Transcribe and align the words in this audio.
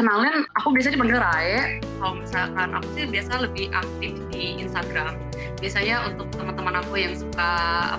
kenalin 0.00 0.48
aku 0.56 0.72
biasanya 0.72 0.96
dipanggil 0.96 1.18
Rae. 1.20 1.56
Kalau 2.00 2.14
misalkan 2.16 2.68
aku 2.72 2.88
sih 2.96 3.04
biasa 3.04 3.32
lebih 3.44 3.66
aktif 3.76 4.12
di 4.32 4.56
Instagram 4.64 5.12
biasanya 5.60 6.08
untuk 6.12 6.26
teman-teman 6.34 6.80
aku 6.80 6.92
yang 6.96 7.14
suka 7.14 7.52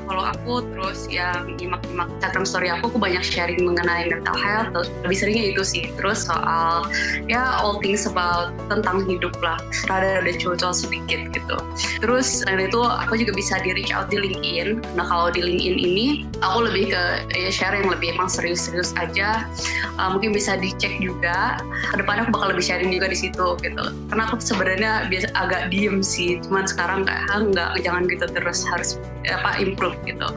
follow 0.05 0.25
aku 0.25 0.65
terus 0.73 1.05
yang 1.07 1.45
nyimak-nyimak 1.57 2.09
Instagram 2.19 2.45
story 2.45 2.67
aku 2.73 2.91
aku 2.91 2.97
banyak 2.99 3.23
sharing 3.23 3.61
mengenai 3.63 4.11
mental 4.11 4.35
health 4.35 4.69
terus 4.75 4.87
lebih 5.07 5.17
seringnya 5.17 5.45
itu 5.55 5.63
sih. 5.63 5.83
Terus 5.95 6.27
soal 6.27 6.85
ya 7.31 7.61
all 7.61 7.79
things 7.79 8.03
about 8.03 8.51
tentang 8.67 9.07
hidup 9.07 9.33
lah. 9.39 9.57
Rada 9.87 10.19
ada 10.19 10.33
curcol 10.35 10.75
sedikit 10.75 11.31
gitu. 11.31 11.57
Terus 12.03 12.43
dan 12.43 12.59
itu 12.59 12.83
aku 12.83 13.15
juga 13.15 13.31
bisa 13.31 13.57
di 13.63 13.71
reach 13.71 13.95
out 13.95 14.11
di 14.11 14.19
LinkedIn. 14.19 14.83
Nah 14.99 15.05
kalau 15.07 15.31
di 15.31 15.39
LinkedIn 15.39 15.77
ini 15.79 16.07
aku 16.43 16.67
lebih 16.67 16.91
ke 16.91 17.03
ya 17.31 17.49
share 17.53 17.77
yang 17.77 17.87
lebih 17.87 18.11
emang 18.13 18.27
serius-serius 18.27 18.91
aja. 18.99 19.47
Uh, 19.95 20.11
mungkin 20.11 20.35
bisa 20.35 20.59
dicek 20.59 20.99
juga. 20.99 21.61
Ke 21.93 22.03
depannya 22.03 22.27
aku 22.27 22.35
bakal 22.35 22.51
lebih 22.51 22.65
sharing 22.65 22.91
juga 22.91 23.07
di 23.07 23.17
situ 23.17 23.55
gitu. 23.63 23.83
Karena 24.11 24.23
aku 24.27 24.43
sebenarnya 24.43 24.91
biasa 25.07 25.27
agak 25.39 25.71
diem 25.71 26.03
sih. 26.03 26.43
Cuman 26.43 26.67
sekarang 26.67 27.07
kayak 27.07 27.23
nggak 27.39 27.71
jangan 27.85 28.03
gitu 28.11 28.25
terus 28.27 28.67
harus 28.67 28.99
apa 29.27 29.63
improve 29.63 29.95
gitu. 30.03 30.27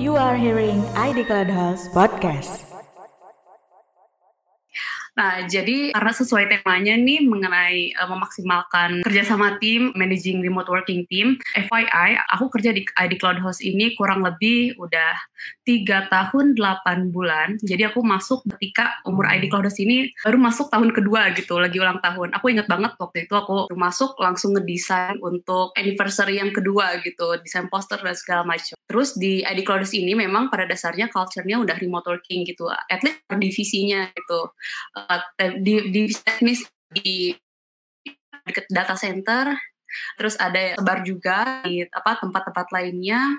You 0.00 0.16
are 0.20 0.36
hearing 0.36 0.84
ID 0.96 1.24
Cloud 1.24 1.48
House 1.48 1.88
podcast. 1.92 2.73
Nah, 5.14 5.46
jadi 5.46 5.94
karena 5.94 6.10
sesuai 6.10 6.44
temanya 6.50 6.98
nih 6.98 7.22
mengenai 7.22 7.94
uh, 8.02 8.10
memaksimalkan 8.10 9.06
kerjasama 9.06 9.62
tim, 9.62 9.94
managing 9.94 10.42
remote 10.42 10.66
working 10.66 11.06
team, 11.06 11.38
FYI, 11.54 12.18
aku 12.34 12.50
kerja 12.50 12.74
di 12.74 12.82
ID 12.82 13.22
Cloud 13.22 13.38
House 13.38 13.62
ini 13.62 13.94
kurang 13.94 14.26
lebih 14.26 14.74
udah 14.74 15.14
tiga 15.62 16.10
tahun 16.10 16.58
8 16.58 17.14
bulan. 17.14 17.62
Jadi 17.62 17.86
aku 17.86 18.02
masuk 18.02 18.42
ketika 18.58 18.90
umur 19.06 19.30
ID 19.30 19.46
Cloud 19.46 19.70
House 19.70 19.78
ini 19.78 20.10
baru 20.26 20.38
masuk 20.42 20.66
tahun 20.74 20.90
kedua 20.90 21.30
gitu, 21.38 21.62
lagi 21.62 21.78
ulang 21.78 22.02
tahun. 22.02 22.34
Aku 22.34 22.50
ingat 22.50 22.66
banget 22.66 22.98
waktu 22.98 23.30
itu 23.30 23.34
aku 23.38 23.70
masuk 23.78 24.18
langsung 24.18 24.58
ngedesain 24.58 25.22
untuk 25.22 25.70
anniversary 25.78 26.42
yang 26.42 26.50
kedua 26.50 26.98
gitu, 27.06 27.38
desain 27.38 27.70
poster 27.70 28.02
dan 28.02 28.18
segala 28.18 28.42
macam. 28.42 28.74
Terus 28.90 29.14
di 29.14 29.46
ID 29.46 29.62
Cloud 29.62 29.86
House 29.86 29.94
ini 29.94 30.18
memang 30.18 30.50
pada 30.50 30.66
dasarnya 30.66 31.06
culture-nya 31.06 31.62
udah 31.62 31.78
remote 31.78 32.10
working 32.10 32.42
gitu, 32.42 32.66
at 32.66 32.98
least 33.06 33.22
divisinya 33.30 34.10
gitu 34.10 34.50
di, 35.60 35.74
di 35.90 36.02
teknis 36.12 36.64
di 36.92 37.34
dekat 38.44 38.66
data 38.70 38.94
center. 38.94 39.56
Terus 40.18 40.34
ada 40.36 40.74
sebar 40.74 41.06
juga 41.06 41.62
di 41.62 41.86
apa 41.86 42.18
tempat-tempat 42.18 42.66
lainnya. 42.74 43.38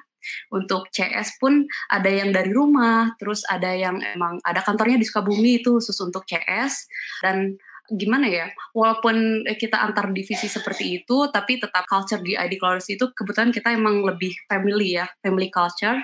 Untuk 0.49 0.89
CS 0.89 1.37
pun 1.37 1.69
ada 1.85 2.09
yang 2.09 2.33
dari 2.33 2.49
rumah 2.49 3.13
terus 3.21 3.45
ada 3.45 3.69
yang 3.69 4.01
emang 4.01 4.41
ada 4.41 4.65
kantornya 4.65 4.97
di 4.97 5.05
Sukabumi 5.05 5.61
itu 5.61 5.77
khusus 5.77 5.93
untuk 6.01 6.25
CS 6.25 6.89
dan 7.21 7.53
gimana 7.93 8.25
ya 8.25 8.47
walaupun 8.73 9.45
kita 9.45 9.77
antar 9.77 10.09
divisi 10.09 10.49
seperti 10.49 11.01
itu 11.01 11.29
tapi 11.29 11.61
tetap 11.61 11.85
culture 11.85 12.17
di 12.17 12.33
ID 12.33 12.57
Clouders 12.57 12.89
itu 12.89 13.13
kebetulan 13.13 13.53
kita 13.53 13.73
emang 13.73 14.01
lebih 14.01 14.33
family 14.49 14.97
ya 14.97 15.05
family 15.21 15.53
culture. 15.53 16.01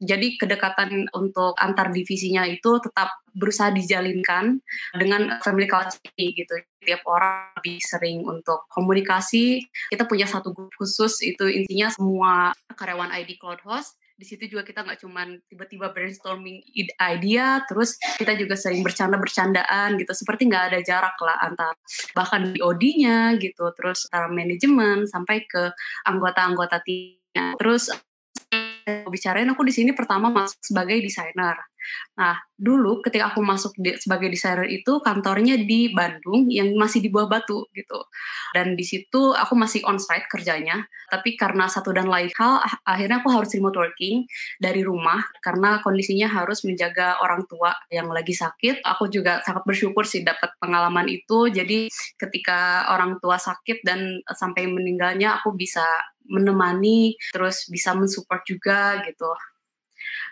Jadi 0.00 0.40
kedekatan 0.40 1.10
untuk 1.12 1.58
antar 1.60 1.92
divisinya 1.92 2.48
itu 2.48 2.80
tetap 2.80 3.20
berusaha 3.36 3.68
dijalinkan 3.70 4.58
dengan 4.96 5.36
family 5.44 5.68
culture 5.68 6.00
gitu. 6.16 6.54
Tiap 6.80 7.02
orang 7.04 7.52
lebih 7.60 7.78
sering 7.82 8.24
untuk 8.24 8.64
komunikasi. 8.72 9.60
Kita 9.92 10.08
punya 10.08 10.24
satu 10.24 10.56
grup 10.56 10.72
khusus 10.78 11.20
itu 11.20 11.44
intinya 11.44 11.92
semua 11.92 12.56
karyawan 12.72 13.12
ID 13.12 13.36
Cloud 13.36 13.60
Host 13.66 13.98
di 14.18 14.26
situ 14.26 14.50
juga 14.50 14.66
kita 14.66 14.82
nggak 14.82 14.98
cuman 14.98 15.38
tiba-tiba 15.46 15.94
brainstorming 15.94 16.58
idea 16.98 17.62
terus 17.70 17.94
kita 18.18 18.34
juga 18.34 18.58
sering 18.58 18.82
bercanda-bercandaan 18.82 19.94
gitu. 19.94 20.10
Seperti 20.10 20.50
nggak 20.50 20.74
ada 20.74 20.78
jarak 20.82 21.14
lah 21.22 21.38
antar 21.38 21.78
bahkan 22.18 22.50
di 22.50 22.58
OD-nya 22.58 23.38
gitu 23.38 23.70
terus 23.78 24.10
antara 24.10 24.26
manajemen 24.26 25.06
sampai 25.06 25.46
ke 25.46 25.70
anggota-anggota 26.02 26.82
timnya. 26.82 27.54
Terus 27.62 27.94
bicarain 29.06 29.46
aku 29.46 29.62
di 29.62 29.70
sini 29.70 29.94
pertama 29.94 30.32
masuk 30.34 30.58
sebagai 30.64 30.98
desainer 30.98 31.54
Nah, 32.18 32.34
dulu 32.58 32.98
ketika 33.06 33.30
aku 33.30 33.38
masuk 33.38 33.72
di, 33.78 33.94
sebagai 33.94 34.26
desainer 34.26 34.66
itu 34.66 34.98
kantornya 34.98 35.54
di 35.62 35.94
Bandung 35.94 36.50
yang 36.50 36.74
masih 36.74 36.98
di 36.98 37.08
bawah 37.08 37.38
batu 37.38 37.70
gitu. 37.70 38.00
Dan 38.50 38.74
di 38.74 38.82
situ 38.82 39.32
aku 39.32 39.54
masih 39.54 39.86
on-site 39.86 40.26
kerjanya, 40.26 40.82
tapi 41.06 41.38
karena 41.38 41.70
satu 41.70 41.94
dan 41.94 42.10
lain 42.10 42.26
hal 42.34 42.58
akhirnya 42.82 43.22
aku 43.22 43.30
harus 43.30 43.54
remote 43.54 43.78
working 43.78 44.26
dari 44.58 44.82
rumah 44.82 45.22
karena 45.38 45.78
kondisinya 45.86 46.26
harus 46.26 46.66
menjaga 46.66 47.22
orang 47.22 47.46
tua 47.46 47.70
yang 47.94 48.10
lagi 48.10 48.34
sakit. 48.34 48.82
Aku 48.82 49.06
juga 49.06 49.38
sangat 49.46 49.62
bersyukur 49.62 50.02
sih 50.02 50.26
dapat 50.26 50.58
pengalaman 50.58 51.06
itu. 51.06 51.46
Jadi 51.48 51.86
ketika 52.18 52.90
orang 52.90 53.22
tua 53.22 53.38
sakit 53.38 53.86
dan 53.86 54.18
sampai 54.26 54.66
meninggalnya 54.66 55.38
aku 55.38 55.54
bisa 55.54 55.86
menemani 56.28 57.16
terus 57.32 57.64
bisa 57.72 57.96
mensupport 57.96 58.44
juga 58.44 59.00
gitu 59.08 59.32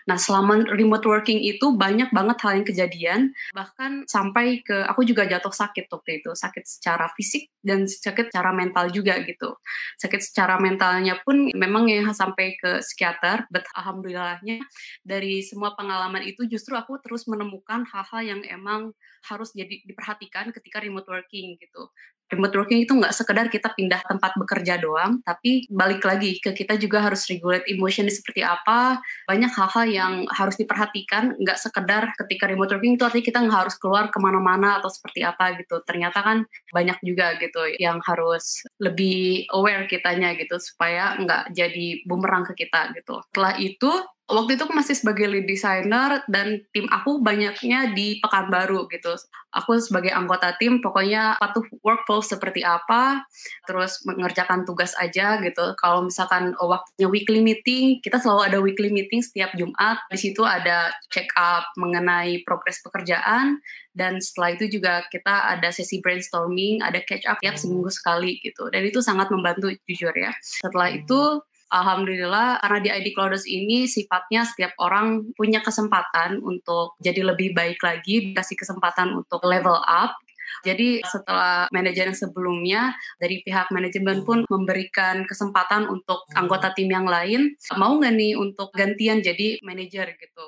Nah, 0.07 0.15
selama 0.15 0.63
remote 0.71 1.03
working 1.03 1.43
itu 1.43 1.75
banyak 1.75 2.07
banget 2.15 2.37
hal 2.39 2.51
yang 2.55 2.67
kejadian, 2.67 3.21
bahkan 3.51 4.07
sampai 4.07 4.63
ke 4.63 4.87
aku 4.87 5.03
juga 5.03 5.27
jatuh 5.27 5.51
sakit 5.51 5.91
waktu 5.91 6.23
itu, 6.23 6.31
sakit 6.31 6.63
secara 6.63 7.11
fisik 7.19 7.51
dan 7.59 7.83
sakit 7.83 8.31
secara 8.31 8.55
mental 8.55 8.87
juga 8.87 9.19
gitu. 9.27 9.59
Sakit 9.99 10.23
secara 10.23 10.55
mentalnya 10.63 11.19
pun 11.27 11.51
memang 11.51 11.91
ya 11.91 12.07
sampai 12.15 12.55
ke 12.55 12.79
psikiater, 12.79 13.51
but 13.51 13.67
alhamdulillahnya 13.75 14.63
dari 15.03 15.43
semua 15.43 15.75
pengalaman 15.75 16.23
itu 16.23 16.47
justru 16.47 16.79
aku 16.79 17.03
terus 17.03 17.27
menemukan 17.27 17.83
hal-hal 17.91 18.23
yang 18.23 18.41
emang 18.47 18.95
harus 19.27 19.51
jadi 19.51 19.83
diperhatikan 19.83 20.55
ketika 20.55 20.79
remote 20.79 21.09
working 21.11 21.59
gitu 21.59 21.91
remote 22.31 22.55
working 22.55 22.83
itu 22.83 22.91
nggak 22.91 23.15
sekedar 23.15 23.47
kita 23.47 23.71
pindah 23.73 24.03
tempat 24.07 24.35
bekerja 24.35 24.79
doang, 24.79 25.23
tapi 25.23 25.67
balik 25.71 26.03
lagi 26.03 26.39
ke 26.43 26.51
kita 26.51 26.75
juga 26.75 27.03
harus 27.03 27.23
regulate 27.31 27.63
emotion 27.71 28.07
seperti 28.11 28.43
apa. 28.43 28.99
Banyak 29.27 29.51
hal-hal 29.55 29.85
yang 29.87 30.13
harus 30.31 30.59
diperhatikan, 30.59 31.39
nggak 31.39 31.59
sekedar 31.59 32.11
ketika 32.25 32.51
remote 32.51 32.71
working 32.75 32.99
itu 32.99 33.03
artinya 33.07 33.25
kita 33.25 33.39
nggak 33.47 33.59
harus 33.67 33.75
keluar 33.79 34.11
ke 34.11 34.19
mana-mana 34.19 34.79
atau 34.79 34.91
seperti 34.91 35.23
apa 35.23 35.55
gitu. 35.59 35.79
Ternyata 35.87 36.19
kan 36.19 36.37
banyak 36.75 36.99
juga 37.03 37.39
gitu 37.39 37.63
yang 37.79 38.03
harus 38.03 38.63
lebih 38.83 39.47
aware 39.55 39.87
kitanya 39.87 40.35
gitu 40.35 40.59
supaya 40.59 41.15
nggak 41.19 41.55
jadi 41.55 42.03
bumerang 42.03 42.43
ke 42.51 42.67
kita 42.67 42.91
gitu. 42.95 43.23
Setelah 43.31 43.55
itu 43.59 43.91
waktu 44.27 44.59
itu 44.59 44.67
aku 44.67 44.75
masih 44.75 44.95
sebagai 44.99 45.31
lead 45.31 45.47
designer 45.47 46.19
dan 46.27 46.59
tim 46.75 46.85
aku 46.91 47.23
banyaknya 47.23 47.95
di 47.95 48.19
Pekanbaru 48.19 48.91
gitu. 48.91 49.15
Aku 49.55 49.79
sebagai 49.79 50.11
anggota 50.11 50.51
tim 50.59 50.83
pokoknya 50.83 51.39
patuh 51.39 51.63
workflow 51.79 52.19
seperti 52.19 52.61
apa, 52.61 53.23
terus 53.63 54.03
mengerjakan 54.03 54.67
tugas 54.67 54.91
aja 54.99 55.39
gitu. 55.39 55.73
Kalau 55.79 56.03
misalkan 56.03 56.51
waktunya 56.59 57.07
weekly 57.07 57.39
meeting, 57.39 58.03
kita 58.03 58.19
selalu 58.19 58.41
ada 58.51 58.59
weekly 58.59 58.91
meeting 58.91 59.23
setiap 59.23 59.55
Jumat. 59.55 60.03
Di 60.11 60.19
situ 60.19 60.43
ada 60.43 60.91
check 61.07 61.31
up 61.39 61.63
mengenai 61.79 62.43
progres 62.43 62.83
pekerjaan 62.83 63.63
dan 63.95 64.19
setelah 64.19 64.53
itu 64.59 64.67
juga 64.69 65.07
kita 65.09 65.57
ada 65.57 65.71
sesi 65.71 66.03
brainstorming, 66.03 66.83
ada 66.83 66.99
catch 67.01 67.25
up 67.25 67.39
tiap 67.39 67.55
seminggu 67.55 67.89
sekali 67.89 68.37
gitu. 68.43 68.67
Dan 68.69 68.85
itu 68.85 68.99
sangat 68.99 69.31
membantu 69.31 69.71
jujur 69.87 70.13
ya. 70.13 70.35
Setelah 70.43 70.93
itu 70.93 71.41
Alhamdulillah 71.67 72.63
karena 72.63 72.79
di 72.79 72.89
ID 72.89 73.07
Clouders 73.11 73.43
ini 73.43 73.91
sifatnya 73.91 74.47
setiap 74.47 74.71
orang 74.79 75.35
punya 75.35 75.59
kesempatan 75.59 76.39
untuk 76.39 76.95
jadi 77.03 77.27
lebih 77.27 77.51
baik 77.51 77.83
lagi, 77.83 78.31
dikasih 78.31 78.55
kesempatan 78.55 79.11
untuk 79.11 79.43
level 79.43 79.75
up. 79.83 80.15
Jadi 80.63 81.03
setelah 81.03 81.67
manajer 81.75 82.07
yang 82.07 82.17
sebelumnya 82.17 82.81
dari 83.19 83.43
pihak 83.43 83.67
manajemen 83.69 84.23
pun 84.23 84.47
memberikan 84.47 85.27
kesempatan 85.27 85.91
untuk 85.91 86.23
anggota 86.33 86.71
tim 86.71 86.87
yang 86.87 87.05
lain 87.05 87.53
mau 87.75 87.99
nggak 87.99 88.15
nih 88.15 88.33
untuk 88.39 88.71
gantian 88.71 89.19
jadi 89.19 89.59
manajer? 89.61 90.15
gitu. 90.17 90.47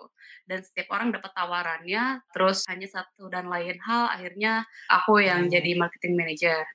Dan 0.49 0.65
setiap 0.65 0.97
orang 0.97 1.13
dapat 1.13 1.29
tawarannya 1.35 2.25
terus 2.33 2.65
hanya 2.71 2.89
satu 2.89 3.29
dan 3.29 3.45
lain 3.51 3.77
hal 3.85 4.09
akhirnya 4.09 4.65
aku 4.89 5.21
yang 5.21 5.45
jadi 5.45 5.77
marketing 5.77 6.17
manager 6.17 6.65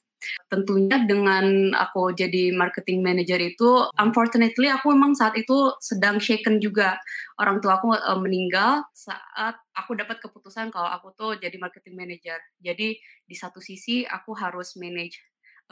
Tentunya 0.48 1.02
dengan 1.04 1.74
aku 1.74 2.14
jadi 2.14 2.54
marketing 2.54 3.02
manager 3.02 3.40
itu, 3.40 3.88
unfortunately 3.98 4.70
aku 4.70 4.94
memang 4.94 5.18
saat 5.18 5.34
itu 5.34 5.74
sedang 5.82 6.22
shaken 6.22 6.62
juga. 6.62 6.96
Orang 7.40 7.58
tua 7.58 7.82
aku 7.82 7.92
uh, 7.92 8.18
meninggal 8.20 8.86
saat 8.94 9.58
aku 9.74 9.98
dapat 9.98 10.22
keputusan 10.22 10.70
kalau 10.70 10.88
aku 10.88 11.10
tuh 11.18 11.36
jadi 11.36 11.58
marketing 11.58 11.98
manager. 11.98 12.38
Jadi 12.62 12.96
di 13.24 13.34
satu 13.36 13.58
sisi 13.58 14.06
aku 14.06 14.36
harus 14.38 14.78
manage 14.78 15.18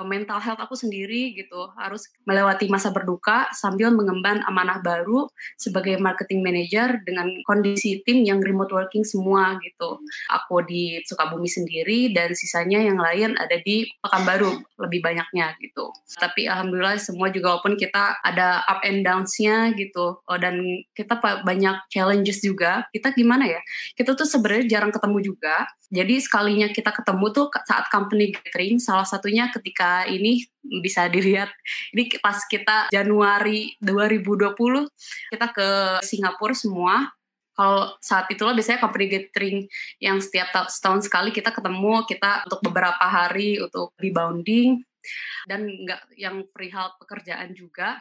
mental 0.00 0.40
health 0.40 0.60
aku 0.60 0.72
sendiri 0.72 1.36
gitu. 1.36 1.68
Harus 1.76 2.08
melewati 2.24 2.72
masa 2.72 2.88
berduka 2.88 3.52
sambil 3.52 3.92
mengemban 3.92 4.40
amanah 4.48 4.80
baru 4.80 5.28
sebagai 5.60 6.00
marketing 6.00 6.40
manager 6.40 6.96
dengan 7.04 7.28
kondisi 7.44 8.00
tim 8.08 8.24
yang 8.24 8.40
remote 8.40 8.72
working 8.72 9.04
semua 9.04 9.60
gitu. 9.60 10.00
Aku 10.32 10.64
di 10.64 11.04
Sukabumi 11.04 11.48
sendiri 11.50 12.16
dan 12.16 12.32
sisanya 12.32 12.80
yang 12.80 12.96
lain 12.96 13.36
ada 13.36 13.60
di 13.60 13.84
Pekanbaru 14.00 14.56
lebih 14.80 15.04
banyaknya 15.04 15.52
gitu. 15.60 15.92
Tapi 16.16 16.48
alhamdulillah 16.48 16.96
semua 16.96 17.28
juga 17.28 17.56
walaupun 17.56 17.76
kita 17.76 18.18
ada 18.24 18.64
up 18.64 18.80
and 18.82 19.04
downs-nya 19.04 19.76
gitu 19.76 20.18
oh, 20.18 20.38
dan 20.40 20.62
kita 20.96 21.20
banyak 21.20 21.76
challenges 21.92 22.40
juga. 22.40 22.88
Kita 22.90 23.12
gimana 23.12 23.44
ya 23.44 23.60
kita 23.94 24.16
tuh 24.16 24.26
sebenarnya 24.26 24.78
jarang 24.78 24.92
ketemu 24.94 25.18
juga. 25.34 25.68
Jadi 25.92 26.24
sekalinya 26.24 26.72
kita 26.72 26.88
ketemu 26.88 27.26
tuh 27.36 27.46
saat 27.68 27.92
company 27.92 28.32
gathering 28.32 28.80
salah 28.80 29.04
satunya 29.04 29.52
ketika 29.52 29.81
ini 30.08 30.46
bisa 30.82 31.10
dilihat 31.10 31.50
ini 31.92 32.08
pas 32.22 32.38
kita 32.46 32.88
Januari 32.94 33.74
2020 33.82 34.54
kita 35.34 35.46
ke 35.50 35.68
Singapura 36.06 36.54
semua 36.54 37.10
kalau 37.52 37.92
saat 38.00 38.32
itulah 38.32 38.56
biasanya 38.56 38.80
company 38.80 39.12
gathering 39.12 39.68
yang 40.00 40.16
setiap 40.24 40.48
setahun 40.72 41.04
sekali 41.04 41.30
kita 41.34 41.52
ketemu 41.52 42.08
kita 42.08 42.48
untuk 42.48 42.60
beberapa 42.64 43.04
hari 43.04 43.60
untuk 43.60 43.92
rebounding 44.00 44.80
dan 45.44 45.68
nggak 45.68 46.16
yang 46.16 46.46
perihal 46.48 46.94
pekerjaan 46.96 47.52
juga 47.52 48.00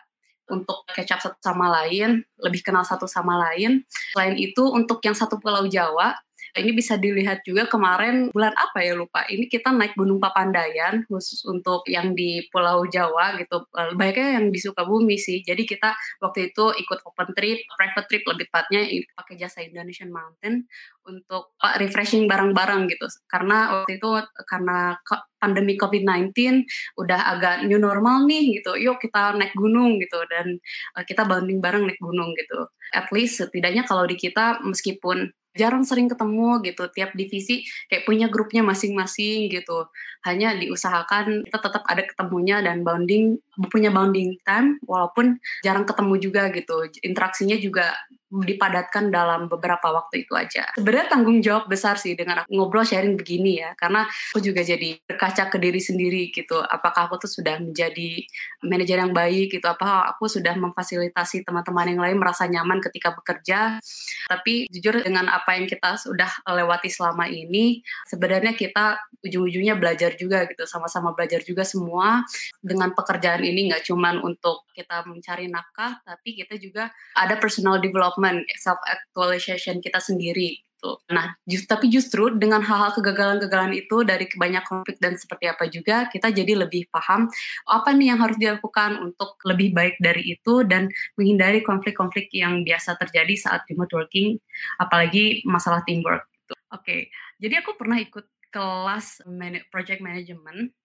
untuk 0.52 0.84
catch 0.92 1.16
up 1.16 1.22
satu 1.24 1.40
sama 1.40 1.72
lain, 1.72 2.28
lebih 2.44 2.60
kenal 2.60 2.84
satu 2.84 3.08
sama 3.08 3.40
lain. 3.40 3.88
Selain 4.12 4.36
itu, 4.36 4.68
untuk 4.68 5.00
yang 5.00 5.16
satu 5.16 5.40
Pulau 5.40 5.64
Jawa, 5.72 6.20
ini 6.60 6.72
bisa 6.76 7.00
dilihat 7.00 7.44
juga 7.48 7.68
kemarin 7.68 8.28
bulan 8.36 8.52
apa 8.56 8.84
ya 8.84 8.94
lupa. 8.98 9.24
Ini 9.28 9.48
kita 9.48 9.72
naik 9.72 9.96
Gunung 9.96 10.20
Papandayan 10.20 11.08
khusus 11.08 11.48
untuk 11.48 11.88
yang 11.88 12.12
di 12.12 12.44
Pulau 12.52 12.84
Jawa 12.88 13.40
gitu. 13.40 13.64
Eh, 13.72 13.96
banyaknya 13.96 14.42
yang 14.42 14.46
di 14.52 14.60
Sukabumi 14.60 15.16
sih. 15.16 15.40
Jadi 15.46 15.64
kita 15.64 15.96
waktu 16.20 16.52
itu 16.52 16.66
ikut 16.76 17.00
open 17.08 17.32
trip, 17.32 17.64
private 17.72 18.08
trip 18.12 18.24
lebih 18.28 18.46
tepatnya 18.52 18.82
pakai 19.16 19.36
jasa 19.40 19.64
Indonesian 19.64 20.12
Mountain 20.12 20.68
untuk 21.08 21.56
uh, 21.64 21.76
refreshing 21.80 22.28
barang-barang 22.28 22.92
gitu. 22.92 23.08
Karena 23.26 23.82
waktu 23.82 23.98
itu 23.98 24.10
karena 24.46 25.00
pandemi 25.42 25.74
COVID-19 25.74 26.68
udah 27.02 27.20
agak 27.34 27.56
new 27.66 27.82
normal 27.82 28.30
nih 28.30 28.62
gitu. 28.62 28.78
Yuk 28.78 29.02
kita 29.02 29.34
naik 29.34 29.56
gunung 29.58 29.98
gitu 29.98 30.22
dan 30.30 30.62
kita 31.08 31.26
banding 31.26 31.64
bareng 31.64 31.88
naik 31.88 31.98
gunung 31.98 32.36
gitu. 32.38 32.70
At 32.94 33.10
least 33.16 33.40
setidaknya 33.42 33.88
kalau 33.88 34.06
di 34.06 34.20
kita 34.20 34.62
meskipun 34.62 35.32
jarang 35.52 35.84
sering 35.84 36.08
ketemu 36.08 36.64
gitu 36.64 36.88
tiap 36.96 37.12
divisi 37.12 37.68
kayak 37.92 38.08
punya 38.08 38.28
grupnya 38.32 38.64
masing-masing 38.64 39.52
gitu. 39.52 39.88
Hanya 40.24 40.56
diusahakan 40.56 41.48
kita 41.48 41.60
tetap 41.60 41.84
ada 41.90 42.04
ketemunya 42.06 42.64
dan 42.64 42.86
bounding 42.86 43.42
punya 43.68 43.92
bounding 43.92 44.38
time 44.48 44.80
walaupun 44.88 45.42
jarang 45.66 45.84
ketemu 45.84 46.14
juga 46.22 46.48
gitu. 46.54 46.88
Interaksinya 47.04 47.58
juga 47.60 47.92
dipadatkan 48.32 49.12
dalam 49.12 49.52
beberapa 49.52 49.92
waktu 49.92 50.24
itu 50.24 50.34
aja. 50.40 50.72
Sebenarnya 50.80 51.12
tanggung 51.12 51.44
jawab 51.44 51.68
besar 51.68 52.00
sih 52.00 52.16
dengan 52.16 52.48
aku 52.48 52.56
ngobrol 52.56 52.88
sharing 52.88 53.20
begini 53.20 53.60
ya, 53.60 53.76
karena 53.76 54.08
aku 54.32 54.40
juga 54.40 54.64
jadi 54.64 54.96
berkaca 55.04 55.52
ke 55.52 55.60
diri 55.60 55.84
sendiri 55.84 56.32
gitu. 56.32 56.64
Apakah 56.64 57.12
aku 57.12 57.28
tuh 57.28 57.32
sudah 57.32 57.60
menjadi 57.60 58.24
manajer 58.64 59.04
yang 59.04 59.12
baik 59.12 59.60
gitu? 59.60 59.68
Apa 59.68 60.16
aku 60.16 60.32
sudah 60.32 60.56
memfasilitasi 60.56 61.44
teman-teman 61.44 61.92
yang 61.92 62.00
lain 62.00 62.18
merasa 62.24 62.48
nyaman 62.48 62.80
ketika 62.80 63.12
bekerja? 63.12 63.84
Tapi 64.32 64.72
jujur 64.72 65.04
dengan 65.04 65.28
apa 65.28 65.60
yang 65.60 65.68
kita 65.68 66.00
sudah 66.00 66.32
lewati 66.48 66.88
selama 66.88 67.28
ini, 67.28 67.84
sebenarnya 68.08 68.56
kita 68.56 68.96
ujung-ujungnya 69.28 69.76
belajar 69.76 70.16
juga 70.16 70.48
gitu, 70.48 70.64
sama-sama 70.64 71.12
belajar 71.12 71.44
juga 71.44 71.68
semua 71.68 72.24
dengan 72.64 72.96
pekerjaan 72.96 73.44
ini 73.44 73.76
nggak 73.76 73.84
cuman 73.92 74.24
untuk 74.24 74.72
kita 74.72 75.04
mencari 75.04 75.52
nafkah, 75.52 76.00
tapi 76.08 76.40
kita 76.40 76.56
juga 76.56 76.90
ada 77.14 77.36
personal 77.36 77.84
development 77.84 78.21
development, 78.22 78.46
self 78.62 78.80
actualization 78.86 79.82
kita 79.82 79.98
sendiri 79.98 80.62
gitu. 80.62 80.98
Nah, 81.14 81.38
just, 81.46 81.70
tapi 81.70 81.94
justru 81.94 82.34
dengan 82.38 82.66
hal-hal 82.66 82.90
kegagalan-kegagalan 82.98 83.78
itu 83.78 84.02
dari 84.02 84.26
banyak 84.34 84.66
konflik 84.66 84.98
dan 84.98 85.14
seperti 85.14 85.46
apa 85.46 85.70
juga 85.70 86.10
kita 86.10 86.34
jadi 86.34 86.66
lebih 86.66 86.90
paham 86.90 87.30
apa 87.70 87.90
nih 87.94 88.14
yang 88.14 88.20
harus 88.22 88.38
dilakukan 88.42 88.98
untuk 88.98 89.38
lebih 89.46 89.78
baik 89.78 90.02
dari 90.02 90.34
itu 90.34 90.66
dan 90.66 90.90
menghindari 91.22 91.62
konflik-konflik 91.62 92.34
yang 92.34 92.66
biasa 92.66 92.98
terjadi 92.98 93.34
saat 93.38 93.62
remote 93.70 93.94
working, 93.94 94.42
apalagi 94.82 95.46
masalah 95.46 95.86
teamwork. 95.86 96.26
Gitu. 96.34 96.54
Oke, 96.54 96.82
okay. 96.82 97.02
jadi 97.38 97.62
aku 97.62 97.78
pernah 97.78 98.02
ikut 98.02 98.26
kelas 98.52 99.24
project 99.72 100.04
management 100.04 100.76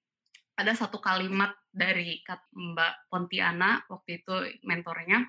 ada 0.57 0.73
satu 0.73 0.97
kalimat 1.05 1.53
dari 1.69 2.25
Mbak 2.57 3.13
Pontiana 3.13 3.85
waktu 3.93 4.25
itu 4.25 4.35
mentornya. 4.65 5.29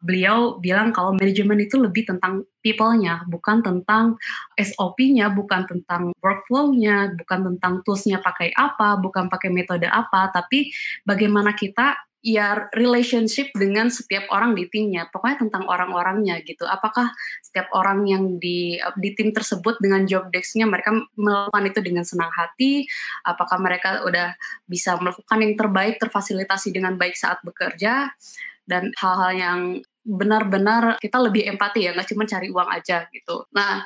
Beliau 0.00 0.56
bilang 0.58 0.90
kalau 0.90 1.12
manajemen 1.12 1.60
itu 1.60 1.76
lebih 1.76 2.08
tentang 2.08 2.48
people-nya, 2.64 3.28
bukan 3.28 3.60
tentang 3.60 4.16
SOP-nya, 4.56 5.28
bukan 5.30 5.68
tentang 5.68 6.16
workflow-nya, 6.24 7.12
bukan 7.20 7.52
tentang 7.52 7.84
tools-nya 7.84 8.24
pakai 8.24 8.50
apa, 8.56 8.96
bukan 8.96 9.28
pakai 9.28 9.52
metode 9.52 9.86
apa, 9.86 10.32
tapi 10.32 10.72
bagaimana 11.04 11.52
kita 11.52 11.94
ya 12.22 12.70
relationship 12.72 13.50
dengan 13.52 13.90
setiap 13.90 14.30
orang 14.30 14.54
di 14.54 14.70
timnya. 14.70 15.10
Pokoknya 15.10 15.42
tentang 15.46 15.66
orang-orangnya 15.66 16.38
gitu. 16.46 16.62
Apakah 16.64 17.10
setiap 17.42 17.68
orang 17.74 18.06
yang 18.06 18.38
di 18.38 18.78
di 19.02 19.10
tim 19.18 19.34
tersebut 19.34 19.82
dengan 19.82 20.06
job 20.06 20.30
desk-nya 20.30 20.70
mereka 20.70 20.94
melakukan 21.18 21.64
itu 21.66 21.80
dengan 21.82 22.06
senang 22.06 22.30
hati? 22.30 22.86
Apakah 23.26 23.58
mereka 23.58 24.06
udah 24.06 24.38
bisa 24.70 24.94
melakukan 25.02 25.38
yang 25.42 25.54
terbaik, 25.58 25.98
terfasilitasi 25.98 26.70
dengan 26.70 26.94
baik 26.94 27.18
saat 27.18 27.42
bekerja? 27.42 28.14
Dan 28.62 28.94
hal-hal 28.94 29.32
yang 29.34 29.60
benar-benar 30.06 31.02
kita 31.02 31.18
lebih 31.18 31.46
empati 31.50 31.86
ya, 31.86 31.94
nggak 31.94 32.08
cuma 32.14 32.26
cari 32.26 32.48
uang 32.50 32.70
aja 32.70 33.06
gitu. 33.10 33.46
Nah, 33.54 33.82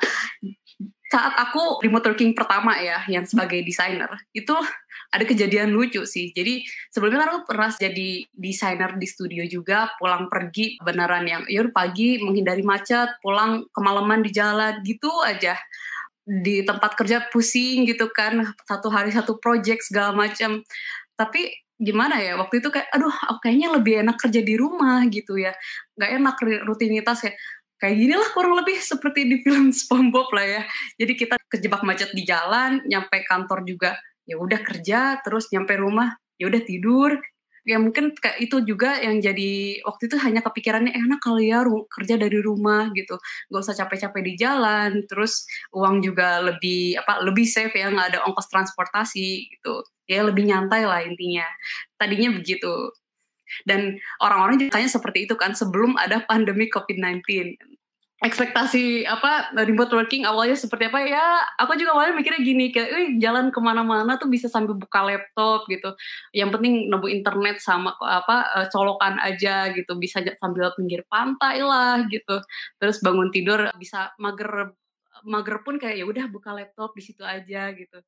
saat 1.07 1.39
aku 1.39 1.79
remote 1.79 2.03
working 2.11 2.35
pertama 2.35 2.75
ya 2.83 2.99
yang 3.07 3.23
sebagai 3.23 3.63
desainer 3.63 4.11
itu 4.35 4.51
ada 5.07 5.23
kejadian 5.23 5.71
lucu 5.71 6.03
sih. 6.03 6.35
Jadi 6.35 6.67
sebelumnya 6.91 7.23
kan 7.23 7.29
aku 7.31 7.41
pernah 7.47 7.71
jadi 7.71 8.27
desainer 8.35 8.91
di 8.99 9.07
studio 9.07 9.47
juga 9.47 9.87
pulang 9.95 10.27
pergi 10.27 10.75
beneran 10.83 11.23
yang 11.23 11.43
ya 11.47 11.63
pagi 11.71 12.19
menghindari 12.19 12.59
macet 12.59 13.07
pulang 13.23 13.63
kemalaman 13.71 14.19
di 14.19 14.31
jalan 14.35 14.83
gitu 14.83 15.07
aja. 15.23 15.55
Di 16.27 16.67
tempat 16.67 16.99
kerja 16.99 17.23
pusing 17.31 17.87
gitu 17.87 18.11
kan 18.11 18.43
satu 18.67 18.91
hari 18.91 19.15
satu 19.15 19.39
project 19.39 19.87
segala 19.87 20.11
macam 20.11 20.59
tapi 21.15 21.55
gimana 21.77 22.17
ya 22.19 22.35
waktu 22.35 22.57
itu 22.59 22.73
kayak 22.73 22.89
aduh 22.89 23.13
aku 23.13 23.47
kayaknya 23.47 23.69
lebih 23.77 23.93
enak 24.01 24.17
kerja 24.19 24.41
di 24.43 24.59
rumah 24.59 25.07
gitu 25.07 25.39
ya. 25.39 25.55
Nggak 25.95 26.11
enak 26.19 26.35
rutinitas 26.67 27.23
kayak 27.23 27.39
kayak 27.77 27.95
gini 27.97 28.13
lah 28.17 28.29
kurang 28.33 28.57
lebih 28.57 28.77
seperti 28.81 29.25
di 29.25 29.41
film 29.45 29.69
SpongeBob 29.79 30.29
lah 30.33 30.45
ya. 30.45 30.61
Jadi 30.97 31.13
kita 31.13 31.35
kejebak 31.49 31.81
macet 31.85 32.11
di 32.13 32.25
jalan, 32.25 32.81
nyampe 32.85 33.23
kantor 33.25 33.63
juga 33.65 33.97
ya 34.27 34.35
udah 34.35 34.59
kerja, 34.65 35.21
terus 35.23 35.47
nyampe 35.53 35.77
rumah 35.79 36.17
ya 36.35 36.49
udah 36.49 36.61
tidur. 36.65 37.15
Ya 37.67 37.75
mungkin 37.83 38.15
kayak 38.15 38.39
itu 38.39 38.63
juga 38.63 38.95
yang 39.03 39.19
jadi 39.19 39.83
waktu 39.83 40.07
itu 40.07 40.15
hanya 40.23 40.39
kepikirannya 40.39 40.95
eh, 40.95 41.03
enak 41.03 41.19
kali 41.19 41.51
ya 41.51 41.67
kerja 41.67 42.15
dari 42.15 42.39
rumah 42.39 42.87
gitu, 42.95 43.19
gak 43.51 43.59
usah 43.59 43.75
capek-capek 43.75 44.23
di 44.23 44.33
jalan, 44.39 45.03
terus 45.03 45.43
uang 45.75 45.99
juga 45.99 46.39
lebih 46.47 46.95
apa 46.95 47.19
lebih 47.27 47.43
safe 47.43 47.75
ya 47.75 47.91
nggak 47.91 48.15
ada 48.15 48.19
ongkos 48.23 48.47
transportasi 48.47 49.51
gitu, 49.51 49.83
ya 50.07 50.23
lebih 50.23 50.47
nyantai 50.47 50.87
lah 50.87 51.03
intinya. 51.03 51.43
Tadinya 51.99 52.39
begitu. 52.39 52.95
Dan 53.65 53.99
orang-orang 54.23 54.61
juga 54.61 54.79
tanya 54.79 54.89
seperti 54.91 55.29
itu 55.29 55.35
kan 55.39 55.53
sebelum 55.53 55.95
ada 55.99 56.23
pandemi 56.25 56.67
COVID-19 56.71 57.23
ekspektasi 58.17 59.05
apa 59.05 59.53
remote 59.53 59.93
working 59.93 60.25
awalnya 60.25 60.57
seperti 60.57 60.89
apa 60.89 61.05
ya 61.05 61.37
aku 61.61 61.77
juga 61.77 61.93
awalnya 61.93 62.17
mikirnya 62.17 62.41
gini 62.41 62.73
kayak 62.73 62.89
eh, 62.89 63.09
jalan 63.21 63.53
ke 63.53 63.61
mana-mana 63.61 64.17
tuh 64.17 64.25
bisa 64.25 64.49
sambil 64.49 64.73
buka 64.73 65.05
laptop 65.05 65.69
gitu. 65.69 65.93
Yang 66.33 66.57
penting 66.57 66.73
nemu 66.89 67.07
internet 67.13 67.61
sama 67.61 67.93
apa 68.01 68.37
eh, 68.57 68.67
colokan 68.73 69.21
aja 69.21 69.69
gitu 69.69 69.93
bisa 70.01 70.25
sambil 70.41 70.73
pinggir 70.73 71.05
pantai 71.05 71.61
lah 71.61 72.09
gitu. 72.09 72.41
Terus 72.81 72.97
bangun 73.05 73.29
tidur 73.29 73.69
bisa 73.77 74.09
mager 74.17 74.73
mager 75.21 75.61
pun 75.61 75.77
kayak 75.77 76.01
ya 76.01 76.05
udah 76.09 76.25
buka 76.29 76.57
laptop 76.57 76.97
di 76.97 77.03
situ 77.05 77.21
aja 77.21 77.69
gitu 77.73 78.01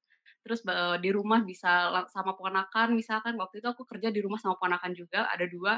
terus 0.49 0.65
di 0.97 1.13
rumah 1.13 1.45
bisa 1.45 1.93
sama 2.09 2.33
ponakan 2.33 2.97
misalkan 2.97 3.37
waktu 3.37 3.61
itu 3.61 3.69
aku 3.69 3.85
kerja 3.85 4.09
di 4.09 4.17
rumah 4.17 4.41
sama 4.41 4.57
ponakan 4.57 4.97
juga 4.97 5.29
ada 5.29 5.45
dua 5.45 5.77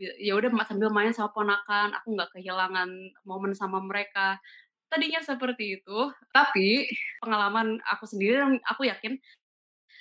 ya 0.00 0.32
udah 0.32 0.48
sambil 0.64 0.88
main 0.88 1.12
sama 1.12 1.36
ponakan 1.36 1.92
aku 2.00 2.16
nggak 2.16 2.32
kehilangan 2.32 2.88
momen 3.28 3.52
sama 3.52 3.76
mereka. 3.84 4.40
Tadinya 4.88 5.20
seperti 5.20 5.76
itu 5.76 5.98
tapi 6.32 6.88
pengalaman 7.20 7.76
aku 7.84 8.08
sendiri 8.08 8.40
dan 8.40 8.56
aku 8.64 8.88
yakin 8.88 9.20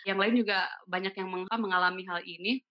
yang 0.07 0.15
lain 0.15 0.39
juga 0.39 0.63
banyak 0.87 1.11
yang 1.11 1.27
mengalami 1.59 2.07
hal 2.07 2.23
ini. 2.23 2.63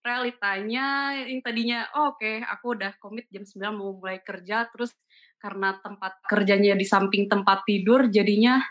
Realitanya 0.00 1.12
yang 1.28 1.44
tadinya 1.44 1.84
oh, 1.92 2.16
oke 2.16 2.24
okay, 2.24 2.40
aku 2.40 2.72
udah 2.72 2.96
komit 2.96 3.28
jam 3.28 3.44
9 3.44 3.76
mau 3.76 3.92
mulai 4.00 4.24
kerja 4.24 4.64
terus 4.72 4.96
karena 5.36 5.76
tempat 5.84 6.24
kerjanya 6.24 6.72
di 6.72 6.88
samping 6.88 7.28
tempat 7.28 7.68
tidur 7.68 8.08
jadinya 8.08 8.64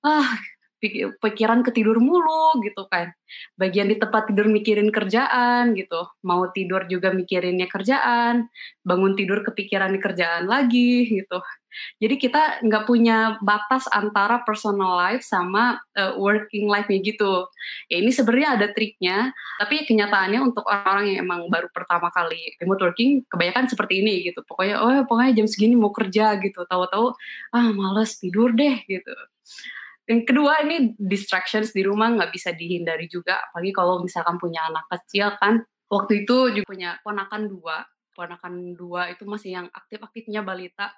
ah 0.00 0.30
pikiran 1.22 1.64
ketidur 1.64 1.98
mulu 1.98 2.60
gitu 2.62 2.84
kan. 2.92 3.12
Bagian 3.58 3.88
di 3.90 3.96
tempat 3.98 4.30
tidur 4.30 4.46
mikirin 4.46 4.92
kerjaan 4.92 5.72
gitu. 5.74 6.06
Mau 6.22 6.48
tidur 6.52 6.84
juga 6.86 7.10
mikirinnya 7.12 7.66
kerjaan. 7.66 8.46
Bangun 8.84 9.16
tidur 9.18 9.42
kepikiran 9.42 9.96
kerjaan 9.98 10.46
lagi 10.46 11.08
gitu. 11.10 11.40
Jadi 12.00 12.14
kita 12.16 12.64
nggak 12.64 12.84
punya 12.88 13.36
batas 13.44 13.84
antara 13.92 14.40
personal 14.48 14.96
life 14.96 15.20
sama 15.20 15.76
uh, 15.96 16.16
working 16.16 16.68
life-nya 16.68 17.04
gitu. 17.04 17.48
Ya 17.92 18.00
ini 18.00 18.10
sebenarnya 18.12 18.48
ada 18.56 18.66
triknya, 18.72 19.32
tapi 19.60 19.84
kenyataannya 19.84 20.40
untuk 20.40 20.64
orang-orang 20.64 21.04
yang 21.12 21.18
emang 21.28 21.40
baru 21.52 21.68
pertama 21.72 22.08
kali 22.12 22.56
remote 22.60 22.80
working, 22.80 23.24
kebanyakan 23.28 23.68
seperti 23.68 24.00
ini 24.00 24.24
gitu. 24.24 24.40
Pokoknya, 24.48 24.80
oh 24.80 25.04
pokoknya 25.04 25.44
jam 25.44 25.46
segini 25.48 25.76
mau 25.76 25.92
kerja 25.92 26.40
gitu. 26.40 26.64
Tahu-tahu, 26.64 27.12
ah 27.52 27.68
males 27.76 28.16
tidur 28.20 28.56
deh 28.56 28.80
gitu. 28.88 29.12
Yang 30.06 30.22
kedua 30.30 30.62
ini 30.62 30.94
distractions 30.94 31.74
di 31.74 31.82
rumah 31.82 32.14
nggak 32.14 32.30
bisa 32.30 32.54
dihindari 32.54 33.10
juga, 33.10 33.42
apalagi 33.50 33.74
kalau 33.74 33.98
misalkan 34.00 34.38
punya 34.38 34.70
anak 34.70 34.86
kecil 34.86 35.34
kan. 35.38 35.66
Waktu 35.86 36.26
itu 36.26 36.50
juga 36.50 36.66
punya 36.66 36.90
ponakan 37.02 37.46
dua, 37.46 37.86
ponakan 38.14 38.74
dua 38.74 39.10
itu 39.10 39.22
masih 39.22 39.50
yang 39.62 39.66
aktif-aktifnya 39.70 40.42
balita. 40.42 40.90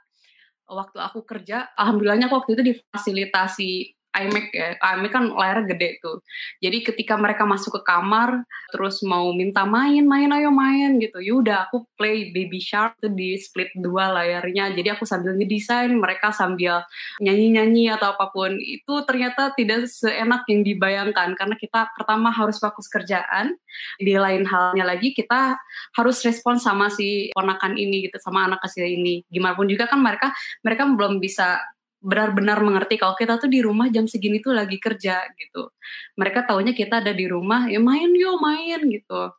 Waktu 0.68 1.00
aku 1.00 1.24
kerja, 1.24 1.72
alhamdulillahnya 1.76 2.28
waktu 2.28 2.56
itu 2.56 2.62
difasilitasi 2.72 3.97
iMac 4.16 4.46
ya. 4.50 4.74
iMac 4.80 5.10
kan 5.12 5.24
layarnya 5.30 5.64
gede 5.76 5.88
tuh. 6.00 6.24
Jadi 6.58 6.78
ketika 6.80 7.14
mereka 7.20 7.44
masuk 7.44 7.80
ke 7.80 7.82
kamar, 7.86 8.42
terus 8.72 9.04
mau 9.04 9.30
minta 9.36 9.68
main, 9.68 10.02
main 10.04 10.30
ayo 10.32 10.48
main 10.48 10.96
gitu. 10.98 11.20
Yaudah 11.20 11.68
aku 11.68 11.84
play 11.94 12.32
Baby 12.32 12.58
Shark 12.58 12.96
tuh 12.98 13.12
di 13.12 13.36
split 13.36 13.70
dua 13.78 14.10
layarnya. 14.12 14.72
Jadi 14.72 14.88
aku 14.88 15.04
sambil 15.04 15.36
ngedesain, 15.36 15.92
mereka 15.92 16.32
sambil 16.32 16.82
nyanyi-nyanyi 17.20 17.92
atau 17.92 18.16
apa 18.16 18.32
pun. 18.32 18.56
Itu 18.58 19.04
ternyata 19.04 19.52
tidak 19.54 19.86
seenak 19.86 20.48
yang 20.48 20.64
dibayangkan. 20.64 21.36
Karena 21.36 21.54
kita 21.54 21.92
pertama 21.94 22.32
harus 22.32 22.56
fokus 22.58 22.88
kerjaan. 22.88 23.54
Di 24.00 24.16
lain 24.16 24.48
halnya 24.48 24.84
lagi 24.88 25.12
kita 25.12 25.54
harus 25.94 26.24
respon 26.24 26.56
sama 26.56 26.90
si 26.90 27.30
ponakan 27.36 27.76
ini 27.76 28.08
gitu, 28.08 28.18
sama 28.18 28.48
anak 28.48 28.64
kecil 28.64 28.88
ini. 28.88 29.22
Gimana 29.28 29.54
pun 29.54 29.68
juga 29.68 29.86
kan 29.86 30.00
mereka 30.00 30.32
mereka 30.64 30.88
belum 30.88 31.20
bisa 31.22 31.60
benar-benar 31.98 32.62
mengerti 32.62 32.94
kalau 32.94 33.18
kita 33.18 33.42
tuh 33.42 33.50
di 33.50 33.58
rumah 33.58 33.90
jam 33.90 34.06
segini 34.06 34.38
tuh 34.38 34.54
lagi 34.54 34.78
kerja 34.78 35.26
gitu. 35.34 35.74
Mereka 36.14 36.46
taunya 36.46 36.72
kita 36.72 37.02
ada 37.02 37.10
di 37.10 37.26
rumah, 37.26 37.66
ya 37.66 37.82
main 37.82 38.10
yuk 38.14 38.38
main 38.38 38.80
gitu. 38.86 39.34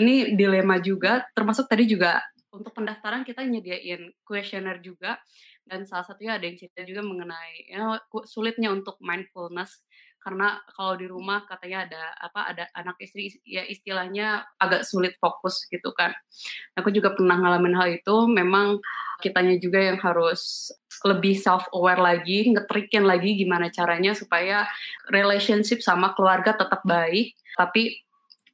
Ini 0.00 0.34
dilema 0.38 0.80
juga, 0.80 1.26
termasuk 1.36 1.68
tadi 1.68 1.84
juga 1.84 2.24
untuk 2.50 2.74
pendaftaran 2.74 3.22
kita 3.22 3.46
nyediain 3.46 4.10
kuesioner 4.26 4.82
juga 4.82 5.22
dan 5.62 5.86
salah 5.86 6.02
satunya 6.02 6.34
ada 6.34 6.44
yang 6.50 6.58
cerita 6.58 6.82
juga 6.82 7.06
mengenai 7.06 7.70
ya, 7.70 8.02
sulitnya 8.26 8.74
untuk 8.74 8.98
mindfulness 8.98 9.86
karena 10.20 10.60
kalau 10.76 11.00
di 11.00 11.08
rumah 11.08 11.48
katanya 11.48 11.88
ada 11.88 12.02
apa 12.20 12.40
ada 12.52 12.64
anak 12.76 13.00
istri 13.00 13.32
ya 13.42 13.64
istilahnya 13.64 14.44
agak 14.60 14.84
sulit 14.84 15.16
fokus 15.16 15.64
gitu 15.72 15.96
kan. 15.96 16.12
Aku 16.76 16.92
juga 16.92 17.16
pernah 17.16 17.40
ngalamin 17.40 17.72
hal 17.72 17.88
itu. 17.96 18.16
Memang 18.28 18.84
kitanya 19.24 19.56
juga 19.56 19.80
yang 19.80 19.96
harus 19.96 20.68
lebih 21.08 21.40
self 21.40 21.64
aware 21.72 22.00
lagi, 22.00 22.52
ngetrikin 22.52 23.08
lagi 23.08 23.32
gimana 23.40 23.72
caranya 23.72 24.12
supaya 24.12 24.68
relationship 25.08 25.80
sama 25.80 26.12
keluarga 26.12 26.52
tetap 26.52 26.84
baik, 26.84 27.32
tapi 27.56 28.04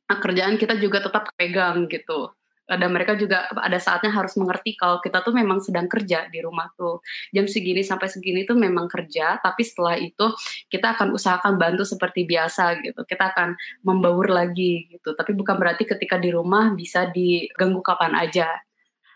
kerjaan 0.06 0.54
kita 0.54 0.78
juga 0.78 1.02
tetap 1.02 1.35
pegang 1.35 1.90
gitu 1.90 2.35
dan 2.66 2.90
mereka 2.90 3.14
juga 3.14 3.46
ada 3.54 3.78
saatnya 3.78 4.11
harus 4.11 4.35
mengerti 4.35 4.75
kalau 4.75 4.99
kita 4.99 5.23
tuh 5.23 5.30
memang 5.30 5.62
sedang 5.62 5.87
kerja 5.87 6.26
di 6.26 6.42
rumah 6.42 6.66
tuh 6.75 6.99
jam 7.30 7.46
segini 7.46 7.87
sampai 7.87 8.11
segini 8.11 8.42
tuh 8.42 8.58
memang 8.58 8.90
kerja 8.90 9.38
tapi 9.38 9.62
setelah 9.62 9.94
itu 9.94 10.35
kita 10.66 10.99
akan 10.99 11.14
usahakan 11.14 11.54
bantu 11.56 11.87
seperti 11.87 12.26
biasa 12.26 12.82
gitu 12.82 13.06
kita 13.06 13.30
akan 13.30 13.54
membaur 13.87 14.26
lagi 14.26 14.90
gitu 14.90 15.14
tapi 15.14 15.32
bukan 15.38 15.54
berarti 15.56 15.87
ketika 15.87 16.18
di 16.18 16.35
rumah 16.35 16.75
bisa 16.75 17.06
diganggu 17.08 17.78
kapan 17.80 18.18
aja 18.18 18.50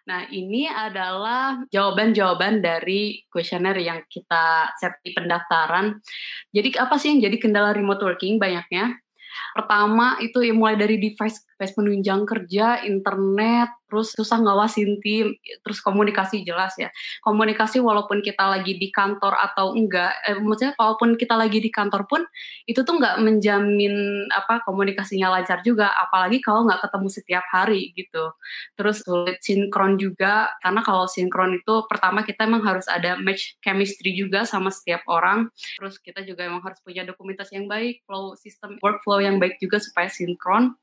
Nah, 0.09 0.27
ini 0.33 0.67
adalah 0.67 1.63
jawaban-jawaban 1.71 2.59
dari 2.59 3.23
kuesioner 3.31 3.79
yang 3.79 4.03
kita 4.11 4.75
set 4.75 4.99
di 5.07 5.15
pendaftaran. 5.15 6.03
Jadi 6.51 6.75
apa 6.81 6.99
sih 6.99 7.15
yang 7.15 7.31
jadi 7.31 7.37
kendala 7.39 7.71
remote 7.71 8.03
working 8.03 8.41
banyaknya? 8.41 8.99
Pertama 9.57 10.21
itu 10.21 10.41
ya 10.45 10.53
mulai 10.55 10.77
dari 10.77 10.97
device 11.01 11.45
device 11.57 11.75
penunjang 11.77 12.23
kerja, 12.29 12.85
internet, 12.85 13.80
terus 13.91 14.15
susah 14.15 14.39
ngawasin 14.39 15.03
tim, 15.03 15.35
terus 15.67 15.83
komunikasi 15.83 16.47
jelas 16.47 16.79
ya. 16.79 16.89
Komunikasi 17.27 17.83
walaupun 17.83 18.23
kita 18.23 18.47
lagi 18.47 18.79
di 18.79 18.89
kantor 18.95 19.35
atau 19.35 19.75
enggak, 19.75 20.15
eh, 20.31 20.39
maksudnya 20.39 20.79
walaupun 20.79 21.19
kita 21.19 21.35
lagi 21.35 21.59
di 21.59 21.69
kantor 21.75 22.07
pun 22.07 22.23
itu 22.71 22.87
tuh 22.87 22.95
nggak 22.97 23.19
menjamin 23.21 24.27
apa 24.31 24.63
komunikasinya 24.63 25.35
lancar 25.35 25.61
juga, 25.67 25.91
apalagi 25.99 26.39
kalau 26.39 26.71
nggak 26.71 26.87
ketemu 26.87 27.09
setiap 27.11 27.45
hari 27.51 27.91
gitu. 27.99 28.31
Terus 28.79 29.03
sulit 29.03 29.43
sinkron 29.43 29.99
juga, 29.99 30.55
karena 30.63 30.81
kalau 30.87 31.11
sinkron 31.11 31.59
itu 31.59 31.85
pertama 31.91 32.23
kita 32.23 32.47
emang 32.47 32.63
harus 32.63 32.87
ada 32.87 33.19
match 33.19 33.59
chemistry 33.65 34.15
juga 34.15 34.47
sama 34.47 34.71
setiap 34.71 35.03
orang. 35.11 35.51
Terus 35.81 35.99
kita 35.99 36.23
juga 36.23 36.47
emang 36.47 36.63
harus 36.63 36.79
punya 36.87 37.03
dokumentasi 37.03 37.59
yang 37.59 37.67
baik, 37.67 38.07
flow 38.07 38.39
sistem 38.39 38.79
workflow 38.79 39.19
yang 39.19 39.43
baik 39.43 39.59
juga 39.59 39.83
supaya 39.83 40.07
sinkron. 40.07 40.77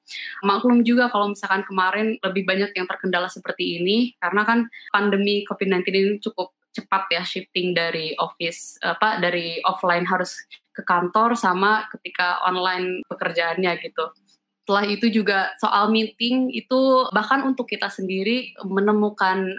Maklum 0.44 0.84
juga 0.84 1.08
kalau 1.14 1.32
misalkan 1.32 1.64
kemarin 1.64 2.18
lebih 2.26 2.44
banyak 2.44 2.72
yang 2.74 2.88
terkendala 2.98 3.30
seperti 3.30 3.78
ini 3.78 4.18
karena 4.18 4.42
kan 4.42 4.60
pandemi 4.90 5.46
COVID-19 5.46 5.86
ini 5.94 6.18
cukup 6.18 6.58
cepat 6.74 7.10
ya 7.14 7.22
shifting 7.22 7.78
dari 7.78 8.18
office 8.18 8.78
apa 8.82 9.22
dari 9.22 9.62
offline 9.66 10.06
harus 10.06 10.38
ke 10.74 10.86
kantor 10.86 11.34
sama 11.34 11.90
ketika 11.90 12.42
online 12.46 13.02
pekerjaannya 13.10 13.82
gitu. 13.82 14.14
Setelah 14.62 14.86
itu 14.86 15.08
juga 15.10 15.56
soal 15.58 15.90
meeting 15.90 16.54
itu 16.54 17.08
bahkan 17.10 17.42
untuk 17.48 17.66
kita 17.66 17.90
sendiri 17.90 18.54
menemukan 18.68 19.58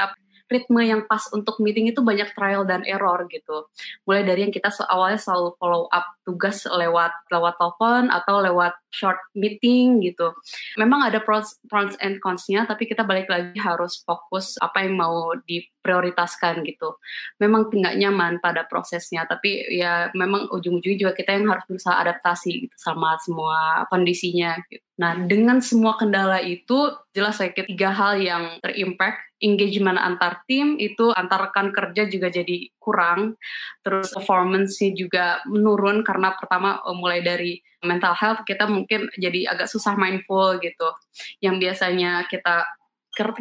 ritme 0.49 0.81
yang 0.83 1.05
pas 1.05 1.29
untuk 1.31 1.61
meeting 1.61 1.93
itu 1.93 2.01
banyak 2.01 2.33
trial 2.33 2.65
dan 2.65 2.83
error 2.89 3.29
gitu. 3.29 3.69
Mulai 4.09 4.25
dari 4.25 4.41
yang 4.49 4.53
kita 4.53 4.73
awalnya 4.89 5.21
selalu 5.21 5.55
follow 5.61 5.87
up 5.93 6.05
tugas 6.25 6.65
lewat 6.65 7.13
lewat 7.29 7.55
telepon 7.61 8.09
atau 8.09 8.41
lewat 8.41 8.77
short 8.89 9.21
meeting 9.37 10.01
gitu. 10.01 10.33
Memang 10.81 11.05
ada 11.09 11.21
pros, 11.21 11.61
pros 11.69 11.95
and 12.01 12.21
cons-nya, 12.25 12.65
tapi 12.65 12.89
kita 12.89 13.05
balik 13.05 13.29
lagi 13.29 13.57
harus 13.61 14.01
fokus 14.05 14.57
apa 14.61 14.85
yang 14.85 14.97
mau 14.97 15.37
diprioritaskan 15.45 16.65
gitu. 16.65 16.97
Memang 17.41 17.69
tidak 17.69 17.95
nyaman 18.01 18.41
pada 18.41 18.65
prosesnya, 18.65 19.29
tapi 19.29 19.61
ya 19.73 20.09
memang 20.17 20.49
ujung-ujungnya 20.49 20.99
juga 21.09 21.13
kita 21.13 21.37
yang 21.37 21.53
harus 21.53 21.65
berusaha 21.69 21.97
adaptasi 22.01 22.69
gitu 22.69 22.77
sama 22.81 23.21
semua 23.21 23.85
kondisinya. 23.93 24.57
Gitu. 24.69 24.88
Nah, 24.99 25.15
dengan 25.31 25.63
semua 25.63 25.95
kendala 25.95 26.43
itu 26.43 26.91
jelas 27.15 27.39
saya 27.39 27.55
tiga 27.55 27.95
hal 27.95 28.19
yang 28.19 28.59
terimpact 28.59 29.23
engagement 29.39 29.95
antar 29.95 30.43
tim 30.51 30.75
itu 30.83 31.15
antar 31.15 31.49
rekan 31.51 31.71
kerja 31.71 32.11
juga 32.11 32.27
jadi 32.27 32.75
kurang 32.83 33.39
terus 33.87 34.11
performance-nya 34.11 34.91
juga 34.99 35.39
menurun 35.47 36.03
karena 36.03 36.35
pertama 36.35 36.83
mulai 36.99 37.23
dari 37.23 37.63
mental 37.87 38.19
health 38.19 38.43
kita 38.43 38.67
mungkin 38.67 39.07
jadi 39.15 39.55
agak 39.55 39.71
susah 39.71 39.95
mindful 39.95 40.59
gitu. 40.59 40.91
Yang 41.39 41.57
biasanya 41.63 42.27
kita 42.27 42.67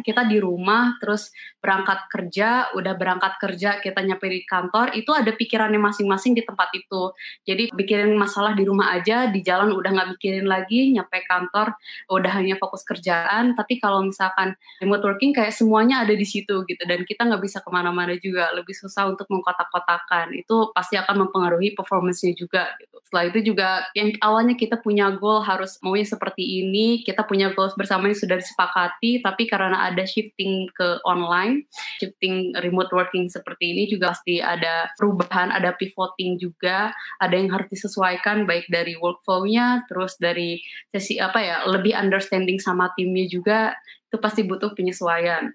kita 0.02 0.26
di 0.26 0.42
rumah 0.42 0.98
terus 0.98 1.30
berangkat 1.62 2.10
kerja, 2.10 2.70
udah 2.74 2.94
berangkat 2.98 3.38
kerja 3.38 3.78
kita 3.78 4.02
nyampe 4.02 4.26
di 4.26 4.42
kantor, 4.42 4.94
itu 4.94 5.10
ada 5.14 5.30
pikirannya 5.34 5.78
masing-masing 5.78 6.34
di 6.34 6.42
tempat 6.42 6.70
itu. 6.74 7.14
Jadi 7.46 7.70
pikirin 7.70 8.14
masalah 8.18 8.54
di 8.54 8.66
rumah 8.66 8.94
aja, 8.94 9.30
di 9.30 9.40
jalan 9.42 9.70
udah 9.74 9.90
nggak 9.94 10.08
mikirin 10.18 10.46
lagi, 10.46 10.90
nyampe 10.90 11.22
kantor 11.26 11.74
udah 12.10 12.32
hanya 12.34 12.58
fokus 12.58 12.82
kerjaan. 12.82 13.54
Tapi 13.54 13.78
kalau 13.78 14.02
misalkan 14.06 14.58
remote 14.82 15.04
working 15.04 15.30
kayak 15.30 15.54
semuanya 15.54 16.02
ada 16.02 16.14
di 16.14 16.26
situ 16.26 16.66
gitu, 16.66 16.82
dan 16.86 17.06
kita 17.06 17.26
nggak 17.26 17.42
bisa 17.42 17.58
ke 17.62 17.70
mana-mana 17.70 18.14
juga, 18.18 18.50
lebih 18.54 18.74
susah 18.74 19.10
untuk 19.10 19.26
mengkotak-kotakan. 19.30 20.34
Itu 20.34 20.70
pasti 20.72 20.98
akan 20.98 21.28
mempengaruhi 21.28 21.76
performance-nya 21.76 22.34
juga 22.34 22.70
gitu. 22.80 22.98
Setelah 23.08 23.24
itu 23.32 23.38
juga 23.40 23.68
yang 23.96 24.12
awalnya 24.20 24.52
kita 24.52 24.80
punya 24.84 25.08
goal 25.16 25.40
harus 25.40 25.80
maunya 25.80 26.04
seperti 26.04 26.44
ini, 26.64 27.00
kita 27.04 27.24
punya 27.24 27.52
goals 27.56 27.72
bersama 27.76 28.08
yang 28.08 28.18
sudah 28.20 28.36
disepakati, 28.36 29.24
tapi 29.24 29.48
karena 29.48 29.67
karena 29.68 29.92
ada 29.92 30.08
shifting 30.08 30.64
ke 30.72 30.96
online, 31.04 31.68
shifting 32.00 32.56
remote 32.64 32.88
working 32.96 33.28
seperti 33.28 33.76
ini 33.76 33.84
juga 33.84 34.16
pasti 34.16 34.40
ada 34.40 34.88
perubahan, 34.96 35.52
ada 35.52 35.76
pivoting 35.76 36.40
juga, 36.40 36.88
ada 37.20 37.36
yang 37.36 37.52
harus 37.52 37.68
disesuaikan 37.68 38.48
baik 38.48 38.64
dari 38.72 38.96
workflow-nya, 38.96 39.84
terus 39.92 40.16
dari 40.16 40.64
sesi 40.88 41.20
apa 41.20 41.36
ya, 41.44 41.56
lebih 41.68 41.92
understanding 41.92 42.56
sama 42.56 42.88
timnya 42.96 43.28
juga, 43.28 43.76
itu 44.08 44.16
pasti 44.16 44.40
butuh 44.48 44.72
penyesuaian. 44.72 45.52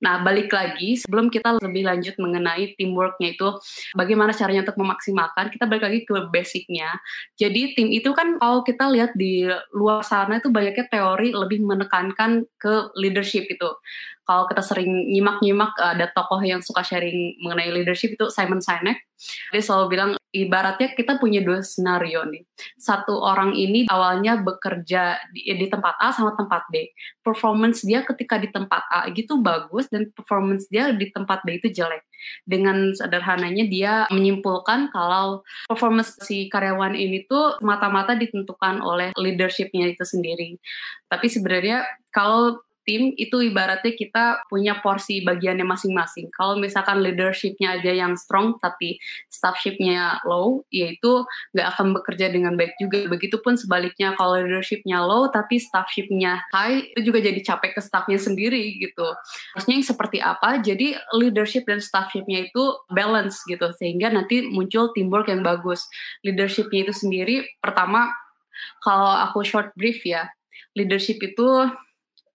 Nah, 0.00 0.24
balik 0.24 0.48
lagi 0.48 0.96
sebelum 0.96 1.28
kita 1.28 1.60
lebih 1.60 1.84
lanjut 1.84 2.16
mengenai 2.16 2.72
teamworknya 2.80 3.36
itu 3.36 3.48
bagaimana 3.92 4.32
caranya 4.32 4.64
untuk 4.64 4.80
memaksimalkan, 4.80 5.52
kita 5.52 5.68
balik 5.68 5.84
lagi 5.84 6.00
ke 6.08 6.16
basicnya. 6.32 6.96
Jadi 7.36 7.76
tim 7.76 7.92
itu 7.92 8.08
kan 8.16 8.40
kalau 8.40 8.64
kita 8.64 8.88
lihat 8.88 9.12
di 9.12 9.44
luar 9.76 10.00
sana 10.00 10.40
itu 10.40 10.48
banyaknya 10.48 10.88
teori 10.88 11.36
lebih 11.36 11.60
menekankan 11.60 12.48
ke 12.56 12.88
leadership 12.96 13.44
itu. 13.52 13.70
Kalau 14.24 14.48
kita 14.48 14.64
sering 14.64 14.88
nyimak-nyimak 15.12 15.76
ada 15.76 16.08
tokoh 16.16 16.40
yang 16.40 16.64
suka 16.64 16.80
sharing 16.80 17.36
mengenai 17.44 17.68
leadership 17.68 18.16
itu 18.16 18.32
Simon 18.32 18.64
Sinek. 18.64 19.04
Dia 19.52 19.60
selalu 19.60 19.86
bilang 19.92 20.10
ibaratnya 20.30 20.94
kita 20.94 21.18
punya 21.18 21.42
dua 21.42 21.62
skenario 21.62 22.22
nih. 22.26 22.46
Satu 22.78 23.18
orang 23.18 23.54
ini 23.58 23.90
awalnya 23.90 24.38
bekerja 24.38 25.18
di, 25.34 25.46
di 25.50 25.66
tempat 25.66 25.98
A 25.98 26.14
sama 26.14 26.38
tempat 26.38 26.70
B. 26.70 26.90
Performance 27.20 27.82
dia 27.82 28.06
ketika 28.06 28.38
di 28.38 28.48
tempat 28.50 28.86
A 28.90 29.10
gitu 29.10 29.42
bagus 29.42 29.90
dan 29.90 30.10
performance 30.14 30.70
dia 30.70 30.94
di 30.94 31.10
tempat 31.10 31.42
B 31.42 31.58
itu 31.58 31.68
jelek. 31.74 32.06
Dengan 32.46 32.94
sederhananya 32.94 33.64
dia 33.66 33.92
menyimpulkan 34.12 34.94
kalau 34.94 35.42
performance 35.66 36.14
si 36.22 36.46
karyawan 36.46 36.94
ini 36.94 37.26
tuh 37.26 37.58
mata-mata 37.64 38.14
ditentukan 38.14 38.78
oleh 38.80 39.10
leadershipnya 39.18 39.90
itu 39.90 40.04
sendiri. 40.06 40.60
Tapi 41.10 41.26
sebenarnya 41.26 41.82
kalau 42.14 42.62
tim 42.90 43.14
itu 43.14 43.38
ibaratnya 43.38 43.94
kita 43.94 44.50
punya 44.50 44.82
porsi 44.82 45.22
bagiannya 45.22 45.62
masing-masing. 45.62 46.26
Kalau 46.34 46.58
misalkan 46.58 46.98
leadershipnya 47.06 47.78
aja 47.78 47.94
yang 47.94 48.18
strong 48.18 48.58
tapi 48.58 48.98
staffshipnya 49.30 50.18
low, 50.26 50.66
yaitu 50.74 51.22
nggak 51.54 51.66
akan 51.70 51.94
bekerja 51.94 52.34
dengan 52.34 52.58
baik 52.58 52.74
juga. 52.82 53.06
Begitupun 53.06 53.54
sebaliknya 53.54 54.18
kalau 54.18 54.42
leadershipnya 54.42 55.06
low 55.06 55.30
tapi 55.30 55.62
staffshipnya 55.62 56.42
high, 56.50 56.82
itu 56.90 57.14
juga 57.14 57.22
jadi 57.22 57.38
capek 57.38 57.78
ke 57.78 57.80
staffnya 57.86 58.18
sendiri 58.18 58.82
gitu. 58.82 59.06
Maksudnya 59.54 59.76
yang 59.78 59.86
seperti 59.86 60.18
apa? 60.18 60.58
Jadi 60.58 60.98
leadership 61.14 61.70
dan 61.70 61.78
staffshipnya 61.78 62.50
itu 62.50 62.74
balance 62.90 63.46
gitu 63.46 63.70
sehingga 63.78 64.10
nanti 64.10 64.50
muncul 64.50 64.90
teamwork 64.90 65.30
yang 65.30 65.46
bagus. 65.46 65.86
Leadershipnya 66.26 66.90
itu 66.90 66.94
sendiri 67.06 67.46
pertama 67.62 68.10
kalau 68.82 69.14
aku 69.14 69.46
short 69.46 69.70
brief 69.78 70.02
ya, 70.02 70.26
leadership 70.74 71.22
itu 71.22 71.70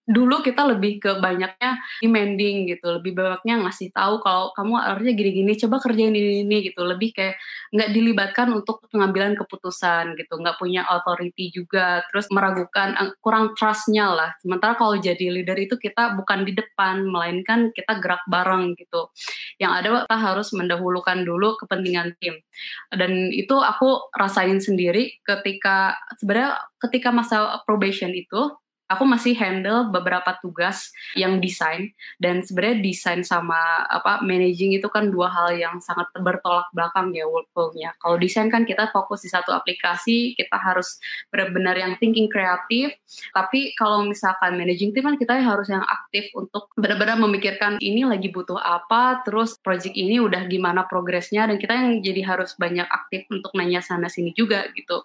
dulu 0.06 0.46
kita 0.46 0.62
lebih 0.70 1.02
ke 1.02 1.12
banyaknya 1.18 1.82
demanding 2.00 2.70
gitu, 2.70 3.02
lebih 3.02 3.18
banyaknya 3.18 3.66
ngasih 3.66 3.90
tahu 3.90 4.22
kalau 4.22 4.54
kamu 4.54 4.78
harusnya 4.78 5.14
gini-gini, 5.18 5.58
coba 5.58 5.82
kerjain 5.82 6.14
ini 6.14 6.46
ini 6.46 6.58
gitu, 6.70 6.86
lebih 6.86 7.10
kayak 7.14 7.36
nggak 7.74 7.90
dilibatkan 7.90 8.48
untuk 8.54 8.86
pengambilan 8.94 9.34
keputusan 9.34 10.14
gitu, 10.14 10.34
nggak 10.38 10.62
punya 10.62 10.86
authority 10.86 11.50
juga, 11.50 12.06
terus 12.14 12.30
meragukan, 12.30 12.94
eh, 12.96 13.12
kurang 13.20 13.58
trustnya 13.58 14.14
lah. 14.14 14.32
Sementara 14.42 14.78
kalau 14.78 14.96
jadi 15.02 15.34
leader 15.34 15.58
itu 15.58 15.76
kita 15.82 16.14
bukan 16.14 16.46
di 16.46 16.54
depan, 16.54 17.06
melainkan 17.10 17.74
kita 17.74 17.98
gerak 17.98 18.22
bareng 18.30 18.78
gitu. 18.78 19.10
Yang 19.58 19.72
ada 19.82 19.88
kita 20.06 20.18
harus 20.22 20.48
mendahulukan 20.54 21.26
dulu 21.26 21.58
kepentingan 21.58 22.14
tim. 22.22 22.38
Dan 22.94 23.34
itu 23.34 23.58
aku 23.58 24.14
rasain 24.14 24.62
sendiri 24.62 25.18
ketika 25.26 25.98
sebenarnya 26.22 26.62
ketika 26.80 27.10
masa 27.10 27.38
probation 27.66 28.14
itu 28.14 28.54
aku 28.86 29.04
masih 29.04 29.34
handle 29.34 29.90
beberapa 29.90 30.38
tugas 30.42 30.94
yang 31.18 31.42
desain 31.42 31.90
dan 32.22 32.46
sebenarnya 32.46 32.86
desain 32.86 33.22
sama 33.26 33.58
apa 33.90 34.22
managing 34.22 34.78
itu 34.78 34.86
kan 34.94 35.10
dua 35.10 35.30
hal 35.34 35.58
yang 35.58 35.82
sangat 35.82 36.06
bertolak 36.22 36.70
belakang 36.70 37.10
ya 37.16 37.26
workflow-nya. 37.26 37.98
Kalau 37.98 38.22
desain 38.22 38.48
kan 38.54 38.62
kita 38.64 38.94
fokus 38.94 39.26
di 39.26 39.30
satu 39.34 39.50
aplikasi, 39.58 40.38
kita 40.38 40.58
harus 40.62 41.02
benar-benar 41.34 41.74
yang 41.80 41.98
thinking 41.98 42.30
kreatif. 42.30 42.94
Tapi 43.34 43.74
kalau 43.74 44.06
misalkan 44.06 44.54
managing 44.54 44.94
tim 44.94 45.10
kan 45.10 45.18
kita 45.18 45.42
harus 45.42 45.66
yang 45.70 45.84
aktif 45.86 46.30
untuk 46.38 46.70
benar-benar 46.78 47.18
memikirkan 47.18 47.82
ini 47.82 48.06
lagi 48.06 48.30
butuh 48.30 48.62
apa, 48.62 49.26
terus 49.26 49.58
project 49.66 49.98
ini 49.98 50.22
udah 50.22 50.46
gimana 50.46 50.86
progresnya 50.86 51.50
dan 51.50 51.58
kita 51.58 51.74
yang 51.74 52.06
jadi 52.06 52.22
harus 52.22 52.54
banyak 52.60 52.86
aktif 52.86 53.26
untuk 53.34 53.50
nanya 53.58 53.82
sana 53.82 54.12
sini 54.12 54.30
juga 54.38 54.70
gitu. 54.78 55.02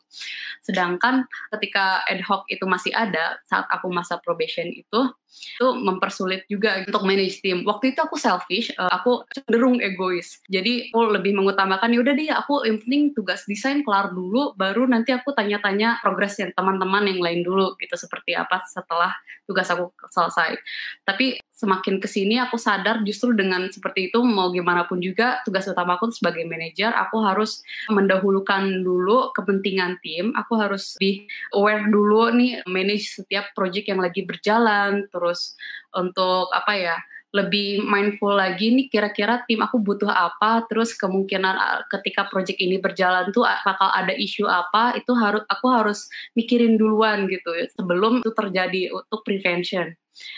Sedangkan 0.60 1.24
ketika 1.56 2.04
ad 2.04 2.20
hoc 2.28 2.44
itu 2.52 2.64
masih 2.68 2.92
ada 2.92 3.40
saat 3.48 3.69
aku 3.70 3.86
masa 3.94 4.18
probation 4.18 4.66
itu 4.68 5.00
itu 5.30 5.68
mempersulit 5.78 6.44
juga 6.50 6.82
untuk 6.82 7.06
manage 7.06 7.38
tim. 7.40 7.62
Waktu 7.62 7.94
itu 7.94 8.00
aku 8.02 8.18
selfish, 8.18 8.74
uh, 8.76 8.90
aku 8.90 9.24
cenderung 9.30 9.78
egois. 9.78 10.42
Jadi 10.50 10.90
aku 10.90 11.14
lebih 11.14 11.38
mengutamakan 11.38 11.94
ya 11.94 11.98
udah 12.02 12.14
deh 12.14 12.28
aku 12.34 12.66
yang 12.66 12.78
penting 12.82 13.14
tugas 13.14 13.46
desain 13.46 13.86
kelar 13.86 14.10
dulu, 14.10 14.52
baru 14.58 14.90
nanti 14.90 15.14
aku 15.14 15.30
tanya-tanya 15.32 16.02
progres 16.02 16.36
yang 16.42 16.50
teman-teman 16.52 17.06
yang 17.06 17.20
lain 17.22 17.40
dulu 17.46 17.78
gitu 17.78 17.94
seperti 17.94 18.34
apa 18.34 18.60
setelah 18.66 19.14
tugas 19.46 19.70
aku 19.70 19.94
selesai. 20.10 20.58
Tapi 21.06 21.38
semakin 21.60 22.00
ke 22.00 22.08
sini 22.08 22.40
aku 22.40 22.56
sadar 22.56 23.04
justru 23.04 23.36
dengan 23.36 23.68
seperti 23.68 24.08
itu 24.08 24.24
mau 24.24 24.48
gimana 24.48 24.88
pun 24.88 24.96
juga 24.96 25.44
tugas 25.44 25.68
utama 25.68 26.00
aku 26.00 26.08
sebagai 26.08 26.48
manajer 26.48 26.88
aku 26.96 27.20
harus 27.20 27.60
mendahulukan 27.92 28.80
dulu 28.80 29.28
kepentingan 29.36 30.00
tim 30.00 30.32
aku 30.32 30.56
harus 30.56 30.96
di 30.96 31.28
aware 31.52 31.84
dulu 31.92 32.32
nih 32.32 32.64
manage 32.64 33.20
setiap 33.20 33.52
project 33.52 33.92
yang 33.92 34.00
lagi 34.00 34.24
berjalan 34.24 35.04
terus 35.20 35.52
untuk 35.92 36.48
apa 36.56 36.72
ya 36.72 36.96
lebih 37.30 37.86
mindful 37.86 38.32
lagi 38.34 38.72
nih 38.74 38.90
kira-kira 38.90 39.44
tim 39.46 39.62
aku 39.62 39.78
butuh 39.78 40.08
apa 40.08 40.66
terus 40.66 40.96
kemungkinan 40.96 41.54
uh, 41.54 41.86
ketika 41.92 42.26
project 42.26 42.58
ini 42.58 42.80
berjalan 42.80 43.28
tuh 43.30 43.46
bakal 43.62 43.92
ada 43.92 44.16
isu 44.16 44.48
apa 44.48 44.96
itu 44.98 45.12
harus 45.14 45.44
aku 45.46 45.66
harus 45.70 46.08
mikirin 46.34 46.80
duluan 46.80 47.28
gitu 47.28 47.52
sebelum 47.76 48.24
itu 48.24 48.32
terjadi 48.32 48.96
untuk 48.96 49.22
prevention. 49.22 49.92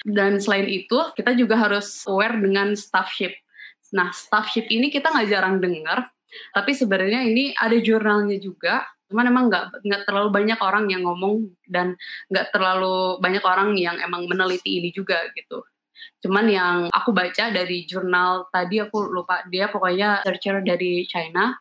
Dan 0.05 0.37
selain 0.37 0.69
itu 0.69 0.99
kita 1.17 1.33
juga 1.33 1.57
harus 1.57 2.05
aware 2.05 2.37
dengan 2.37 2.77
staffship 2.77 3.33
nah 3.93 4.09
staffship 4.11 4.67
ini 4.73 4.89
kita 4.89 5.13
nggak 5.13 5.29
jarang 5.29 5.61
dengar 5.61 6.09
tapi 6.57 6.73
sebenarnya 6.73 7.29
ini 7.29 7.53
ada 7.53 7.77
jurnalnya 7.77 8.41
juga 8.41 8.89
cuman 9.13 9.29
emang 9.29 9.45
nggak 9.53 9.85
nggak 9.85 10.03
terlalu 10.09 10.29
banyak 10.33 10.59
orang 10.59 10.89
yang 10.89 11.05
ngomong 11.05 11.53
dan 11.69 11.95
nggak 12.33 12.49
terlalu 12.51 13.21
banyak 13.21 13.45
orang 13.45 13.77
yang 13.77 14.01
emang 14.01 14.25
meneliti 14.25 14.81
ini 14.81 14.89
juga 14.89 15.21
gitu 15.37 15.61
cuman 16.25 16.47
yang 16.51 16.77
aku 16.91 17.15
baca 17.15 17.53
dari 17.53 17.87
jurnal 17.87 18.49
tadi 18.51 18.81
aku 18.83 19.13
lupa 19.13 19.45
dia 19.53 19.71
pokoknya 19.71 20.25
searcher 20.27 20.65
dari 20.65 21.05
China 21.07 21.55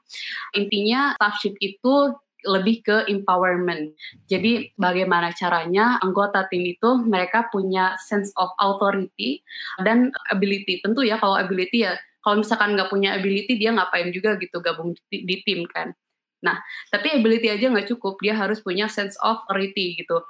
intinya 0.56 1.14
staffship 1.20 1.60
itu 1.62 2.16
lebih 2.46 2.82
ke 2.82 2.98
empowerment. 3.10 3.94
Jadi 4.26 4.74
bagaimana 4.78 5.34
caranya 5.34 6.02
anggota 6.02 6.50
tim 6.50 6.66
itu 6.66 6.98
mereka 7.06 7.50
punya 7.54 7.98
sense 8.02 8.34
of 8.38 8.50
authority 8.58 9.46
dan 9.86 10.10
ability. 10.34 10.82
Tentu 10.82 11.06
ya 11.06 11.22
kalau 11.22 11.38
ability 11.38 11.86
ya 11.86 11.98
kalau 12.22 12.42
misalkan 12.42 12.78
nggak 12.78 12.90
punya 12.90 13.18
ability 13.18 13.58
dia 13.58 13.74
ngapain 13.74 14.10
juga 14.14 14.38
gitu 14.38 14.62
gabung 14.62 14.94
di, 15.10 15.26
di 15.26 15.36
tim 15.46 15.66
kan. 15.70 15.94
Nah, 16.42 16.58
tapi 16.90 17.14
ability 17.14 17.48
aja 17.50 17.70
nggak 17.70 17.90
cukup, 17.94 18.18
dia 18.22 18.34
harus 18.34 18.62
punya 18.62 18.90
sense 18.90 19.18
of 19.22 19.42
authority 19.46 19.98
gitu. 20.02 20.22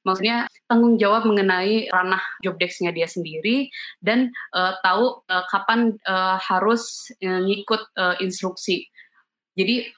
Maksudnya 0.00 0.48
tanggung 0.64 0.96
jawab 0.96 1.28
mengenai 1.28 1.92
ranah 1.92 2.24
job 2.40 2.56
desk-nya 2.56 2.88
dia 2.88 3.04
sendiri 3.04 3.68
dan 4.00 4.32
uh, 4.56 4.72
tahu 4.80 5.20
uh, 5.28 5.44
kapan 5.52 5.92
uh, 6.08 6.40
harus 6.40 7.12
uh, 7.20 7.40
ngikut 7.44 7.82
uh, 8.00 8.16
instruksi. 8.24 8.88
Jadi 9.54 9.92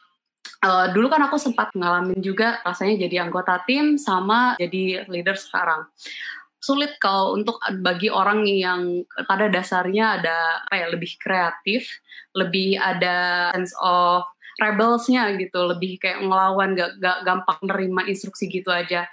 uh, 0.67 0.91
dulu 0.91 1.07
kan 1.07 1.23
aku 1.31 1.39
sempat 1.39 1.71
ngalamin 1.79 2.19
juga 2.19 2.59
rasanya 2.67 3.07
jadi 3.07 3.23
anggota 3.23 3.63
tim 3.63 3.95
sama 3.95 4.59
jadi 4.59 5.07
leader 5.07 5.39
sekarang 5.39 5.87
sulit 6.63 6.95
kalau 7.03 7.35
untuk 7.35 7.59
bagi 7.83 8.07
orang 8.07 8.47
yang 8.47 9.03
pada 9.27 9.51
dasarnya 9.51 10.23
ada 10.23 10.63
ya 10.71 10.87
lebih 10.95 11.19
kreatif, 11.19 11.91
lebih 12.39 12.79
ada 12.79 13.51
sense 13.51 13.75
of 13.83 14.23
rebelsnya 14.61 15.33
gitu 15.39 15.65
lebih 15.69 16.01
kayak 16.03 16.25
ngelawan 16.25 16.75
gak, 16.77 16.99
gak 17.01 17.19
gampang 17.25 17.61
nerima 17.65 18.03
instruksi 18.09 18.49
gitu 18.49 18.69
aja. 18.69 19.09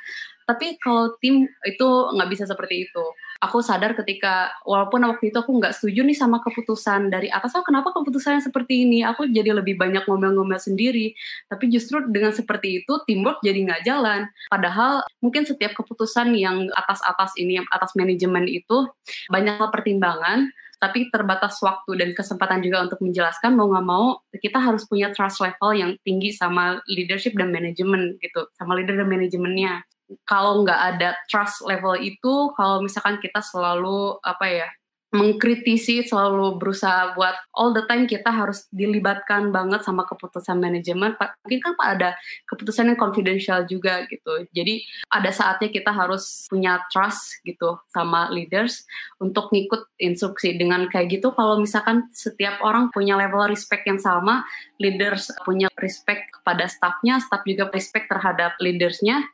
Tapi 0.50 0.82
kalau 0.82 1.14
tim 1.22 1.46
itu 1.62 1.88
nggak 2.18 2.30
bisa 2.34 2.50
seperti 2.50 2.90
itu. 2.90 3.06
Aku 3.38 3.62
sadar 3.62 3.94
ketika 3.94 4.50
walaupun 4.66 5.06
waktu 5.06 5.30
itu 5.30 5.38
aku 5.38 5.62
nggak 5.62 5.78
setuju 5.78 6.02
nih 6.02 6.18
sama 6.18 6.42
keputusan 6.42 7.14
dari 7.14 7.30
atas 7.30 7.54
oh 7.54 7.62
kenapa 7.62 7.94
keputusannya 7.94 8.42
seperti 8.42 8.90
ini? 8.90 9.06
Aku 9.06 9.30
jadi 9.30 9.54
lebih 9.54 9.78
banyak 9.78 10.10
ngomel-ngomel 10.10 10.58
sendiri. 10.58 11.14
Tapi 11.46 11.70
justru 11.70 12.02
dengan 12.10 12.34
seperti 12.34 12.82
itu 12.82 12.94
teamwork 13.06 13.46
jadi 13.46 13.62
nggak 13.62 13.86
jalan. 13.86 14.26
Padahal 14.50 15.06
mungkin 15.22 15.46
setiap 15.46 15.78
keputusan 15.78 16.34
yang 16.34 16.66
atas-atas 16.74 17.38
ini 17.38 17.62
yang 17.62 17.68
atas 17.70 17.94
manajemen 17.94 18.50
itu 18.50 18.90
banyak 19.30 19.62
pertimbangan 19.70 20.50
tapi 20.80 21.12
terbatas 21.12 21.60
waktu 21.60 22.00
dan 22.00 22.10
kesempatan 22.16 22.64
juga 22.64 22.88
untuk 22.88 23.04
menjelaskan 23.04 23.54
mau 23.54 23.68
nggak 23.68 23.86
mau 23.86 24.06
kita 24.32 24.58
harus 24.64 24.88
punya 24.88 25.12
trust 25.12 25.44
level 25.44 25.76
yang 25.76 25.92
tinggi 26.08 26.32
sama 26.32 26.80
leadership 26.88 27.36
dan 27.36 27.52
manajemen 27.52 28.16
gitu 28.24 28.48
sama 28.56 28.80
leader 28.80 28.96
dan 28.96 29.12
manajemennya. 29.12 29.84
Kalau 30.26 30.66
nggak 30.66 30.82
ada 30.96 31.14
trust 31.30 31.62
level 31.68 31.94
itu 32.00 32.34
kalau 32.58 32.82
misalkan 32.82 33.22
kita 33.22 33.44
selalu 33.46 34.18
apa 34.26 34.46
ya 34.50 34.68
mengkritisi 35.10 36.06
selalu 36.06 36.62
berusaha 36.62 37.18
buat 37.18 37.34
all 37.58 37.74
the 37.74 37.82
time 37.90 38.06
kita 38.06 38.30
harus 38.30 38.70
dilibatkan 38.70 39.50
banget 39.50 39.82
sama 39.82 40.06
keputusan 40.06 40.62
manajemen. 40.62 41.18
Mungkin 41.18 41.60
kan 41.66 41.74
ada 41.82 42.10
keputusan 42.46 42.94
yang 42.94 43.00
confidential 43.00 43.66
juga 43.66 44.06
gitu. 44.06 44.46
Jadi 44.54 44.86
ada 45.10 45.34
saatnya 45.34 45.74
kita 45.74 45.90
harus 45.90 46.46
punya 46.46 46.86
trust 46.94 47.42
gitu 47.42 47.82
sama 47.90 48.30
leaders 48.30 48.86
untuk 49.18 49.50
ngikut 49.50 49.90
instruksi. 49.98 50.54
Dengan 50.54 50.86
kayak 50.86 51.20
gitu 51.20 51.34
kalau 51.34 51.58
misalkan 51.58 52.06
setiap 52.14 52.62
orang 52.62 52.94
punya 52.94 53.18
level 53.18 53.50
respect 53.50 53.90
yang 53.90 53.98
sama 53.98 54.46
leaders 54.78 55.34
punya 55.42 55.68
respect 55.82 56.30
kepada 56.30 56.70
staffnya 56.70 57.18
staff 57.18 57.42
juga 57.50 57.70
respect 57.74 58.08
terhadap 58.12 58.54
leadersnya 58.62 59.26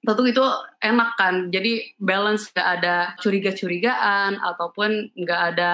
tentu 0.00 0.24
itu 0.24 0.44
enak 0.80 1.10
kan. 1.20 1.34
Jadi 1.52 1.96
balance 2.00 2.48
gak 2.52 2.68
ada 2.80 2.96
curiga-curigaan 3.20 4.40
ataupun 4.40 5.12
gak 5.26 5.40
ada 5.54 5.72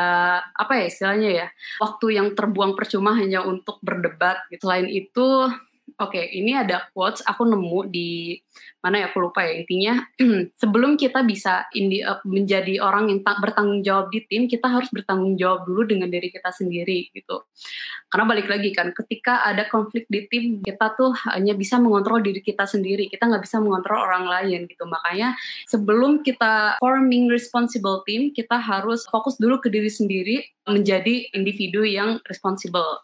apa 0.52 0.72
ya 0.82 0.84
istilahnya 0.90 1.30
ya 1.30 1.46
waktu 1.78 2.06
yang 2.18 2.34
terbuang 2.34 2.74
percuma 2.74 3.14
hanya 3.14 3.46
untuk 3.46 3.78
berdebat 3.82 4.42
selain 4.58 4.90
itu 4.90 5.50
Oke, 5.96 6.20
okay, 6.20 6.36
ini 6.36 6.52
ada 6.52 6.92
quotes 6.92 7.24
aku 7.24 7.48
nemu 7.48 7.88
di 7.88 8.36
mana 8.84 9.00
ya 9.00 9.08
aku 9.08 9.16
lupa 9.16 9.40
ya. 9.48 9.56
Intinya 9.56 10.04
sebelum 10.60 11.00
kita 11.00 11.24
bisa 11.24 11.64
indi, 11.72 12.04
uh, 12.04 12.20
menjadi 12.28 12.84
orang 12.84 13.08
yang 13.08 13.24
bertanggung 13.24 13.80
jawab 13.80 14.12
di 14.12 14.20
tim 14.28 14.44
kita 14.44 14.68
harus 14.68 14.92
bertanggung 14.92 15.40
jawab 15.40 15.64
dulu 15.64 15.88
dengan 15.88 16.12
diri 16.12 16.28
kita 16.28 16.52
sendiri 16.52 17.08
gitu. 17.16 17.48
Karena 18.12 18.28
balik 18.28 18.44
lagi 18.44 18.76
kan 18.76 18.92
ketika 18.92 19.40
ada 19.40 19.64
konflik 19.72 20.04
di 20.12 20.28
tim 20.28 20.60
kita 20.60 20.92
tuh 21.00 21.16
hanya 21.32 21.56
bisa 21.56 21.80
mengontrol 21.80 22.20
diri 22.20 22.44
kita 22.44 22.68
sendiri. 22.68 23.08
Kita 23.08 23.32
nggak 23.32 23.48
bisa 23.48 23.56
mengontrol 23.64 23.96
orang 23.96 24.28
lain 24.28 24.68
gitu. 24.68 24.84
Makanya 24.84 25.32
sebelum 25.64 26.20
kita 26.20 26.76
forming 26.76 27.32
responsible 27.32 28.04
team 28.04 28.36
kita 28.36 28.60
harus 28.60 29.08
fokus 29.08 29.40
dulu 29.40 29.64
ke 29.64 29.72
diri 29.72 29.88
sendiri 29.88 30.44
menjadi 30.68 31.32
individu 31.32 31.88
yang 31.88 32.20
responsible. 32.28 33.00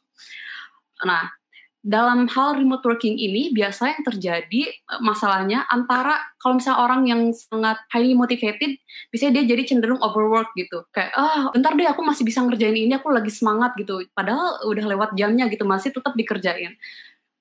Nah 1.09 1.42
dalam 1.83 2.31
hal 2.31 2.55
remote 2.55 2.87
working 2.87 3.19
ini 3.19 3.51
biasa 3.51 3.99
yang 3.99 4.03
terjadi 4.07 4.63
eh, 4.71 5.01
masalahnya 5.03 5.67
antara 5.67 6.15
kalau 6.39 6.63
misalnya 6.63 6.79
orang 6.79 7.03
yang 7.11 7.23
sangat 7.35 7.83
highly 7.91 8.15
motivated 8.15 8.79
bisa 9.11 9.35
dia 9.35 9.43
jadi 9.43 9.67
cenderung 9.67 9.99
overwork 9.99 10.55
gitu. 10.55 10.87
Kayak 10.95 11.11
ah 11.19 11.51
bentar 11.51 11.75
deh 11.75 11.91
aku 11.91 12.07
masih 12.07 12.23
bisa 12.23 12.39
ngerjain 12.39 12.79
ini 12.79 12.95
aku 12.95 13.11
lagi 13.11 13.35
semangat 13.35 13.75
gitu. 13.75 14.07
Padahal 14.15 14.63
udah 14.71 14.85
lewat 14.95 15.11
jamnya 15.19 15.51
gitu 15.51 15.67
masih 15.67 15.91
tetap 15.91 16.15
dikerjain. 16.15 16.79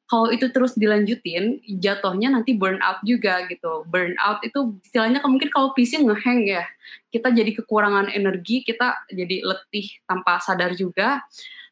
Kalau 0.10 0.28
itu 0.28 0.52
terus 0.52 0.76
dilanjutin 0.76 1.64
jatuhnya 1.80 2.36
nanti 2.36 2.52
burn 2.58 2.82
out 2.84 3.00
juga 3.06 3.48
gitu. 3.48 3.88
Burn 3.88 4.18
out 4.20 4.44
itu 4.44 4.76
istilahnya 4.84 5.24
mungkin 5.24 5.48
kalau 5.54 5.72
PC 5.72 6.04
ngehang 6.04 6.50
ya. 6.50 6.66
Kita 7.14 7.32
jadi 7.32 7.54
kekurangan 7.62 8.12
energi 8.12 8.66
kita 8.66 9.08
jadi 9.08 9.46
letih 9.46 9.88
tanpa 10.10 10.42
sadar 10.44 10.76
juga. 10.76 11.24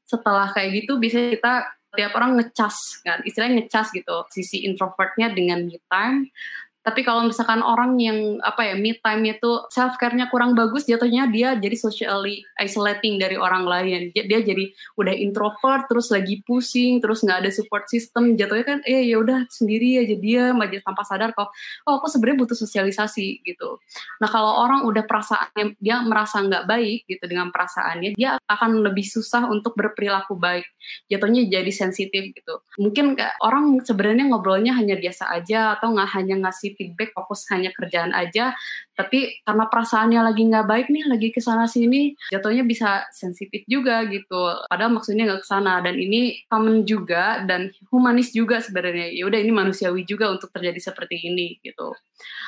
Setelah 0.07 0.53
kayak 0.55 0.85
gitu 0.85 0.95
bisa 1.01 1.19
kita 1.35 1.78
tiap 1.93 2.13
orang 2.13 2.37
ngecas 2.37 3.01
kan 3.01 3.19
istilahnya 3.25 3.65
ngecas 3.65 3.89
gitu 3.93 4.25
sisi 4.29 4.65
introvertnya 4.65 5.33
dengan 5.33 5.65
me 5.65 5.81
time 5.89 6.29
tapi 6.89 7.05
kalau 7.05 7.29
misalkan 7.29 7.61
orang 7.61 8.01
yang 8.01 8.41
apa 8.41 8.65
ya 8.65 8.73
me 8.73 8.97
time 8.97 9.29
itu 9.29 9.61
self 9.69 10.01
care-nya 10.01 10.25
kurang 10.33 10.57
bagus 10.57 10.89
jatuhnya 10.89 11.29
dia 11.29 11.53
jadi 11.53 11.77
socially 11.77 12.41
isolating 12.57 13.21
dari 13.21 13.37
orang 13.37 13.69
lain. 13.69 14.09
Dia 14.09 14.41
jadi 14.41 14.73
udah 14.97 15.13
introvert 15.13 15.85
terus 15.85 16.09
lagi 16.09 16.41
pusing 16.41 16.97
terus 16.97 17.21
nggak 17.21 17.45
ada 17.45 17.51
support 17.53 17.85
system. 17.85 18.33
Jatuhnya 18.33 18.65
kan 18.65 18.79
eh 18.89 19.05
ya 19.05 19.21
udah 19.21 19.45
sendiri 19.53 20.01
aja 20.01 20.17
dia 20.17 20.43
aja 20.49 20.79
tanpa 20.81 21.05
sadar 21.05 21.37
kok. 21.37 21.53
Oh 21.85 22.01
aku 22.01 22.09
sebenarnya 22.09 22.41
butuh 22.41 22.57
sosialisasi 22.57 23.45
gitu. 23.45 23.77
Nah 24.17 24.29
kalau 24.33 24.65
orang 24.65 24.89
udah 24.89 25.05
perasaannya 25.05 25.77
dia 25.77 26.01
merasa 26.01 26.41
nggak 26.41 26.65
baik 26.65 27.05
gitu 27.05 27.29
dengan 27.29 27.53
perasaannya 27.53 28.17
dia 28.17 28.41
akan 28.49 28.81
lebih 28.81 29.05
susah 29.05 29.45
untuk 29.45 29.77
berperilaku 29.77 30.33
baik. 30.33 30.65
Jatuhnya 31.05 31.45
jadi 31.45 31.69
sensitif 31.69 32.33
gitu. 32.33 32.65
Mungkin 32.81 33.13
orang 33.45 33.85
sebenarnya 33.85 34.25
ngobrolnya 34.25 34.73
hanya 34.73 34.97
biasa 34.97 35.29
aja 35.29 35.77
atau 35.77 35.93
nggak 35.93 36.09
hanya 36.17 36.49
ngasih 36.49 36.78
feedback 36.79 37.11
fokus 37.11 37.43
hanya 37.51 37.75
kerjaan 37.75 38.15
aja. 38.15 38.55
Tapi 38.95 39.43
karena 39.43 39.67
perasaannya 39.67 40.21
lagi 40.23 40.47
nggak 40.47 40.63
baik 40.63 40.87
nih 40.87 41.03
lagi 41.11 41.35
ke 41.35 41.43
sana 41.43 41.67
sini 41.67 42.15
jatuhnya 42.31 42.63
bisa 42.63 43.03
sensitif 43.11 43.67
juga 43.67 44.07
gitu. 44.07 44.63
Padahal 44.71 44.95
maksudnya 44.95 45.27
nggak 45.27 45.43
ke 45.43 45.47
sana. 45.51 45.83
Dan 45.83 45.99
ini 45.99 46.47
common 46.47 46.87
juga 46.87 47.43
dan 47.43 47.75
humanis 47.91 48.31
juga 48.31 48.63
sebenarnya. 48.63 49.11
Ya 49.11 49.27
udah 49.27 49.39
ini 49.43 49.51
manusiawi 49.51 50.07
juga 50.07 50.31
untuk 50.31 50.47
terjadi 50.55 50.79
seperti 50.79 51.19
ini 51.19 51.59
gitu. 51.59 51.91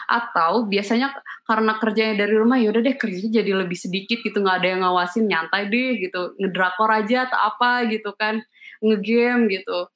Atau 0.08 0.72
biasanya 0.72 1.12
karena 1.44 1.76
kerjanya 1.76 2.24
dari 2.24 2.36
rumah 2.40 2.56
ya 2.56 2.72
udah 2.72 2.80
deh 2.80 2.96
kerjanya 2.96 3.44
jadi 3.44 3.52
lebih 3.68 3.76
sedikit 3.76 4.24
gitu. 4.24 4.40
Nggak 4.40 4.64
ada 4.64 4.68
yang 4.72 4.82
ngawasin 4.88 5.28
nyantai 5.28 5.68
deh 5.68 6.00
gitu. 6.00 6.40
Ngedrakor 6.40 6.88
aja 6.88 7.28
atau 7.28 7.40
apa 7.52 7.92
gitu 7.92 8.16
kan. 8.16 8.40
Ngegame 8.82 9.46
gitu 9.52 9.92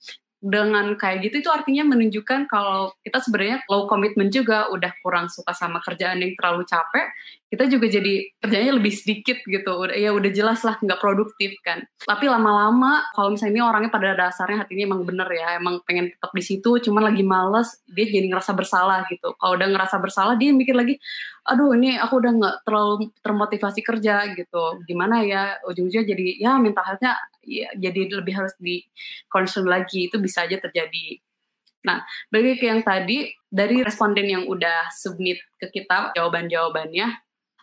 dengan 0.46 0.94
kayak 0.94 1.26
gitu 1.26 1.42
itu 1.42 1.50
artinya 1.50 1.90
menunjukkan 1.90 2.46
kalau 2.46 2.94
kita 3.02 3.18
sebenarnya 3.18 3.66
low 3.66 3.90
commitment 3.90 4.30
juga 4.30 4.70
udah 4.70 4.94
kurang 5.02 5.26
suka 5.26 5.58
sama 5.58 5.82
kerjaan 5.82 6.22
yang 6.22 6.38
terlalu 6.38 6.70
capek 6.70 7.10
kita 7.56 7.72
juga 7.72 7.88
jadi 7.88 8.28
kerjanya 8.44 8.76
lebih 8.76 8.92
sedikit 8.92 9.40
gitu. 9.48 9.72
Udah 9.72 9.96
ya 9.96 10.12
udah 10.12 10.32
jelas 10.36 10.60
lah 10.68 10.76
nggak 10.76 11.00
produktif 11.00 11.56
kan. 11.64 11.88
Tapi 12.04 12.28
lama-lama 12.28 13.08
kalau 13.16 13.32
misalnya 13.32 13.56
ini 13.56 13.64
orangnya 13.64 13.92
pada 13.96 14.12
dasarnya 14.12 14.68
hatinya 14.68 14.92
emang 14.92 15.08
bener 15.08 15.24
ya 15.32 15.56
emang 15.56 15.80
pengen 15.88 16.12
tetap 16.12 16.36
di 16.36 16.44
situ 16.44 16.70
cuman 16.84 17.08
lagi 17.08 17.24
males 17.24 17.80
dia 17.88 18.04
jadi 18.04 18.28
ngerasa 18.28 18.52
bersalah 18.52 19.08
gitu. 19.08 19.32
Kalau 19.40 19.56
udah 19.56 19.68
ngerasa 19.72 19.96
bersalah 20.04 20.36
dia 20.36 20.52
mikir 20.52 20.76
lagi 20.76 21.00
aduh 21.48 21.72
ini 21.80 21.96
aku 21.96 22.20
udah 22.20 22.32
nggak 22.36 22.56
terlalu 22.68 22.94
termotivasi 23.24 23.80
kerja 23.80 24.36
gitu. 24.36 24.84
Gimana 24.84 25.24
ya? 25.24 25.56
Ujung-ujungnya 25.64 26.04
jadi 26.12 26.26
ya 26.36 26.52
minta 26.60 26.84
healthnya 26.84 27.16
ya, 27.48 27.72
jadi 27.80 28.12
lebih 28.12 28.36
harus 28.36 28.52
di 28.60 28.84
concern 29.32 29.64
lagi. 29.72 30.12
Itu 30.12 30.20
bisa 30.20 30.44
aja 30.44 30.60
terjadi. 30.60 31.24
Nah, 31.86 32.02
balik 32.34 32.60
ke 32.60 32.66
yang 32.66 32.82
tadi, 32.82 33.30
dari 33.46 33.86
responden 33.86 34.26
yang 34.26 34.44
udah 34.50 34.90
submit 34.90 35.38
ke 35.62 35.70
kita 35.70 36.18
jawaban-jawabannya, 36.18 37.14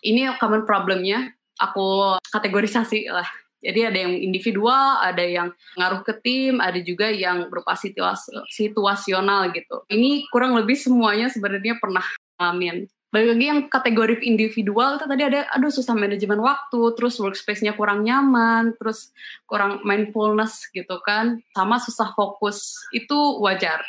ini 0.02 0.28
common 0.36 0.66
problemnya 0.66 1.30
aku 1.56 2.18
kategorisasi 2.34 3.08
lah 3.08 3.26
jadi 3.62 3.94
ada 3.94 3.98
yang 4.02 4.18
individual, 4.18 4.98
ada 4.98 5.22
yang 5.22 5.54
ngaruh 5.78 6.02
ke 6.02 6.18
tim, 6.18 6.58
ada 6.58 6.82
juga 6.82 7.06
yang 7.14 7.46
berupa 7.46 7.78
situas 7.78 8.26
situasional 8.50 9.54
gitu. 9.54 9.86
Ini 9.86 10.26
kurang 10.34 10.58
lebih 10.58 10.74
semuanya 10.74 11.30
sebenarnya 11.30 11.78
pernah 11.78 12.02
ngalamin. 12.42 12.90
Balik 13.12 13.28
lagi 13.36 13.44
yang 13.44 13.60
kategori 13.68 14.24
individual 14.24 14.96
itu 14.96 15.04
tadi 15.06 15.22
ada, 15.22 15.44
aduh 15.52 15.68
susah 15.68 15.94
manajemen 15.94 16.40
waktu, 16.42 16.80
terus 16.96 17.20
workspace-nya 17.20 17.76
kurang 17.76 18.08
nyaman, 18.08 18.72
terus 18.80 19.12
kurang 19.46 19.84
mindfulness 19.84 20.66
gitu 20.72 20.96
kan, 21.04 21.38
sama 21.52 21.76
susah 21.76 22.08
fokus, 22.16 22.72
itu 22.90 23.14
wajar. 23.44 23.84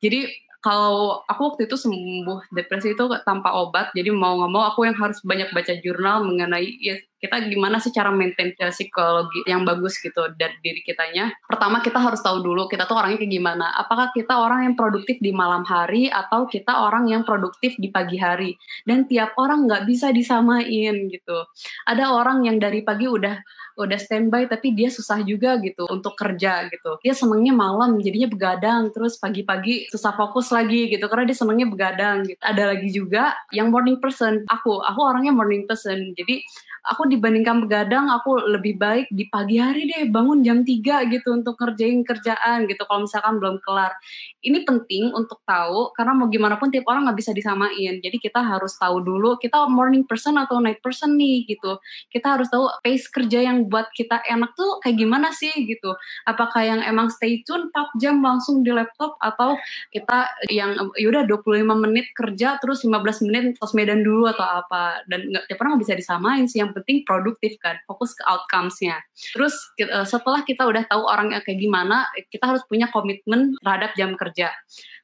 Jadi 0.00 0.24
kalau 0.62 1.26
aku 1.26 1.40
waktu 1.52 1.66
itu 1.66 1.74
sembuh 1.74 2.54
depresi 2.54 2.94
itu 2.94 3.04
tanpa 3.26 3.50
obat 3.58 3.90
jadi 3.92 4.14
mau 4.14 4.38
nggak 4.38 4.52
mau 4.54 4.62
aku 4.70 4.86
yang 4.86 4.96
harus 4.96 5.18
banyak 5.26 5.50
baca 5.50 5.74
jurnal 5.82 6.22
mengenai 6.22 6.78
ya 6.78 6.96
kita 7.22 7.38
gimana 7.46 7.78
sih 7.78 7.94
cara 7.94 8.10
maintain 8.10 8.50
psikologi 8.74 9.46
yang 9.46 9.62
bagus 9.62 10.02
gitu 10.02 10.26
dari 10.34 10.58
diri 10.58 10.82
kitanya. 10.82 11.30
Pertama 11.46 11.78
kita 11.78 12.02
harus 12.02 12.18
tahu 12.18 12.42
dulu 12.42 12.66
kita 12.66 12.90
tuh 12.90 12.98
orangnya 12.98 13.22
kayak 13.22 13.30
gimana. 13.30 13.70
Apakah 13.78 14.10
kita 14.10 14.42
orang 14.42 14.66
yang 14.66 14.74
produktif 14.74 15.22
di 15.22 15.30
malam 15.30 15.62
hari 15.62 16.10
atau 16.10 16.50
kita 16.50 16.82
orang 16.82 17.06
yang 17.06 17.22
produktif 17.22 17.78
di 17.78 17.94
pagi 17.94 18.18
hari. 18.18 18.58
Dan 18.82 19.06
tiap 19.06 19.38
orang 19.38 19.70
nggak 19.70 19.86
bisa 19.86 20.10
disamain 20.10 21.06
gitu. 21.06 21.38
Ada 21.86 22.10
orang 22.10 22.42
yang 22.42 22.58
dari 22.58 22.82
pagi 22.82 23.06
udah 23.06 23.38
udah 23.78 23.96
standby 23.96 24.44
tapi 24.50 24.76
dia 24.76 24.92
susah 24.92 25.22
juga 25.22 25.56
gitu 25.62 25.86
untuk 25.88 26.18
kerja 26.18 26.66
gitu. 26.68 26.98
Dia 27.00 27.14
senengnya 27.14 27.54
malam 27.54 28.02
jadinya 28.02 28.28
begadang 28.28 28.90
terus 28.90 29.16
pagi-pagi 29.16 29.88
susah 29.88 30.12
fokus 30.18 30.50
lagi 30.50 30.90
gitu 30.90 31.06
karena 31.06 31.30
dia 31.30 31.38
senengnya 31.38 31.70
begadang 31.70 32.26
gitu. 32.26 32.40
Ada 32.42 32.74
lagi 32.74 32.88
juga 32.90 33.32
yang 33.54 33.70
morning 33.70 34.02
person. 34.02 34.42
Aku 34.50 34.82
aku 34.82 35.00
orangnya 35.00 35.32
morning 35.32 35.64
person. 35.64 36.12
Jadi 36.18 36.42
aku 36.82 37.06
dibandingkan 37.12 37.60
begadang 37.68 38.08
aku 38.08 38.40
lebih 38.48 38.80
baik 38.80 39.06
di 39.12 39.28
pagi 39.28 39.60
hari 39.60 39.84
deh 39.84 40.08
bangun 40.08 40.40
jam 40.40 40.64
3 40.64 41.12
gitu 41.12 41.28
untuk 41.36 41.60
ngerjain 41.60 42.00
kerjaan 42.00 42.64
gitu 42.64 42.82
kalau 42.88 43.04
misalkan 43.04 43.36
belum 43.36 43.60
kelar. 43.60 43.92
Ini 44.40 44.64
penting 44.64 45.12
untuk 45.12 45.44
tahu 45.44 45.92
karena 45.92 46.12
mau 46.16 46.26
gimana 46.32 46.56
pun 46.56 46.72
tiap 46.72 46.88
orang 46.88 47.06
nggak 47.06 47.18
bisa 47.20 47.36
disamain. 47.36 48.00
Jadi 48.00 48.16
kita 48.16 48.40
harus 48.40 48.74
tahu 48.80 49.04
dulu 49.04 49.36
kita 49.36 49.68
morning 49.68 50.08
person 50.08 50.40
atau 50.40 50.58
night 50.58 50.80
person 50.80 51.14
nih 51.20 51.44
gitu. 51.46 51.76
Kita 52.08 52.40
harus 52.40 52.48
tahu 52.48 52.66
pace 52.80 53.06
kerja 53.12 53.44
yang 53.44 53.68
buat 53.68 53.92
kita 53.92 54.24
enak 54.24 54.56
tuh 54.56 54.80
kayak 54.80 54.96
gimana 54.96 55.28
sih 55.36 55.52
gitu. 55.52 55.92
Apakah 56.24 56.64
yang 56.64 56.80
emang 56.82 57.12
stay 57.12 57.44
tune 57.44 57.68
4 57.68 58.00
jam 58.00 58.18
langsung 58.24 58.64
di 58.64 58.72
laptop 58.72 59.20
atau 59.20 59.54
kita 59.92 60.32
yang 60.48 60.74
yaudah 60.96 61.28
25 61.28 61.84
menit 61.84 62.08
kerja 62.16 62.56
terus 62.58 62.82
15 62.82 63.28
menit 63.28 63.44
sosmedan 63.60 64.00
dulu 64.00 64.26
atau 64.30 64.64
apa. 64.64 65.04
Dan 65.06 65.28
nggak 65.28 65.44
tiap 65.50 65.58
orang 65.60 65.76
nggak 65.76 65.84
bisa 65.84 65.94
disamain 65.98 66.44
sih 66.48 66.62
yang 66.62 66.72
penting 66.72 67.01
produktif 67.04 67.58
kan 67.58 67.78
fokus 67.84 68.14
ke 68.16 68.22
outcomes-nya. 68.24 69.00
Terus 69.34 69.54
eh, 69.78 70.06
setelah 70.06 70.46
kita 70.46 70.64
udah 70.64 70.86
tahu 70.88 71.02
orangnya 71.04 71.44
kayak 71.44 71.58
gimana 71.60 72.08
kita 72.30 72.48
harus 72.48 72.62
punya 72.66 72.88
komitmen 72.88 73.58
terhadap 73.60 73.92
jam 73.98 74.14
kerja. 74.16 74.54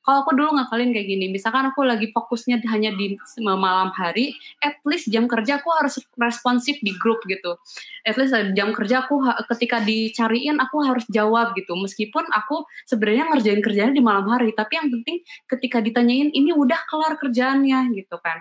Kalau 0.06 0.24
aku 0.24 0.32
dulu 0.32 0.56
ngakalin 0.56 0.96
kayak 0.96 1.04
gini 1.04 1.26
misalkan 1.28 1.68
aku 1.68 1.84
lagi 1.84 2.08
fokusnya 2.16 2.64
hanya 2.72 2.96
di 2.96 3.12
malam 3.44 3.92
hari 3.92 4.32
at 4.64 4.80
least 4.88 5.12
jam 5.12 5.28
kerja 5.28 5.61
aku 5.61 5.68
harus 5.74 6.00
responsif 6.16 6.80
di 6.80 6.96
grup 6.96 7.20
gitu. 7.28 7.61
At 8.08 8.16
least 8.16 8.32
jam 8.56 8.72
kerja 8.72 9.04
aku 9.04 9.20
ketika 9.52 9.84
dicariin 9.84 10.56
aku 10.64 10.80
harus 10.80 11.04
jawab 11.12 11.52
gitu. 11.58 11.76
Meskipun 11.76 12.24
aku 12.32 12.64
sebenarnya 12.88 13.28
ngerjain 13.37 13.61
kerjanya 13.61 13.92
di 13.92 14.00
malam 14.00 14.24
hari 14.32 14.56
tapi 14.56 14.80
yang 14.80 14.88
penting 14.88 15.20
ketika 15.44 15.84
ditanyain 15.84 16.32
ini 16.32 16.56
udah 16.56 16.80
kelar 16.88 17.20
kerjaannya? 17.20 17.98
gitu 17.98 18.16
kan. 18.22 18.38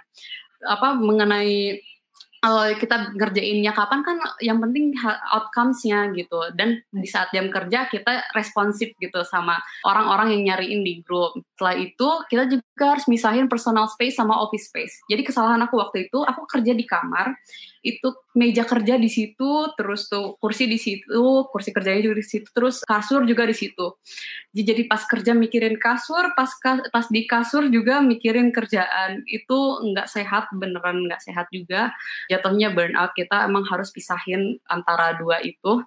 Apa 0.63 0.97
mengenai 0.97 1.81
kalau 2.47 2.63
kita 2.79 3.11
ngerjainnya 3.11 3.75
kapan 3.75 3.99
kan 4.07 4.17
yang 4.39 4.63
penting 4.63 4.95
outcomes-nya 5.35 6.15
gitu. 6.15 6.39
Dan 6.55 6.79
di 6.95 7.03
saat 7.03 7.27
jam 7.35 7.51
kerja 7.51 7.91
kita 7.91 8.31
responsif 8.31 8.95
gitu 9.03 9.19
sama 9.27 9.59
orang-orang 9.83 10.39
yang 10.39 10.55
nyariin 10.55 10.79
di 10.79 11.03
grup. 11.03 11.35
Setelah 11.59 11.75
itu 11.75 12.09
kita 12.31 12.47
juga 12.47 12.95
harus 12.95 13.03
misahin 13.11 13.51
personal 13.51 13.91
space 13.91 14.15
sama 14.15 14.39
office 14.39 14.71
space. 14.71 15.03
Jadi 15.11 15.27
kesalahan 15.27 15.59
aku 15.67 15.75
waktu 15.75 16.07
itu 16.07 16.23
aku 16.23 16.47
kerja 16.47 16.71
di 16.71 16.87
kamar 16.87 17.35
itu 17.81 18.13
meja 18.37 18.63
kerja 18.63 19.01
di 19.01 19.09
situ, 19.09 19.73
terus 19.73 20.07
tuh 20.09 20.37
kursi 20.37 20.69
di 20.69 20.77
situ, 20.77 21.49
kursi 21.49 21.73
kerjanya 21.73 22.05
juga 22.05 22.17
di 22.21 22.25
situ, 22.25 22.47
terus 22.53 22.85
kasur 22.85 23.25
juga 23.25 23.43
di 23.49 23.55
situ. 23.57 23.97
Jadi 24.53 24.85
pas 24.85 25.01
kerja 25.05 25.33
mikirin 25.33 25.77
kasur, 25.81 26.33
pas 26.37 26.49
pas 26.93 27.05
di 27.09 27.25
kasur 27.25 27.69
juga 27.69 28.01
mikirin 28.01 28.53
kerjaan. 28.53 29.25
Itu 29.25 29.81
nggak 29.93 30.07
sehat, 30.09 30.53
beneran 30.53 31.05
nggak 31.09 31.21
sehat 31.21 31.49
juga. 31.49 31.93
Jatuhnya 32.29 32.73
burnout 32.73 33.13
kita 33.17 33.49
emang 33.49 33.65
harus 33.69 33.89
pisahin 33.89 34.61
antara 34.69 35.17
dua 35.17 35.41
itu 35.41 35.81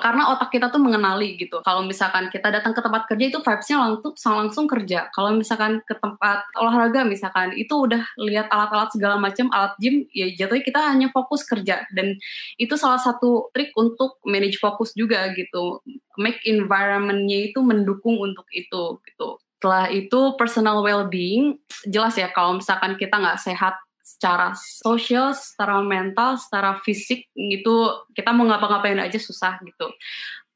karena 0.00 0.32
otak 0.32 0.48
kita 0.48 0.72
tuh 0.72 0.80
mengenali 0.80 1.36
gitu. 1.36 1.60
Kalau 1.60 1.84
misalkan 1.84 2.32
kita 2.32 2.48
datang 2.48 2.72
ke 2.72 2.80
tempat 2.80 3.04
kerja 3.04 3.24
itu 3.28 3.38
vibes-nya 3.44 3.76
langsung 3.76 4.14
langsung 4.38 4.64
kerja. 4.64 5.12
Kalau 5.12 5.36
misalkan 5.36 5.84
ke 5.84 5.94
tempat 6.00 6.48
olahraga 6.56 7.04
misalkan 7.04 7.52
itu 7.52 7.70
udah 7.72 8.00
lihat 8.24 8.48
alat-alat 8.48 8.88
segala 8.94 9.20
macam, 9.20 9.52
alat 9.52 9.76
gym 9.76 10.08
ya 10.10 10.32
jatuhnya 10.32 10.64
kita 10.64 10.80
hanya 10.80 11.08
fokus 11.12 11.44
kerja 11.44 11.84
dan 11.92 12.16
itu 12.56 12.74
salah 12.80 12.98
satu 12.98 13.52
trik 13.52 13.76
untuk 13.76 14.18
manage 14.24 14.56
fokus 14.56 14.96
juga 14.96 15.28
gitu. 15.36 15.84
Make 16.16 16.42
environment-nya 16.48 17.52
itu 17.52 17.60
mendukung 17.62 18.18
untuk 18.18 18.48
itu 18.50 18.98
gitu. 19.04 19.28
Setelah 19.58 19.90
itu 19.90 20.38
personal 20.38 20.86
well-being 20.86 21.58
jelas 21.90 22.14
ya 22.14 22.30
kalau 22.30 22.62
misalkan 22.62 22.94
kita 22.94 23.18
nggak 23.18 23.42
sehat 23.42 23.74
secara 24.08 24.56
sosial, 24.56 25.36
secara 25.36 25.84
mental, 25.84 26.40
secara 26.40 26.80
fisik 26.80 27.28
gitu 27.36 28.08
kita 28.16 28.32
mau 28.32 28.48
ngapa-ngapain 28.48 28.96
aja 28.96 29.20
susah 29.20 29.60
gitu. 29.60 29.92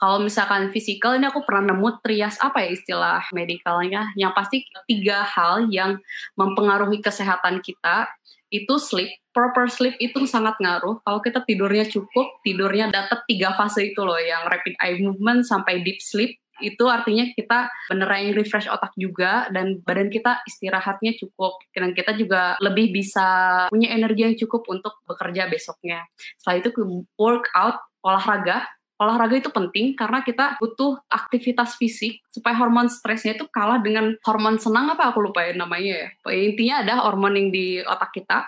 Kalau 0.00 0.18
misalkan 0.18 0.74
fisikal 0.74 1.14
ini 1.14 1.30
aku 1.30 1.46
pernah 1.46 1.70
nemu 1.70 2.02
trias 2.02 2.34
apa 2.42 2.64
ya 2.64 2.74
istilah 2.74 3.22
medikalnya 3.30 4.10
yang 4.18 4.34
pasti 4.34 4.66
tiga 4.90 5.22
hal 5.22 5.70
yang 5.70 6.00
mempengaruhi 6.34 6.98
kesehatan 6.98 7.62
kita 7.62 8.10
itu 8.50 8.74
sleep 8.82 9.22
proper 9.32 9.66
sleep 9.70 9.96
itu 9.96 10.28
sangat 10.28 10.60
ngaruh. 10.60 11.00
Kalau 11.02 11.20
kita 11.24 11.40
tidurnya 11.42 11.88
cukup, 11.88 12.44
tidurnya 12.44 12.92
dapat 12.92 13.24
tiga 13.24 13.56
fase 13.56 13.90
itu 13.90 14.00
loh, 14.04 14.20
yang 14.20 14.44
rapid 14.44 14.76
eye 14.78 15.00
movement 15.00 15.48
sampai 15.48 15.80
deep 15.80 15.98
sleep, 16.04 16.36
itu 16.60 16.84
artinya 16.84 17.24
kita 17.32 17.72
beneran 17.88 18.36
refresh 18.36 18.68
otak 18.68 18.92
juga 19.00 19.48
dan 19.54 19.80
badan 19.80 20.12
kita 20.12 20.44
istirahatnya 20.44 21.16
cukup 21.16 21.56
dan 21.72 21.96
kita 21.96 22.12
juga 22.18 22.60
lebih 22.60 22.92
bisa 22.92 23.24
punya 23.72 23.94
energi 23.94 24.22
yang 24.28 24.36
cukup 24.36 24.68
untuk 24.68 25.00
bekerja 25.08 25.48
besoknya. 25.48 26.04
Setelah 26.36 26.56
itu 26.60 26.70
workout, 27.16 27.80
olahraga, 28.04 28.68
olahraga 29.02 29.42
itu 29.42 29.50
penting 29.50 29.98
karena 29.98 30.22
kita 30.22 30.56
butuh 30.62 31.02
aktivitas 31.10 31.74
fisik 31.74 32.22
supaya 32.30 32.56
hormon 32.56 32.88
stresnya 32.88 33.36
itu 33.36 33.44
kalah 33.50 33.82
dengan 33.82 34.16
hormon 34.24 34.56
senang 34.56 34.94
apa 34.94 35.10
aku 35.12 35.20
lupa 35.20 35.44
ya 35.44 35.52
namanya 35.52 36.06
ya. 36.06 36.08
Intinya 36.32 36.74
ada 36.86 36.94
hormon 37.04 37.34
yang 37.36 37.48
di 37.50 37.82
otak 37.82 38.14
kita 38.14 38.46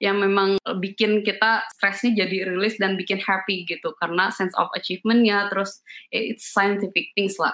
yang 0.00 0.16
memang 0.22 0.56
bikin 0.78 1.20
kita 1.26 1.66
stresnya 1.74 2.24
jadi 2.24 2.54
rilis 2.54 2.78
dan 2.80 2.94
bikin 2.94 3.18
happy 3.20 3.66
gitu 3.68 3.92
karena 4.00 4.32
sense 4.32 4.54
of 4.56 4.70
achievementnya 4.72 5.50
terus 5.50 5.84
ya, 6.14 6.32
it's 6.32 6.48
scientific 6.48 7.12
things 7.12 7.36
lah. 7.36 7.52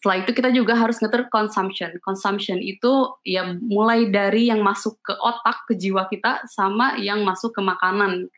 Setelah 0.00 0.20
itu 0.20 0.30
kita 0.36 0.50
juga 0.52 0.76
harus 0.76 1.00
ngatur 1.00 1.32
consumption. 1.32 1.96
Consumption 2.04 2.60
itu 2.60 3.16
ya 3.24 3.56
mulai 3.64 4.12
dari 4.12 4.52
yang 4.52 4.60
masuk 4.60 5.00
ke 5.00 5.16
otak, 5.16 5.64
ke 5.64 5.72
jiwa 5.80 6.04
kita 6.12 6.44
sama 6.52 7.00
yang 7.00 7.24
masuk 7.24 7.56
ke 7.56 7.64
makanan 7.64 8.28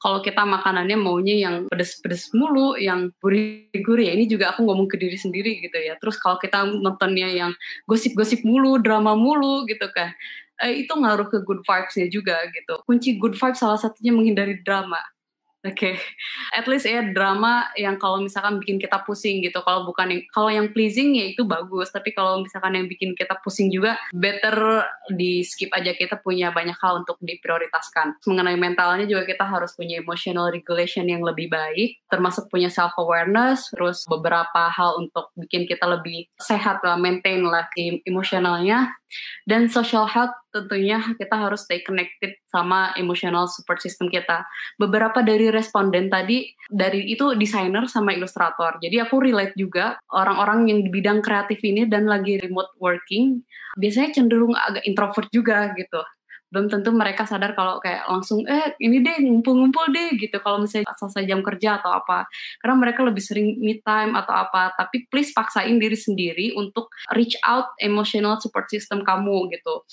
kalau 0.00 0.22
kita 0.22 0.42
makanannya 0.44 0.96
maunya 0.96 1.36
yang 1.36 1.54
pedes-pedes 1.68 2.30
mulu, 2.32 2.78
yang 2.78 3.10
gurih-gurih, 3.20 4.08
ya 4.08 4.12
ini 4.14 4.26
juga 4.30 4.54
aku 4.54 4.64
ngomong 4.64 4.86
ke 4.86 4.96
diri 4.96 5.18
sendiri 5.18 5.62
gitu 5.64 5.78
ya. 5.78 5.98
Terus 6.00 6.16
kalau 6.20 6.38
kita 6.40 6.64
nontonnya 6.64 7.28
yang 7.28 7.52
gosip-gosip 7.90 8.42
mulu, 8.46 8.78
drama 8.80 9.18
mulu 9.18 9.66
gitu 9.66 9.88
kan, 9.92 10.14
eh, 10.62 10.84
itu 10.86 10.92
ngaruh 10.94 11.28
ke 11.30 11.42
good 11.44 11.62
vibes-nya 11.66 12.06
juga 12.10 12.38
gitu. 12.50 12.80
Kunci 12.86 13.18
good 13.18 13.34
vibes 13.36 13.60
salah 13.60 13.78
satunya 13.78 14.14
menghindari 14.14 14.58
drama 14.62 14.98
Oke, 15.68 15.76
okay. 15.76 15.94
at 16.56 16.64
least 16.64 16.88
ya 16.88 17.04
drama 17.12 17.68
yang 17.76 18.00
kalau 18.00 18.24
misalkan 18.24 18.56
bikin 18.56 18.80
kita 18.80 19.04
pusing 19.04 19.44
gitu. 19.44 19.60
Kalau 19.60 19.84
bukan 19.84 20.08
yang 20.08 20.22
kalau 20.32 20.48
yang 20.48 20.72
pleasing 20.72 21.12
ya 21.12 21.28
itu 21.28 21.44
bagus. 21.44 21.92
Tapi 21.92 22.16
kalau 22.16 22.40
misalkan 22.40 22.72
yang 22.72 22.88
bikin 22.88 23.12
kita 23.12 23.36
pusing 23.44 23.68
juga, 23.68 24.00
better 24.16 24.88
di 25.12 25.44
skip 25.44 25.68
aja. 25.76 25.92
Kita 25.92 26.16
punya 26.24 26.48
banyak 26.48 26.80
hal 26.80 27.04
untuk 27.04 27.20
diprioritaskan. 27.20 28.24
Mengenai 28.24 28.56
mentalnya 28.56 29.04
juga 29.04 29.28
kita 29.28 29.44
harus 29.44 29.76
punya 29.76 30.00
emotional 30.00 30.48
regulation 30.48 31.04
yang 31.04 31.20
lebih 31.20 31.52
baik, 31.52 32.00
termasuk 32.08 32.48
punya 32.48 32.72
self 32.72 32.96
awareness. 32.96 33.68
Terus 33.76 34.08
beberapa 34.08 34.72
hal 34.72 35.04
untuk 35.04 35.28
bikin 35.36 35.68
kita 35.68 35.84
lebih 35.84 36.32
sehat 36.40 36.80
lah, 36.80 36.96
maintain 36.96 37.44
lah 37.44 37.68
emosionalnya. 38.08 38.96
Dan 39.48 39.72
social 39.72 40.04
health 40.04 40.36
tentunya 40.50 41.00
kita 41.20 41.36
harus 41.36 41.64
stay 41.64 41.84
connected 41.84 42.36
sama 42.48 42.92
emotional 42.96 43.46
support 43.48 43.80
system 43.84 44.08
kita. 44.08 44.44
Beberapa 44.80 45.20
dari 45.20 45.52
responden 45.52 46.08
tadi 46.08 46.48
dari 46.68 47.08
itu 47.08 47.36
desainer 47.36 47.86
sama 47.88 48.16
ilustrator. 48.16 48.76
Jadi 48.80 49.00
aku 49.00 49.20
relate 49.20 49.54
juga 49.56 50.00
orang-orang 50.12 50.68
yang 50.72 50.78
di 50.84 50.90
bidang 50.90 51.20
kreatif 51.20 51.60
ini 51.64 51.84
dan 51.88 52.08
lagi 52.08 52.40
remote 52.40 52.72
working 52.80 53.44
biasanya 53.78 54.10
cenderung 54.16 54.56
agak 54.58 54.82
introvert 54.88 55.30
juga 55.30 55.70
gitu 55.78 56.02
belum 56.48 56.72
tentu 56.72 56.90
mereka 56.96 57.28
sadar 57.28 57.52
kalau 57.52 57.76
kayak 57.78 58.08
langsung 58.08 58.40
eh 58.48 58.72
ini 58.80 59.04
deh 59.04 59.20
ngumpul-ngumpul 59.20 59.92
deh 59.92 60.16
gitu. 60.16 60.40
Kalau 60.40 60.64
misalnya 60.64 60.88
selesai 60.96 61.28
jam 61.28 61.44
kerja 61.44 61.80
atau 61.80 61.92
apa. 61.92 62.24
Karena 62.64 62.74
mereka 62.80 63.04
lebih 63.04 63.20
sering 63.20 63.60
me 63.60 63.84
time 63.84 64.16
atau 64.16 64.32
apa. 64.32 64.72
Tapi 64.76 65.04
please 65.12 65.36
paksain 65.36 65.76
diri 65.76 65.96
sendiri 65.96 66.56
untuk 66.56 66.88
reach 67.12 67.36
out 67.44 67.68
emotional 67.84 68.40
support 68.40 68.64
system 68.72 69.04
kamu 69.04 69.52
gitu. 69.52 69.84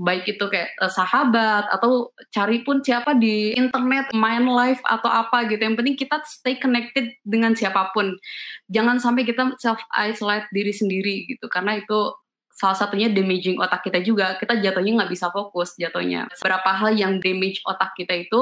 Baik 0.00 0.34
itu 0.34 0.44
kayak 0.50 0.74
uh, 0.82 0.90
sahabat 0.90 1.70
atau 1.70 2.10
cari 2.34 2.66
pun 2.66 2.82
siapa 2.82 3.14
di 3.14 3.54
internet 3.54 4.10
main 4.10 4.50
live 4.50 4.82
atau 4.82 5.10
apa 5.10 5.46
gitu. 5.46 5.62
Yang 5.62 5.76
penting 5.78 5.96
kita 5.98 6.16
stay 6.26 6.58
connected 6.58 7.14
dengan 7.22 7.54
siapa 7.54 7.94
pun. 7.94 8.18
Jangan 8.66 8.98
sampai 8.98 9.22
kita 9.22 9.54
self 9.62 9.78
isolate 9.94 10.50
diri 10.50 10.74
sendiri 10.74 11.30
gitu. 11.30 11.46
Karena 11.46 11.78
itu 11.78 12.18
salah 12.50 12.76
satunya 12.76 13.08
damaging 13.08 13.56
otak 13.56 13.86
kita 13.86 14.02
juga 14.04 14.36
kita 14.36 14.58
jatuhnya 14.58 15.02
nggak 15.02 15.12
bisa 15.12 15.32
fokus 15.32 15.78
jatuhnya 15.78 16.28
beberapa 16.38 16.70
hal 16.74 16.90
yang 16.92 17.22
damage 17.22 17.62
otak 17.64 17.94
kita 17.96 18.26
itu 18.26 18.40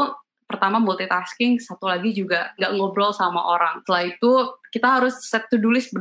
pertama 0.49 0.81
multitasking, 0.81 1.61
satu 1.61 1.85
lagi 1.85 2.17
juga 2.17 2.57
nggak 2.57 2.73
ngobrol 2.81 3.13
sama 3.13 3.45
orang. 3.45 3.85
Setelah 3.85 4.05
itu 4.09 4.33
kita 4.73 4.89
harus 4.97 5.15
set 5.21 5.45
to 5.53 5.61
do 5.61 5.69
list 5.69 5.93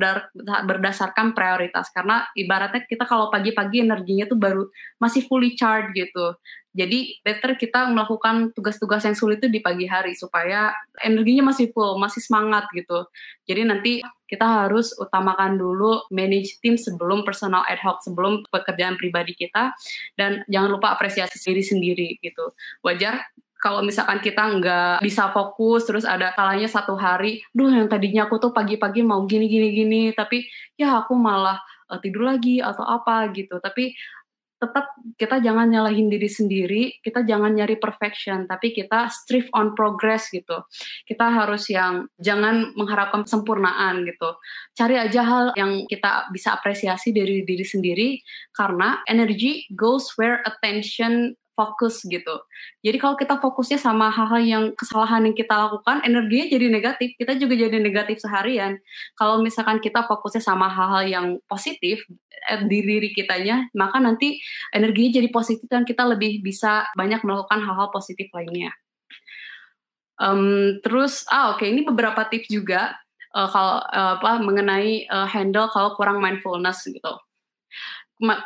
berdasarkan 0.63 1.35
prioritas 1.35 1.91
karena 1.91 2.23
ibaratnya 2.31 2.87
kita 2.87 3.03
kalau 3.03 3.27
pagi-pagi 3.27 3.83
energinya 3.83 4.23
tuh 4.23 4.39
baru 4.39 4.63
masih 5.03 5.27
fully 5.27 5.59
charged 5.59 5.91
gitu. 5.91 6.31
Jadi 6.77 7.17
better 7.25 7.57
kita 7.57 7.89
melakukan 7.89 8.53
tugas-tugas 8.53 9.01
yang 9.01 9.17
sulit 9.17 9.41
itu 9.41 9.49
di 9.49 9.65
pagi 9.65 9.89
hari 9.89 10.13
supaya 10.13 10.69
energinya 11.01 11.49
masih 11.49 11.73
full, 11.73 11.97
masih 11.97 12.21
semangat 12.21 12.69
gitu. 12.77 13.09
Jadi 13.49 13.61
nanti 13.65 13.93
kita 14.29 14.45
harus 14.45 14.93
utamakan 15.01 15.57
dulu 15.57 16.05
manage 16.13 16.61
tim 16.61 16.77
sebelum 16.77 17.25
personal 17.25 17.65
ad 17.65 17.81
hoc, 17.81 18.05
sebelum 18.05 18.45
pekerjaan 18.53 18.93
pribadi 18.93 19.33
kita 19.33 19.73
dan 20.13 20.45
jangan 20.45 20.77
lupa 20.77 20.93
apresiasi 20.93 21.41
diri 21.41 21.65
sendiri 21.65 22.09
gitu. 22.21 22.53
Wajar 22.85 23.25
kalau 23.57 23.81
misalkan 23.81 24.21
kita 24.21 24.45
nggak 24.61 25.01
bisa 25.01 25.33
fokus 25.33 25.89
terus 25.89 26.05
ada 26.05 26.29
kalanya 26.37 26.69
satu 26.69 26.93
hari, 26.93 27.41
duh 27.57 27.73
yang 27.73 27.89
tadinya 27.89 28.29
aku 28.29 28.37
tuh 28.37 28.53
pagi-pagi 28.53 29.01
mau 29.01 29.25
gini 29.25 29.49
gini 29.49 29.73
gini 29.73 30.01
tapi 30.13 30.45
ya 30.77 31.01
aku 31.01 31.17
malah 31.17 31.57
uh, 31.89 31.97
tidur 31.97 32.29
lagi 32.29 32.61
atau 32.61 32.85
apa 32.85 33.33
gitu. 33.33 33.57
Tapi 33.57 33.97
tetap 34.57 34.97
kita 35.17 35.37
jangan 35.37 35.69
nyalahin 35.69 36.09
diri 36.09 36.25
sendiri, 36.25 36.83
kita 37.05 37.21
jangan 37.25 37.53
nyari 37.53 37.77
perfection, 37.77 38.49
tapi 38.49 38.73
kita 38.73 39.09
strive 39.13 39.49
on 39.53 39.77
progress 39.77 40.33
gitu. 40.33 40.65
Kita 41.05 41.29
harus 41.29 41.69
yang 41.69 42.09
jangan 42.17 42.73
mengharapkan 42.73 43.25
sempurnaan 43.25 44.01
gitu. 44.05 44.37
Cari 44.73 44.97
aja 44.97 45.21
hal 45.21 45.45
yang 45.53 45.85
kita 45.85 46.29
bisa 46.33 46.57
apresiasi 46.57 47.13
dari 47.13 47.45
diri 47.45 47.65
sendiri 47.65 48.17
karena 48.53 49.01
energy 49.05 49.69
goes 49.77 50.09
where 50.17 50.41
attention 50.45 51.37
fokus 51.57 52.05
gitu. 52.05 52.37
Jadi 52.85 52.97
kalau 53.01 53.17
kita 53.17 53.41
fokusnya 53.41 53.81
sama 53.81 54.13
hal-hal 54.13 54.41
yang 54.45 54.63
kesalahan 54.77 55.25
yang 55.25 55.33
kita 55.33 55.57
lakukan, 55.57 56.05
energinya 56.05 56.45
jadi 56.53 56.69
negatif. 56.69 57.17
Kita 57.17 57.33
juga 57.33 57.57
jadi 57.57 57.81
negatif 57.81 58.21
seharian. 58.21 58.77
Kalau 59.17 59.41
misalkan 59.41 59.81
kita 59.81 60.05
fokusnya 60.05 60.45
sama 60.45 60.69
hal-hal 60.69 61.03
yang 61.09 61.27
positif 61.49 62.05
eh, 62.45 62.61
di 62.69 62.85
diri 62.85 63.09
kitanya, 63.09 63.65
maka 63.73 63.97
nanti 63.97 64.37
energinya 64.69 65.17
jadi 65.17 65.33
positif 65.33 65.65
dan 65.65 65.81
kita 65.81 66.05
lebih 66.05 66.45
bisa 66.45 66.85
banyak 66.93 67.25
melakukan 67.25 67.65
hal-hal 67.65 67.89
positif 67.89 68.29
lainnya. 68.29 68.69
Um, 70.17 70.77
terus, 70.85 71.25
ah 71.29 71.53
oke 71.53 71.61
okay, 71.61 71.73
ini 71.73 71.85
beberapa 71.85 72.25
tips 72.25 72.49
juga 72.49 72.97
uh, 73.37 73.49
kalau 73.49 73.77
uh, 73.85 74.13
apa 74.17 74.41
mengenai 74.41 75.05
uh, 75.09 75.29
handle 75.29 75.69
kalau 75.69 75.93
kurang 75.93 76.17
mindfulness 76.17 76.85
gitu 76.89 77.13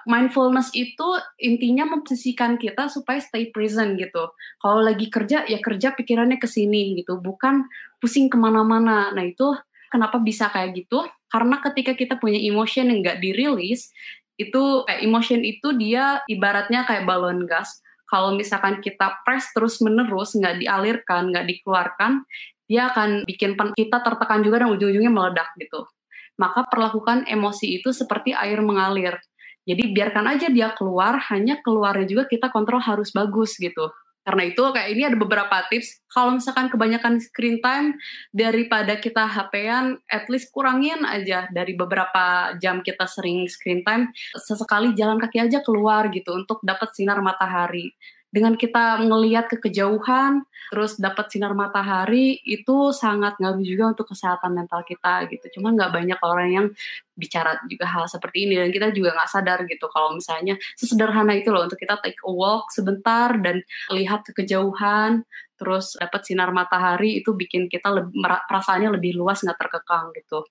mindfulness 0.03 0.75
itu 0.75 1.07
intinya 1.39 1.87
memposisikan 1.87 2.59
kita 2.59 2.91
supaya 2.91 3.23
stay 3.23 3.49
present 3.55 3.95
gitu. 3.95 4.31
Kalau 4.59 4.83
lagi 4.83 5.07
kerja 5.07 5.47
ya 5.47 5.63
kerja 5.63 5.95
pikirannya 5.95 6.37
ke 6.37 6.47
sini 6.47 6.99
gitu, 6.99 7.23
bukan 7.23 7.63
pusing 8.03 8.27
ke 8.27 8.35
mana-mana. 8.35 9.15
Nah 9.15 9.23
itu 9.23 9.55
kenapa 9.87 10.19
bisa 10.19 10.51
kayak 10.51 10.75
gitu? 10.75 11.07
Karena 11.31 11.63
ketika 11.63 11.95
kita 11.95 12.19
punya 12.19 12.39
emotion 12.39 12.91
yang 12.91 12.99
nggak 12.99 13.23
dirilis, 13.23 13.95
itu 14.35 14.83
eh, 14.91 15.07
emotion 15.07 15.39
itu 15.39 15.71
dia 15.79 16.19
ibaratnya 16.27 16.83
kayak 16.83 17.07
balon 17.07 17.47
gas. 17.47 17.79
Kalau 18.11 18.35
misalkan 18.35 18.83
kita 18.83 19.23
press 19.23 19.55
terus 19.55 19.79
menerus 19.79 20.35
nggak 20.35 20.59
dialirkan, 20.59 21.31
nggak 21.31 21.47
dikeluarkan, 21.47 22.27
dia 22.67 22.91
akan 22.91 23.23
bikin 23.23 23.55
kita 23.55 24.03
tertekan 24.03 24.43
juga 24.43 24.67
dan 24.67 24.75
ujung-ujungnya 24.75 25.11
meledak 25.11 25.47
gitu. 25.55 25.87
Maka 26.35 26.67
perlakukan 26.67 27.23
emosi 27.23 27.79
itu 27.79 27.95
seperti 27.95 28.35
air 28.35 28.59
mengalir 28.59 29.15
jadi 29.61 29.83
biarkan 29.93 30.25
aja 30.25 30.47
dia 30.49 30.73
keluar, 30.73 31.21
hanya 31.29 31.61
keluarnya 31.61 32.09
juga 32.09 32.23
kita 32.25 32.49
kontrol 32.49 32.81
harus 32.81 33.13
bagus 33.13 33.57
gitu. 33.61 33.93
Karena 34.21 34.45
itu 34.45 34.61
kayak 34.61 34.89
ini 34.93 35.01
ada 35.09 35.17
beberapa 35.17 35.65
tips. 35.65 36.05
Kalau 36.05 36.37
misalkan 36.37 36.69
kebanyakan 36.69 37.17
screen 37.17 37.57
time 37.57 37.97
daripada 38.29 39.01
kita 39.01 39.25
HP-an, 39.25 39.97
at 40.05 40.29
least 40.29 40.53
kurangin 40.53 41.01
aja 41.01 41.49
dari 41.49 41.73
beberapa 41.73 42.53
jam 42.61 42.85
kita 42.85 43.09
sering 43.09 43.49
screen 43.49 43.81
time. 43.81 44.13
Sesekali 44.37 44.93
jalan 44.93 45.17
kaki 45.17 45.41
aja 45.41 45.65
keluar 45.65 46.13
gitu 46.13 46.37
untuk 46.37 46.61
dapat 46.61 46.93
sinar 46.93 47.17
matahari 47.25 47.97
dengan 48.31 48.55
kita 48.55 49.03
melihat 49.03 49.51
ke 49.51 49.59
kejauhan 49.59 50.47
terus 50.71 50.95
dapat 50.95 51.27
sinar 51.27 51.51
matahari 51.51 52.39
itu 52.47 52.95
sangat 52.95 53.35
ngaruh 53.43 53.59
juga 53.59 53.91
untuk 53.91 54.07
kesehatan 54.07 54.55
mental 54.55 54.87
kita 54.87 55.27
gitu. 55.27 55.59
Cuma 55.59 55.75
nggak 55.75 55.91
banyak 55.91 56.19
orang 56.23 56.49
yang 56.49 56.67
bicara 57.11 57.59
juga 57.67 57.91
hal 57.91 58.07
seperti 58.07 58.47
ini 58.47 58.55
dan 58.55 58.71
kita 58.71 58.95
juga 58.95 59.11
nggak 59.19 59.29
sadar 59.29 59.59
gitu. 59.67 59.91
Kalau 59.91 60.15
misalnya 60.15 60.55
sesederhana 60.79 61.35
itu 61.35 61.51
loh 61.51 61.67
untuk 61.67 61.75
kita 61.75 61.99
take 61.99 62.23
a 62.23 62.31
walk 62.31 62.71
sebentar 62.71 63.35
dan 63.43 63.59
lihat 63.91 64.23
ke 64.23 64.31
kejauhan 64.31 65.27
terus 65.59 65.93
dapat 65.99 66.25
sinar 66.25 66.49
matahari 66.55 67.21
itu 67.21 67.37
bikin 67.37 67.69
kita 67.69 67.93
lebih, 67.93 68.17
perasaannya 68.49 68.97
lebih 68.97 69.13
luas 69.19 69.45
nggak 69.45 69.59
terkekang 69.59 70.09
gitu 70.17 70.41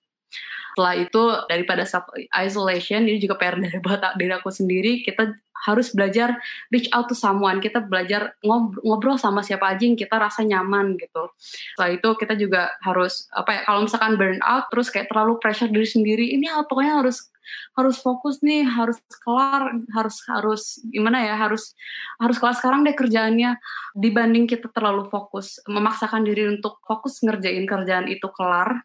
setelah 0.72 0.94
itu 0.96 1.22
daripada 1.50 1.82
self 1.84 2.08
isolation 2.32 3.04
ini 3.04 3.18
juga 3.18 3.36
PR 3.36 3.58
dari 3.58 3.78
buat 3.82 4.00
diri 4.16 4.32
aku 4.32 4.48
sendiri 4.48 5.02
kita 5.02 5.34
harus 5.60 5.92
belajar 5.92 6.40
reach 6.72 6.88
out 6.96 7.08
to 7.12 7.16
someone. 7.16 7.60
Kita 7.60 7.84
belajar 7.84 8.32
ngobrol 8.40 9.20
sama 9.20 9.44
siapa 9.44 9.68
aja 9.76 9.84
yang 9.84 9.96
kita 9.96 10.16
rasa 10.16 10.40
nyaman 10.40 10.96
gitu. 10.96 11.28
Setelah 11.36 11.90
itu 11.92 12.08
kita 12.16 12.34
juga 12.40 12.72
harus 12.80 13.28
apa 13.36 13.50
ya 13.52 13.60
kalau 13.68 13.84
misalkan 13.84 14.16
burn 14.16 14.40
out 14.40 14.72
terus 14.72 14.88
kayak 14.88 15.12
terlalu 15.12 15.36
pressure 15.36 15.68
diri 15.68 15.88
sendiri 15.88 16.26
ini 16.32 16.48
pokoknya 16.64 17.04
harus 17.04 17.28
harus 17.76 17.96
fokus 18.00 18.40
nih 18.44 18.64
harus 18.66 18.98
kelar 19.22 19.74
harus 19.94 20.16
harus 20.28 20.62
gimana 20.88 21.22
ya 21.24 21.34
harus 21.36 21.74
harus 22.20 22.36
kelar 22.38 22.56
sekarang 22.56 22.86
deh 22.86 22.96
kerjaannya. 22.96 23.56
Dibanding 23.96 24.46
kita 24.46 24.70
terlalu 24.70 25.08
fokus 25.10 25.58
memaksakan 25.66 26.22
diri 26.22 26.46
untuk 26.48 26.78
fokus 26.86 27.20
ngerjain 27.24 27.66
kerjaan 27.66 28.06
itu 28.06 28.26
kelar 28.32 28.82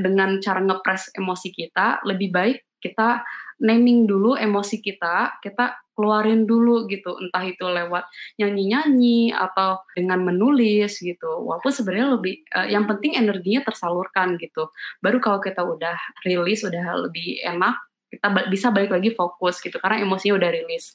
dengan 0.00 0.40
cara 0.40 0.60
ngepres 0.62 1.12
emosi 1.16 1.48
kita 1.52 2.02
lebih 2.08 2.32
baik 2.32 2.58
kita 2.80 3.24
naming 3.56 4.04
dulu 4.04 4.36
emosi 4.36 4.84
kita 4.84 5.40
kita 5.40 5.80
keluarin 5.96 6.44
dulu 6.44 6.84
gitu. 6.92 7.16
Entah 7.16 7.42
itu 7.48 7.64
lewat 7.64 8.04
nyanyi-nyanyi 8.36 9.32
atau 9.32 9.80
dengan 9.96 10.20
menulis 10.20 11.00
gitu. 11.00 11.40
Walaupun 11.40 11.72
sebenarnya 11.72 12.20
lebih 12.20 12.44
uh, 12.52 12.68
yang 12.68 12.84
penting 12.84 13.16
energinya 13.16 13.64
tersalurkan 13.64 14.36
gitu. 14.36 14.68
Baru 15.00 15.18
kalau 15.18 15.40
kita 15.40 15.64
udah 15.64 15.96
rilis 16.22 16.60
udah 16.62 17.08
lebih 17.08 17.40
enak 17.40 17.80
kita 18.06 18.26
bisa 18.48 18.70
balik 18.70 18.94
lagi 18.94 19.10
fokus 19.12 19.58
gitu 19.58 19.76
karena 19.82 20.02
emosinya 20.02 20.38
udah 20.38 20.50
rilis. 20.50 20.94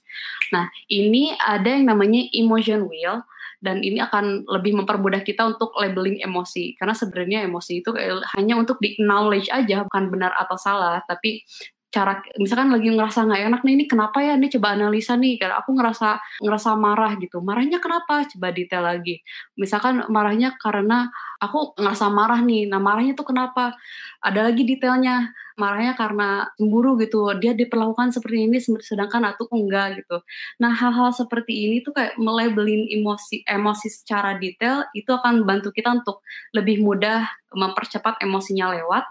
Nah 0.56 0.72
ini 0.88 1.36
ada 1.36 1.68
yang 1.68 1.92
namanya 1.92 2.24
emotion 2.32 2.88
wheel 2.88 3.24
dan 3.62 3.86
ini 3.86 4.02
akan 4.02 4.44
lebih 4.50 4.74
mempermudah 4.74 5.22
kita 5.22 5.46
untuk 5.46 5.70
labeling 5.78 6.18
emosi 6.24 6.74
karena 6.82 6.98
sebenarnya 6.98 7.46
emosi 7.46 7.86
itu 7.86 7.94
hanya 8.34 8.58
untuk 8.58 8.82
di 8.82 8.98
knowledge 8.98 9.54
aja 9.54 9.86
bukan 9.86 10.10
benar 10.10 10.34
atau 10.34 10.58
salah 10.58 11.06
tapi 11.06 11.46
cara 11.92 12.24
misalkan 12.40 12.72
lagi 12.72 12.88
ngerasa 12.88 13.28
nggak 13.28 13.42
enak 13.52 13.62
nih 13.68 13.74
ini 13.76 13.86
kenapa 13.86 14.24
ya? 14.24 14.40
Ini 14.40 14.48
coba 14.58 14.68
analisa 14.80 15.14
nih. 15.20 15.36
Karena 15.36 15.60
aku 15.60 15.76
ngerasa 15.76 16.10
ngerasa 16.40 16.70
marah 16.80 17.12
gitu. 17.20 17.44
Marahnya 17.44 17.84
kenapa? 17.84 18.24
Coba 18.32 18.48
detail 18.56 18.88
lagi. 18.88 19.20
Misalkan 19.60 20.08
marahnya 20.08 20.56
karena 20.56 21.12
aku 21.44 21.76
ngerasa 21.76 22.08
marah 22.08 22.40
nih. 22.40 22.72
Nah 22.72 22.80
marahnya 22.80 23.14
tuh 23.14 23.28
kenapa? 23.28 23.76
Ada 24.24 24.50
lagi 24.50 24.64
detailnya. 24.64 25.36
Marahnya 25.60 25.94
karena 26.00 26.48
cemburu 26.56 26.96
gitu. 27.04 27.28
Dia 27.38 27.52
diperlakukan 27.52 28.16
seperti 28.16 28.48
ini 28.48 28.58
sedangkan 28.64 29.28
aku 29.36 29.52
enggak 29.52 30.00
gitu. 30.00 30.24
Nah 30.64 30.72
hal-hal 30.72 31.12
seperti 31.12 31.68
ini 31.68 31.84
tuh 31.84 31.92
kayak 31.92 32.16
melabelin 32.16 32.88
emosi 32.88 33.44
emosi 33.44 33.88
secara 33.92 34.40
detail 34.40 34.88
itu 34.96 35.12
akan 35.12 35.44
bantu 35.44 35.76
kita 35.76 35.92
untuk 35.92 36.24
lebih 36.56 36.80
mudah 36.80 37.28
mempercepat 37.52 38.24
emosinya 38.24 38.72
lewat 38.80 39.04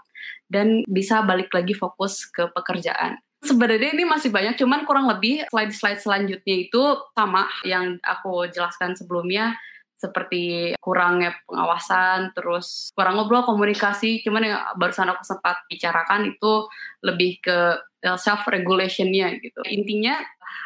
dan 0.51 0.83
bisa 0.87 1.23
balik 1.23 1.51
lagi 1.51 1.71
fokus 1.71 2.27
ke 2.27 2.49
pekerjaan. 2.51 3.19
Sebenarnya 3.41 3.97
ini 3.97 4.05
masih 4.05 4.29
banyak, 4.29 4.53
cuman 4.53 4.85
kurang 4.85 5.09
lebih 5.09 5.41
slide-slide 5.49 5.97
selanjutnya 5.97 6.55
itu 6.69 6.83
sama 7.17 7.49
yang 7.65 7.97
aku 8.05 8.45
jelaskan 8.53 8.93
sebelumnya, 8.93 9.57
seperti 10.01 10.73
kurangnya 10.81 11.37
pengawasan, 11.45 12.33
terus 12.33 12.89
kurang 12.97 13.21
ngobrol 13.21 13.45
komunikasi, 13.45 14.25
cuman 14.25 14.41
yang 14.45 14.61
barusan 14.77 15.09
aku 15.13 15.21
sempat 15.21 15.61
bicarakan 15.69 16.33
itu 16.33 16.65
lebih 17.05 17.37
ke 17.41 17.77
eh, 18.01 18.17
self 18.17 18.45
regulationnya 18.49 19.37
gitu. 19.37 19.61
Intinya 19.69 20.17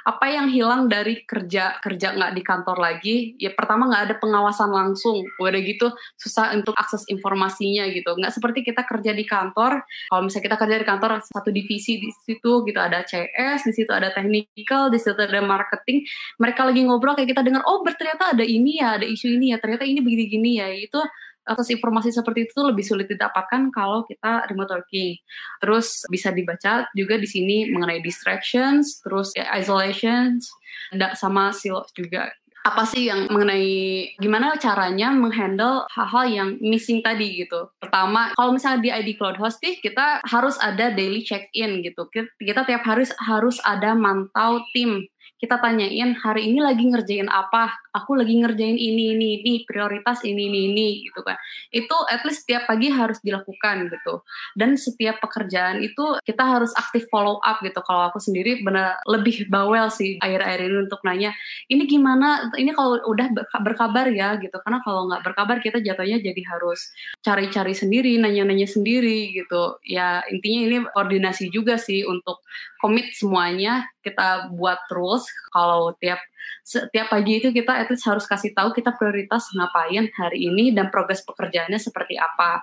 apa 0.06 0.26
yang 0.30 0.48
hilang 0.50 0.86
dari 0.86 1.26
kerja 1.26 1.82
kerja 1.82 2.14
nggak 2.14 2.34
di 2.38 2.42
kantor 2.46 2.78
lagi? 2.78 3.16
Ya 3.42 3.52
pertama 3.54 3.90
nggak 3.90 4.04
ada 4.12 4.16
pengawasan 4.22 4.70
langsung. 4.70 5.26
Udah 5.42 5.62
gitu 5.62 5.90
susah 6.18 6.54
untuk 6.54 6.78
akses 6.78 7.06
informasinya 7.10 7.90
gitu. 7.90 8.14
Nggak 8.14 8.34
seperti 8.36 8.62
kita 8.62 8.86
kerja 8.86 9.12
di 9.12 9.26
kantor. 9.26 9.82
Kalau 9.84 10.22
misalnya 10.22 10.46
kita 10.52 10.58
kerja 10.62 10.76
di 10.82 10.88
kantor 10.88 11.10
satu 11.26 11.50
divisi 11.50 11.98
di 11.98 12.10
situ 12.12 12.66
gitu. 12.66 12.80
Ada 12.80 13.06
CS 13.06 13.66
di 13.66 13.74
situ 13.74 13.92
ada 13.92 14.14
technical 14.14 14.94
di 14.94 14.98
situ 15.02 15.18
ada 15.18 15.42
marketing. 15.42 16.06
Mereka 16.38 16.62
lagi 16.66 16.82
ngobrol 16.86 17.18
kayak 17.18 17.34
kita 17.34 17.42
dengar 17.42 17.66
oh 17.66 17.82
ternyata 17.86 18.38
ada 18.38 18.46
ini 18.46 18.82
ya 18.82 19.02
ada 19.02 19.06
isu 19.08 19.28
ini 19.30 19.56
ya. 19.56 19.58
Ternyata 19.58 19.84
ini 19.88 20.00
begini-gini 20.02 20.52
ya. 20.62 20.68
Itu 20.70 21.02
atas 21.46 21.70
informasi 21.70 22.10
seperti 22.10 22.50
itu 22.50 22.60
lebih 22.66 22.82
sulit 22.82 23.08
didapatkan 23.08 23.70
kalau 23.70 24.02
kita 24.10 24.50
remote 24.50 24.74
working. 24.74 25.16
Terus 25.62 26.04
bisa 26.10 26.34
dibaca 26.34 26.90
juga 26.98 27.16
di 27.16 27.30
sini 27.30 27.70
mengenai 27.70 28.02
distractions, 28.02 29.00
terus 29.06 29.32
ya, 29.38 29.46
isolations, 29.54 30.50
sama 31.16 31.54
silos 31.54 31.94
juga. 31.94 32.34
Apa 32.66 32.82
sih 32.82 33.06
yang 33.06 33.30
mengenai 33.30 34.18
gimana 34.18 34.58
caranya 34.58 35.14
menghandle 35.14 35.86
hal-hal 35.94 36.26
yang 36.26 36.50
missing 36.66 36.98
tadi 37.06 37.46
gitu. 37.46 37.70
Pertama, 37.78 38.34
kalau 38.34 38.58
misalnya 38.58 38.82
di 38.82 38.90
ID 38.90 39.22
Cloud 39.22 39.38
Hosting 39.38 39.78
kita 39.86 40.26
harus 40.26 40.58
ada 40.58 40.90
daily 40.90 41.22
check-in 41.22 41.86
gitu. 41.86 42.10
Kita 42.42 42.66
tiap 42.66 42.82
hari 42.82 43.06
harus 43.22 43.62
ada 43.62 43.94
mantau 43.94 44.66
tim 44.74 45.06
kita 45.36 45.60
tanyain 45.60 46.16
hari 46.16 46.48
ini 46.48 46.64
lagi 46.64 46.88
ngerjain 46.88 47.28
apa? 47.28 47.76
Aku 47.92 48.16
lagi 48.16 48.40
ngerjain 48.40 48.80
ini 48.80 49.16
ini 49.16 49.44
ini 49.44 49.54
prioritas 49.68 50.24
ini 50.24 50.48
ini 50.48 50.60
ini 50.72 50.88
gitu 51.04 51.20
kan. 51.28 51.36
Itu 51.72 51.96
at 52.08 52.24
least 52.24 52.48
setiap 52.48 52.68
pagi 52.72 52.88
harus 52.88 53.20
dilakukan 53.20 53.92
gitu. 53.92 54.24
Dan 54.56 54.80
setiap 54.80 55.20
pekerjaan 55.20 55.84
itu 55.84 56.20
kita 56.24 56.44
harus 56.44 56.72
aktif 56.80 57.08
follow 57.12 57.44
up 57.44 57.60
gitu. 57.60 57.80
Kalau 57.84 58.08
aku 58.12 58.20
sendiri 58.24 58.64
benar 58.64 59.00
lebih 59.12 59.52
bawel 59.52 59.92
sih 59.92 60.16
akhir-akhir 60.24 60.60
ini 60.72 60.78
untuk 60.88 61.04
nanya 61.04 61.36
ini 61.68 61.84
gimana? 61.84 62.52
Ini 62.56 62.72
kalau 62.72 63.04
udah 63.04 63.28
berkabar 63.60 64.08
ya 64.16 64.40
gitu. 64.40 64.56
Karena 64.64 64.80
kalau 64.88 65.12
nggak 65.12 65.24
berkabar 65.24 65.60
kita 65.60 65.84
jatuhnya 65.84 66.24
jadi 66.24 66.42
harus 66.48 66.96
cari-cari 67.20 67.76
sendiri 67.76 68.16
nanya-nanya 68.24 68.68
sendiri 68.72 69.36
gitu. 69.36 69.84
Ya 69.84 70.24
intinya 70.32 70.60
ini 70.64 70.78
koordinasi 70.96 71.52
juga 71.52 71.76
sih 71.76 72.08
untuk 72.08 72.40
komit 72.86 73.10
semuanya 73.18 73.90
kita 74.06 74.54
buat 74.54 74.86
rules 74.94 75.26
kalau 75.50 75.98
tiap 75.98 76.22
setiap 76.62 77.10
pagi 77.10 77.42
itu 77.42 77.50
kita 77.50 77.86
itu 77.86 77.98
harus 78.06 78.26
kasih 78.30 78.54
tahu 78.54 78.70
kita 78.74 78.94
prioritas 78.94 79.50
ngapain 79.54 80.06
hari 80.14 80.50
ini 80.50 80.74
dan 80.74 80.94
progres 80.94 81.26
pekerjaannya 81.26 81.78
seperti 81.82 82.18
apa. 82.18 82.62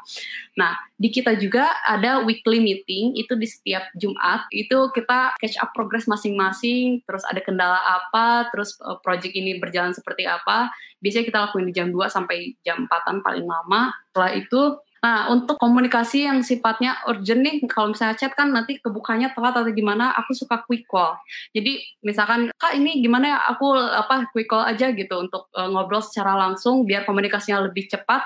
Nah, 0.59 0.75
di 0.95 1.11
kita 1.11 1.35
juga 1.39 1.71
ada 1.83 2.23
weekly 2.23 2.63
meeting 2.63 3.19
itu 3.19 3.35
di 3.35 3.47
setiap 3.47 3.91
Jumat 3.99 4.47
itu 4.55 4.91
kita 4.95 5.35
catch 5.39 5.59
up 5.59 5.75
progress 5.75 6.07
masing-masing, 6.07 7.03
terus 7.07 7.23
ada 7.27 7.43
kendala 7.43 7.79
apa, 7.79 8.51
terus 8.55 8.79
uh, 8.83 8.99
project 9.03 9.35
ini 9.35 9.59
berjalan 9.59 9.95
seperti 9.95 10.27
apa. 10.27 10.71
Biasanya 11.03 11.27
kita 11.27 11.39
lakuin 11.51 11.67
di 11.71 11.75
jam 11.75 11.91
2 11.91 11.99
sampai 12.07 12.55
jam 12.63 12.87
4 12.87 13.23
paling 13.23 13.47
lama. 13.47 13.91
Setelah 14.11 14.31
itu 14.39 14.63
Nah, 15.03 15.35
untuk 15.35 15.59
komunikasi 15.59 16.31
yang 16.31 16.47
sifatnya 16.47 16.95
urgent 17.11 17.43
nih, 17.43 17.59
kalau 17.67 17.91
misalnya 17.91 18.15
chat 18.15 18.39
kan 18.39 18.55
nanti 18.55 18.79
kebukanya 18.79 19.35
telat 19.35 19.59
atau 19.59 19.75
gimana, 19.75 20.15
aku 20.15 20.31
suka 20.31 20.63
quick 20.63 20.87
call. 20.87 21.19
Jadi, 21.51 21.83
misalkan, 22.07 22.55
Kak 22.55 22.79
ini 22.79 23.03
gimana 23.03 23.35
ya, 23.35 23.39
aku 23.51 23.75
apa 23.75 24.31
quick 24.31 24.47
call 24.47 24.63
aja 24.63 24.95
gitu 24.95 25.19
untuk 25.19 25.51
uh, 25.59 25.67
ngobrol 25.67 26.07
secara 26.07 26.39
langsung 26.39 26.87
biar 26.87 27.03
komunikasinya 27.03 27.67
lebih 27.67 27.91
cepat. 27.91 28.23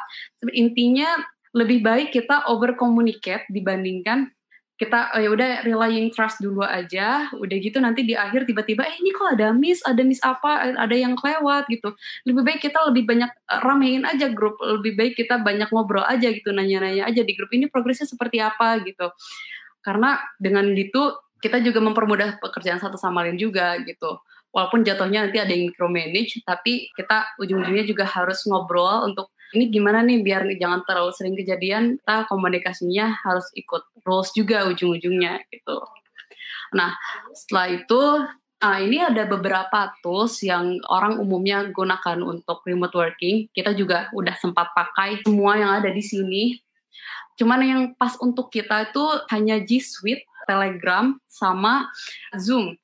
Intinya 0.52 1.16
lebih 1.56 1.80
baik 1.80 2.12
kita 2.12 2.44
over 2.52 2.76
communicate 2.76 3.48
dibandingkan 3.48 4.28
kita 4.76 5.16
oh 5.16 5.20
ya 5.24 5.32
udah 5.32 5.48
relying 5.64 6.12
trust 6.12 6.44
dulu 6.44 6.60
aja. 6.60 7.32
Udah 7.32 7.56
gitu 7.56 7.80
nanti 7.80 8.04
di 8.04 8.12
akhir 8.12 8.44
tiba-tiba 8.44 8.84
eh 8.84 8.96
ini 9.00 9.08
kok 9.16 9.32
ada 9.32 9.56
miss 9.56 9.80
ada 9.88 10.04
miss 10.04 10.20
apa 10.20 10.76
ada 10.76 10.92
yang 10.92 11.16
kelewat 11.16 11.64
gitu. 11.72 11.96
Lebih 12.28 12.42
baik 12.44 12.60
kita 12.60 12.84
lebih 12.92 13.08
banyak 13.08 13.30
uh, 13.48 13.60
ramein 13.64 14.04
aja 14.04 14.28
grup 14.28 14.60
lebih 14.60 14.92
baik 15.00 15.16
kita 15.16 15.40
banyak 15.40 15.72
ngobrol 15.72 16.04
aja 16.04 16.28
gitu 16.28 16.52
nanya-nanya 16.52 17.08
aja 17.08 17.24
di 17.24 17.32
grup 17.32 17.48
ini 17.56 17.72
progresnya 17.72 18.04
seperti 18.04 18.36
apa? 18.44 18.84
Gitu. 18.84 19.08
Karena 19.80 20.20
dengan 20.36 20.68
gitu 20.76 21.16
kita 21.40 21.60
juga 21.64 21.80
mempermudah 21.80 22.36
pekerjaan 22.40 22.80
satu 22.80 23.00
sama 23.00 23.24
lain 23.24 23.40
juga 23.40 23.80
gitu. 23.80 24.20
Walaupun 24.52 24.84
jatuhnya 24.84 25.28
nanti 25.28 25.40
ada 25.40 25.52
yang 25.52 25.72
micromanage 25.72 26.40
tapi 26.44 26.92
kita 26.92 27.32
ujung-ujungnya 27.40 27.84
juga 27.88 28.04
harus 28.04 28.44
ngobrol 28.44 29.08
untuk 29.08 29.32
ini 29.54 29.70
gimana 29.70 30.02
nih 30.02 30.24
biar 30.24 30.42
jangan 30.58 30.82
terlalu 30.82 31.12
sering 31.14 31.34
kejadian 31.38 32.00
kita 32.02 32.26
komunikasinya 32.26 33.14
harus 33.22 33.46
ikut 33.54 33.86
rules 34.02 34.30
juga 34.34 34.66
ujung-ujungnya 34.66 35.46
gitu. 35.52 35.78
Nah 36.74 36.96
setelah 37.30 37.66
itu 37.70 38.02
uh, 38.62 38.78
ini 38.82 38.98
ada 39.04 39.28
beberapa 39.28 39.94
tools 40.02 40.42
yang 40.42 40.80
orang 40.90 41.22
umumnya 41.22 41.68
gunakan 41.70 42.18
untuk 42.24 42.66
remote 42.66 42.96
working. 42.96 43.46
Kita 43.54 43.76
juga 43.76 44.10
udah 44.16 44.34
sempat 44.40 44.74
pakai 44.74 45.22
semua 45.22 45.60
yang 45.60 45.70
ada 45.78 45.92
di 45.92 46.02
sini. 46.02 46.58
Cuman 47.36 47.60
yang 47.62 47.82
pas 47.94 48.16
untuk 48.18 48.48
kita 48.48 48.88
itu 48.88 49.04
hanya 49.28 49.60
G 49.60 49.76
Suite, 49.78 50.24
Telegram, 50.48 51.12
sama 51.28 51.92
Zoom 52.32 52.74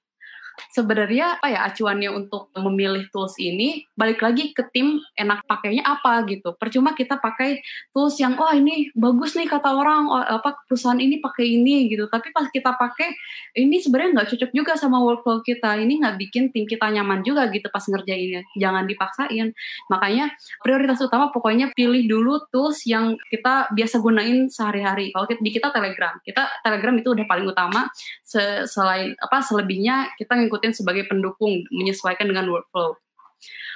sebenarnya 0.73 1.41
apa 1.41 1.47
ya 1.49 1.61
acuannya 1.69 2.11
untuk 2.13 2.53
memilih 2.57 3.09
tools 3.09 3.37
ini 3.41 3.87
balik 3.97 4.21
lagi 4.21 4.53
ke 4.53 4.65
tim 4.73 5.01
enak 5.17 5.45
pakainya 5.49 5.85
apa 5.85 6.25
gitu. 6.29 6.55
Percuma 6.57 6.93
kita 6.93 7.19
pakai 7.19 7.61
tools 7.91 8.17
yang 8.21 8.37
oh 8.37 8.53
ini 8.53 8.93
bagus 8.93 9.35
nih 9.37 9.49
kata 9.49 9.73
orang 9.73 10.09
oh, 10.09 10.21
apa 10.21 10.63
perusahaan 10.69 10.99
ini 11.01 11.19
pakai 11.19 11.59
ini 11.59 11.89
gitu. 11.89 12.07
Tapi 12.09 12.31
pas 12.35 12.49
kita 12.49 12.77
pakai 12.77 13.15
ini 13.59 13.81
sebenarnya 13.81 14.21
nggak 14.21 14.29
cocok 14.37 14.51
juga 14.53 14.73
sama 14.77 15.01
workflow 15.01 15.41
kita. 15.41 15.81
Ini 15.81 15.93
nggak 16.03 16.17
bikin 16.29 16.45
tim 16.53 16.65
kita 16.69 16.89
nyaman 16.93 17.25
juga 17.25 17.49
gitu 17.49 17.67
pas 17.73 17.83
ngerjainnya. 17.83 18.45
Jangan 18.57 18.85
dipaksain. 18.85 19.57
Makanya 19.89 20.33
prioritas 20.61 21.01
utama 21.01 21.33
pokoknya 21.33 21.73
pilih 21.73 22.05
dulu 22.07 22.45
tools 22.53 22.85
yang 22.85 23.17
kita 23.31 23.73
biasa 23.73 23.99
gunain 24.03 24.49
sehari-hari. 24.53 25.11
Kalau 25.15 25.27
di 25.29 25.51
kita 25.51 25.73
Telegram, 25.73 26.15
kita 26.23 26.43
Telegram 26.61 26.95
itu 26.99 27.09
udah 27.13 27.27
paling 27.27 27.47
utama. 27.49 27.89
Selain 28.23 29.15
apa 29.19 29.41
selebihnya 29.41 30.15
kita 30.19 30.42
ngikutin 30.43 30.75
sebagai 30.75 31.07
pendukung 31.07 31.63
menyesuaikan 31.71 32.27
dengan 32.27 32.51
workflow. 32.51 32.99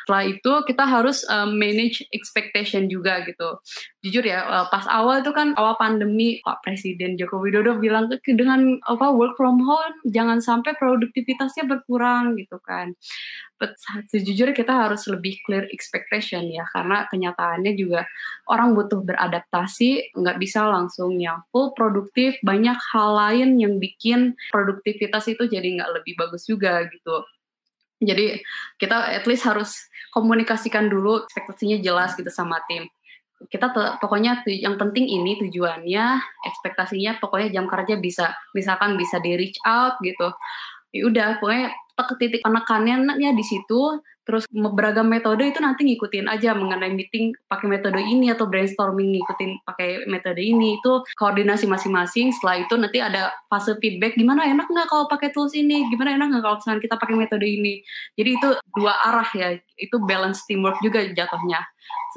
Setelah 0.06 0.24
itu 0.26 0.52
kita 0.70 0.84
harus 0.86 1.26
um, 1.26 1.58
manage 1.58 2.06
expectation 2.14 2.86
juga 2.86 3.26
gitu. 3.26 3.58
Jujur 4.06 4.22
ya, 4.22 4.46
uh, 4.46 4.66
pas 4.70 4.86
awal 4.86 5.20
itu 5.20 5.34
kan 5.34 5.52
awal 5.58 5.74
pandemi 5.76 6.38
Pak 6.46 6.62
Presiden 6.62 7.18
Joko 7.18 7.42
Widodo 7.42 7.76
bilang 7.82 8.06
dengan 8.22 8.78
apa 8.86 9.10
work 9.10 9.34
from 9.34 9.58
home 9.58 9.94
jangan 10.06 10.38
sampai 10.38 10.78
produktivitasnya 10.78 11.66
berkurang 11.66 12.38
gitu 12.38 12.62
kan. 12.62 12.94
But 13.56 13.72
sejujurnya 14.12 14.52
kita 14.52 14.68
harus 14.68 15.08
lebih 15.08 15.40
clear 15.48 15.64
expectation 15.72 16.44
ya 16.52 16.68
karena 16.76 17.08
kenyataannya 17.08 17.72
juga 17.72 18.04
orang 18.52 18.76
butuh 18.76 19.00
beradaptasi 19.00 20.12
nggak 20.12 20.36
bisa 20.36 20.68
langsung 20.68 21.16
yang 21.16 21.40
full 21.48 21.72
produktif 21.72 22.36
banyak 22.44 22.76
hal 22.92 23.16
lain 23.16 23.56
yang 23.56 23.80
bikin 23.80 24.36
produktivitas 24.52 25.24
itu 25.32 25.48
jadi 25.48 25.64
nggak 25.80 25.90
lebih 25.98 26.20
bagus 26.20 26.44
juga 26.44 26.84
gitu 26.84 27.24
jadi 27.96 28.40
kita 28.76 29.16
at 29.16 29.24
least 29.24 29.48
harus 29.48 29.88
komunikasikan 30.12 30.88
dulu 30.88 31.24
ekspektasinya 31.28 31.80
jelas 31.80 32.12
gitu 32.16 32.28
sama 32.28 32.60
tim. 32.68 32.88
Kita 33.52 33.68
pokoknya 34.00 34.44
yang 34.48 34.80
penting 34.80 35.04
ini 35.08 35.36
tujuannya, 35.36 36.06
ekspektasinya 36.44 37.20
pokoknya 37.20 37.52
jam 37.52 37.68
kerja 37.68 38.00
bisa 38.00 38.32
misalkan 38.56 38.96
bisa 38.96 39.20
di 39.20 39.36
reach 39.36 39.60
out 39.64 40.00
gitu. 40.00 40.32
Ya 40.96 41.02
udah 41.04 41.28
pokoknya 41.40 41.68
titik 42.20 42.44
penekanannya 42.44 43.32
di 43.32 43.44
situ 43.44 44.00
terus 44.26 44.42
beragam 44.50 45.06
metode 45.06 45.46
itu 45.46 45.62
nanti 45.62 45.86
ngikutin 45.86 46.26
aja 46.26 46.50
mengenai 46.50 46.90
meeting 46.90 47.30
pakai 47.46 47.70
metode 47.70 48.02
ini 48.02 48.34
atau 48.34 48.50
brainstorming 48.50 49.14
ngikutin 49.14 49.62
pakai 49.62 50.02
metode 50.10 50.42
ini. 50.42 50.82
Itu 50.82 51.06
koordinasi 51.14 51.70
masing-masing 51.70 52.34
setelah 52.34 52.66
itu 52.66 52.74
nanti 52.74 52.98
ada 52.98 53.30
fase 53.46 53.78
feedback 53.78 54.18
gimana 54.18 54.50
enak 54.50 54.66
nggak 54.66 54.90
kalau 54.90 55.06
pakai 55.06 55.30
tools 55.30 55.54
ini? 55.54 55.86
Gimana 55.94 56.18
enak 56.18 56.26
nggak 56.34 56.42
kalau 56.42 56.56
misalnya 56.58 56.82
kita 56.82 56.96
pakai 56.98 57.14
metode 57.14 57.46
ini? 57.46 57.86
Jadi 58.18 58.30
itu 58.34 58.48
dua 58.74 58.92
arah 59.06 59.30
ya 59.30 59.48
itu 59.78 59.96
balance 60.02 60.42
teamwork 60.50 60.82
juga 60.82 61.06
jatuhnya. 61.06 61.62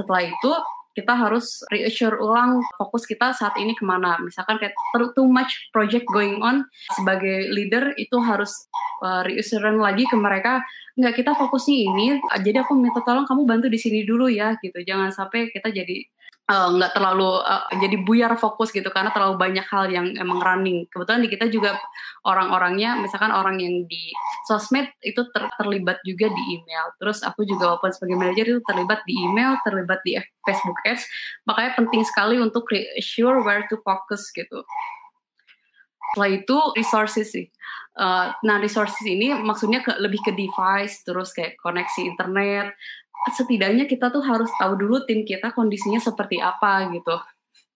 Setelah 0.01 0.25
itu 0.25 0.51
kita 0.99 1.15
harus 1.15 1.63
reassure 1.71 2.19
ulang 2.19 2.59
fokus 2.75 3.07
kita 3.07 3.31
saat 3.31 3.55
ini 3.55 3.71
ke 3.71 3.87
mana. 3.87 4.19
Misalkan 4.19 4.59
kayak 4.59 4.75
too 5.15 5.27
much 5.31 5.71
project 5.71 6.03
going 6.11 6.43
on, 6.43 6.67
sebagai 6.99 7.47
leader 7.55 7.95
itu 7.95 8.19
harus 8.19 8.51
uh, 8.99 9.23
reassurance 9.23 9.79
lagi 9.79 10.03
ke 10.11 10.19
mereka, 10.19 10.59
nggak 10.99 11.15
kita 11.23 11.31
fokusnya 11.31 11.77
ini, 11.87 12.05
jadi 12.43 12.67
aku 12.67 12.75
minta 12.75 12.99
tolong 13.07 13.23
kamu 13.23 13.47
bantu 13.47 13.67
di 13.71 13.79
sini 13.79 14.03
dulu 14.03 14.27
ya 14.27 14.59
gitu. 14.59 14.83
Jangan 14.83 15.15
sampai 15.15 15.47
kita 15.55 15.71
jadi 15.71 16.03
Eh, 16.03 16.28
nggak 16.49 16.91
uh, 16.91 16.95
terlalu 16.97 17.29
uh, 17.45 17.69
jadi 17.77 17.97
buyar 18.01 18.33
fokus 18.41 18.73
gitu 18.73 18.89
karena 18.89 19.13
terlalu 19.13 19.37
banyak 19.37 19.61
hal 19.69 19.85
yang 19.85 20.09
emang 20.17 20.41
running. 20.41 20.89
Kebetulan 20.89 21.21
di 21.21 21.29
kita 21.29 21.45
juga 21.45 21.77
orang-orangnya, 22.25 22.97
misalkan 22.97 23.29
orang 23.29 23.61
yang 23.61 23.85
di 23.85 24.09
sosmed 24.49 24.89
itu 25.05 25.21
ter 25.29 25.45
terlibat 25.61 26.01
juga 26.01 26.25
di 26.33 26.43
email. 26.57 26.89
Terus 26.97 27.21
aku 27.21 27.45
juga 27.45 27.69
walaupun 27.69 27.93
sebagai 27.93 28.17
manajer 28.17 28.45
itu 28.49 28.61
terlibat 28.65 29.05
di 29.05 29.13
email, 29.13 29.61
terlibat 29.61 30.01
di 30.01 30.17
Facebook 30.41 30.81
Ads. 30.89 31.05
Makanya 31.45 31.71
penting 31.77 32.01
sekali 32.01 32.41
untuk 32.41 32.65
sure 32.97 33.45
where 33.45 33.69
to 33.69 33.77
focus 33.85 34.33
gitu. 34.33 34.65
Setelah 36.13 36.29
itu 36.33 36.57
resources 36.75 37.27
sih. 37.29 37.47
Uh, 37.99 38.31
nah 38.47 38.57
resources 38.63 39.03
ini 39.03 39.35
maksudnya 39.35 39.83
ke, 39.83 39.91
lebih 39.99 40.23
ke 40.23 40.31
device, 40.31 41.03
terus 41.03 41.35
kayak 41.35 41.59
koneksi 41.59 42.01
internet, 42.15 42.71
setidaknya 43.27 43.83
kita 43.85 44.07
tuh 44.07 44.23
harus 44.23 44.47
tahu 44.55 44.79
dulu 44.79 45.03
tim 45.03 45.27
kita 45.27 45.51
kondisinya 45.51 45.99
seperti 45.99 46.39
apa 46.39 46.87
gitu. 46.95 47.15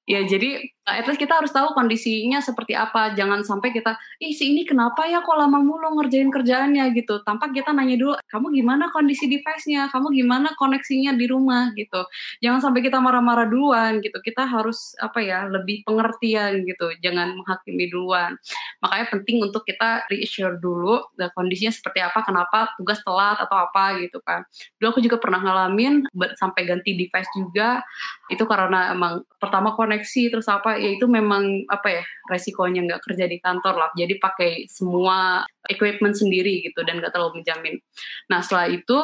Ya 0.04 0.20
jadi 0.28 0.60
at 0.84 1.08
least 1.08 1.20
kita 1.20 1.40
harus 1.40 1.52
tahu 1.56 1.72
kondisinya 1.72 2.44
seperti 2.44 2.76
apa. 2.76 3.16
Jangan 3.16 3.40
sampai 3.48 3.72
kita, 3.72 3.96
ih 4.20 4.36
si 4.36 4.52
ini 4.52 4.68
kenapa 4.68 5.08
ya 5.08 5.24
kok 5.24 5.36
lama 5.40 5.64
mulu 5.64 5.96
ngerjain 5.96 6.28
kerjaannya 6.28 6.92
gitu. 6.92 7.24
Tanpa 7.24 7.48
kita 7.56 7.72
nanya 7.72 7.96
dulu, 7.96 8.14
kamu 8.28 8.52
gimana 8.52 8.92
kondisi 8.92 9.32
device-nya, 9.32 9.88
kamu 9.96 10.12
gimana 10.12 10.52
koneksinya 10.60 11.16
di 11.16 11.26
rumah 11.32 11.72
gitu. 11.80 12.04
Jangan 12.44 12.60
sampai 12.70 12.84
kita 12.84 13.00
marah-marah 13.00 13.48
duluan 13.48 14.04
gitu. 14.04 14.20
Kita 14.20 14.44
harus 14.44 14.92
apa 15.00 15.24
ya 15.24 15.48
lebih 15.48 15.88
pengertian 15.88 16.68
gitu. 16.68 16.92
Jangan 17.00 17.40
menghakimi 17.40 17.88
duluan. 17.88 18.36
Makanya 18.84 19.06
penting 19.08 19.40
untuk 19.40 19.64
kita 19.64 20.04
reassure 20.12 20.60
dulu 20.60 21.00
nah, 21.16 21.32
kondisinya 21.32 21.72
seperti 21.72 22.04
apa, 22.04 22.28
kenapa 22.28 22.76
tugas 22.76 23.00
telat 23.08 23.40
atau 23.40 23.56
apa 23.56 24.04
gitu 24.04 24.20
kan. 24.20 24.44
Dulu 24.84 25.00
aku 25.00 25.00
juga 25.00 25.16
pernah 25.16 25.40
ngalamin 25.40 26.12
sampai 26.36 26.68
ganti 26.68 26.92
device 27.00 27.32
juga. 27.32 27.80
Itu 28.28 28.44
karena 28.44 28.92
emang 28.92 29.24
pertama 29.40 29.72
koneksi 29.72 29.93
terus 30.02 30.48
apa 30.50 30.80
ya 30.80 30.96
itu 30.96 31.06
memang 31.06 31.68
apa 31.70 32.02
ya 32.02 32.04
resikonya 32.32 32.88
nggak 32.88 33.04
kerja 33.06 33.26
di 33.28 33.38
kantor 33.38 33.76
lah. 33.78 33.90
Jadi 33.94 34.18
pakai 34.18 34.66
semua 34.66 35.44
equipment 35.70 36.16
sendiri 36.16 36.64
gitu 36.64 36.84
dan 36.84 37.00
nggak 37.00 37.14
terlalu 37.14 37.44
menjamin 37.44 37.80
nah 38.28 38.44
setelah 38.44 38.72
itu 38.72 38.98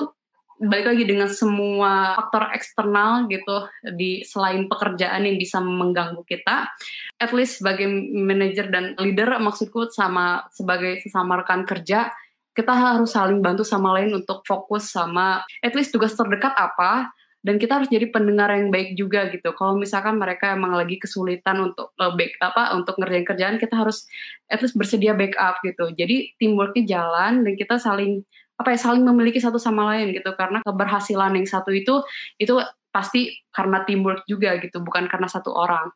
balik 0.59 0.91
lagi 0.91 1.07
dengan 1.07 1.31
semua 1.31 2.19
faktor 2.19 2.51
eksternal 2.51 3.31
gitu 3.31 3.63
di 3.95 4.27
selain 4.27 4.67
pekerjaan 4.67 5.23
yang 5.23 5.39
bisa 5.39 5.63
mengganggu 5.63 6.19
kita 6.27 6.67
at 7.15 7.31
least 7.31 7.63
sebagai 7.63 7.87
manajer 8.11 8.67
dan 8.67 8.91
leader 8.99 9.39
maksudku 9.39 9.87
sama 9.87 10.43
sebagai 10.51 10.99
sesama 10.99 11.39
rekan 11.39 11.63
kerja 11.63 12.11
kita 12.51 12.75
harus 12.75 13.15
saling 13.15 13.39
bantu 13.39 13.63
sama 13.63 13.95
lain 13.95 14.11
untuk 14.11 14.43
fokus 14.43 14.91
sama 14.91 15.47
at 15.63 15.71
least 15.79 15.95
tugas 15.95 16.11
terdekat 16.11 16.51
apa 16.59 17.07
dan 17.39 17.55
kita 17.55 17.79
harus 17.79 17.87
jadi 17.87 18.11
pendengar 18.11 18.51
yang 18.51 18.67
baik 18.67 18.99
juga 18.99 19.31
gitu. 19.31 19.55
Kalau 19.55 19.79
misalkan 19.79 20.19
mereka 20.19 20.51
emang 20.51 20.75
lagi 20.75 20.99
kesulitan 20.99 21.71
untuk 21.71 21.95
uh, 21.95 22.11
back 22.15 22.35
apa 22.43 22.75
untuk 22.75 22.99
ngerjain 22.99 23.23
kerjaan, 23.23 23.55
kita 23.55 23.79
harus 23.79 24.03
at 24.51 24.59
least 24.59 24.75
bersedia 24.75 25.15
backup 25.15 25.63
gitu. 25.63 25.91
Jadi 25.95 26.35
teamworknya 26.35 26.83
jalan 26.99 27.47
dan 27.47 27.53
kita 27.55 27.79
saling 27.79 28.27
apa 28.59 28.75
ya 28.75 28.79
saling 28.79 29.07
memiliki 29.07 29.39
satu 29.39 29.55
sama 29.55 29.95
lain 29.95 30.11
gitu 30.11 30.35
karena 30.35 30.59
keberhasilan 30.67 31.31
yang 31.31 31.47
satu 31.47 31.71
itu 31.71 32.03
itu 32.35 32.59
pasti 32.91 33.31
karena 33.55 33.87
teamwork 33.87 34.27
juga 34.27 34.59
gitu 34.59 34.83
bukan 34.83 35.07
karena 35.07 35.31
satu 35.31 35.55
orang 35.55 35.87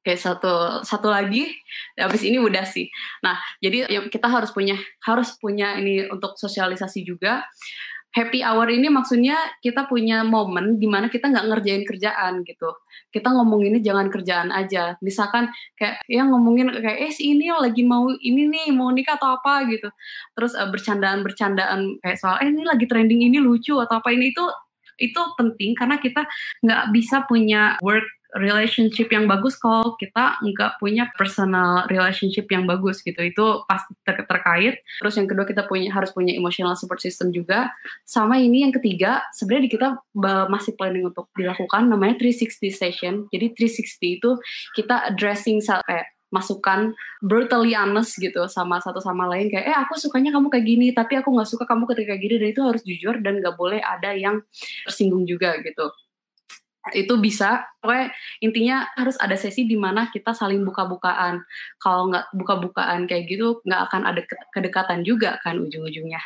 kayak 0.00 0.22
satu 0.22 0.80
satu 0.86 1.12
lagi 1.12 1.52
habis 2.00 2.24
ini 2.24 2.40
udah 2.40 2.64
sih 2.64 2.88
nah 3.20 3.36
jadi 3.60 4.08
kita 4.08 4.24
harus 4.24 4.54
punya 4.56 4.78
harus 5.04 5.36
punya 5.36 5.76
ini 5.76 6.08
untuk 6.08 6.40
sosialisasi 6.40 7.04
juga 7.04 7.44
happy 8.14 8.40
hour 8.40 8.64
ini 8.72 8.88
maksudnya 8.88 9.36
kita 9.60 9.84
punya 9.84 10.24
momen 10.24 10.80
di 10.80 10.88
mana 10.88 11.12
kita 11.12 11.28
nggak 11.28 11.46
ngerjain 11.52 11.84
kerjaan 11.84 12.40
gitu. 12.48 12.72
Kita 13.12 13.28
ngomong 13.28 13.60
ini 13.68 13.78
jangan 13.84 14.08
kerjaan 14.08 14.48
aja. 14.52 14.96
Misalkan 15.04 15.52
kayak 15.76 16.00
yang 16.08 16.32
ngomongin 16.32 16.72
kayak 16.72 16.98
eh 17.08 17.12
si 17.12 17.36
ini 17.36 17.52
lagi 17.52 17.84
mau 17.84 18.08
ini 18.08 18.48
nih 18.48 18.72
mau 18.72 18.88
nikah 18.88 19.20
atau 19.20 19.36
apa 19.36 19.68
gitu. 19.68 19.92
Terus 20.32 20.56
uh, 20.56 20.68
bercandaan-bercandaan 20.72 22.00
kayak 22.00 22.16
soal 22.16 22.40
eh 22.40 22.48
ini 22.48 22.64
lagi 22.64 22.88
trending 22.88 23.28
ini 23.28 23.36
lucu 23.36 23.76
atau 23.76 24.00
apa 24.00 24.08
ini 24.12 24.32
itu 24.32 24.44
itu 24.96 25.20
penting 25.36 25.76
karena 25.76 26.00
kita 26.00 26.24
nggak 26.64 26.84
bisa 26.96 27.28
punya 27.28 27.76
work 27.84 28.15
relationship 28.34 29.06
yang 29.14 29.30
bagus 29.30 29.54
kalau 29.54 29.94
kita 29.94 30.40
nggak 30.42 30.82
punya 30.82 31.06
personal 31.14 31.86
relationship 31.86 32.50
yang 32.50 32.66
bagus 32.66 33.00
gitu. 33.06 33.16
Itu 33.22 33.62
pasti 33.70 33.94
ter 34.02 34.26
terkait. 34.26 34.82
Terus 34.98 35.14
yang 35.14 35.30
kedua 35.30 35.46
kita 35.46 35.64
punya 35.70 35.94
harus 35.94 36.10
punya 36.10 36.34
emotional 36.34 36.74
support 36.74 36.98
system 36.98 37.30
juga. 37.30 37.70
Sama 38.02 38.42
ini 38.42 38.66
yang 38.66 38.74
ketiga 38.74 39.22
sebenarnya 39.30 39.70
kita 39.70 39.88
masih 40.50 40.74
planning 40.74 41.06
untuk 41.06 41.30
dilakukan 41.38 41.86
namanya 41.86 42.18
360 42.18 42.74
session. 42.74 43.14
Jadi 43.30 43.54
360 43.54 44.18
itu 44.18 44.30
kita 44.74 45.14
addressing 45.14 45.62
kayak 45.62 46.10
masukan 46.34 46.90
brutally 47.22 47.72
honest 47.78 48.18
gitu 48.18 48.50
sama 48.50 48.82
satu 48.82 48.98
sama 48.98 49.30
lain. 49.30 49.46
Kayak 49.46 49.64
eh 49.70 49.76
aku 49.78 49.94
sukanya 49.94 50.34
kamu 50.34 50.50
kayak 50.50 50.66
gini 50.66 50.86
tapi 50.90 51.14
aku 51.16 51.30
nggak 51.30 51.48
suka 51.48 51.64
kamu 51.64 51.86
ketika 51.94 52.14
gini. 52.18 52.34
Dan 52.42 52.48
itu 52.50 52.62
harus 52.66 52.82
jujur 52.82 53.14
dan 53.22 53.38
nggak 53.38 53.54
boleh 53.54 53.78
ada 53.78 54.12
yang 54.12 54.42
tersinggung 54.84 55.24
juga 55.24 55.56
gitu 55.62 55.88
itu 56.94 57.18
bisa. 57.18 57.66
Pokoknya 57.82 58.14
intinya 58.42 58.76
harus 58.94 59.16
ada 59.18 59.34
sesi 59.34 59.66
di 59.66 59.74
mana 59.74 60.10
kita 60.12 60.36
saling 60.36 60.62
buka-bukaan. 60.62 61.42
Kalau 61.82 62.10
nggak 62.12 62.34
buka-bukaan 62.36 63.10
kayak 63.10 63.26
gitu 63.30 63.62
nggak 63.66 63.80
akan 63.90 64.02
ada 64.06 64.22
kedekatan 64.54 65.02
juga 65.02 65.38
kan 65.42 65.58
ujung-ujungnya. 65.58 66.20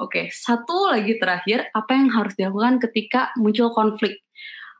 Oke 0.00 0.28
satu 0.34 0.92
lagi 0.92 1.16
terakhir 1.16 1.70
apa 1.72 1.94
yang 1.94 2.10
harus 2.12 2.34
dilakukan 2.36 2.82
ketika 2.82 3.32
muncul 3.38 3.72
konflik 3.72 4.24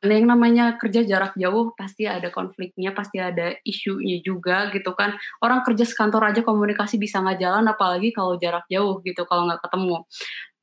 Nah, 0.04 0.14
yang 0.14 0.28
namanya 0.28 0.76
kerja 0.76 1.00
jarak 1.02 1.32
jauh 1.40 1.72
pasti 1.74 2.04
ada 2.04 2.28
konfliknya, 2.28 2.92
pasti 2.92 3.16
ada 3.18 3.56
isunya 3.64 4.20
juga 4.20 4.68
gitu 4.70 4.92
kan. 4.92 5.16
Orang 5.40 5.64
kerja 5.64 5.88
sekantor 5.88 6.28
aja 6.30 6.40
komunikasi 6.44 7.00
bisa 7.00 7.24
nggak 7.24 7.40
jalan, 7.40 7.64
apalagi 7.72 8.12
kalau 8.12 8.36
jarak 8.36 8.68
jauh 8.68 9.00
gitu, 9.02 9.24
kalau 9.24 9.48
nggak 9.48 9.64
ketemu. 9.64 10.04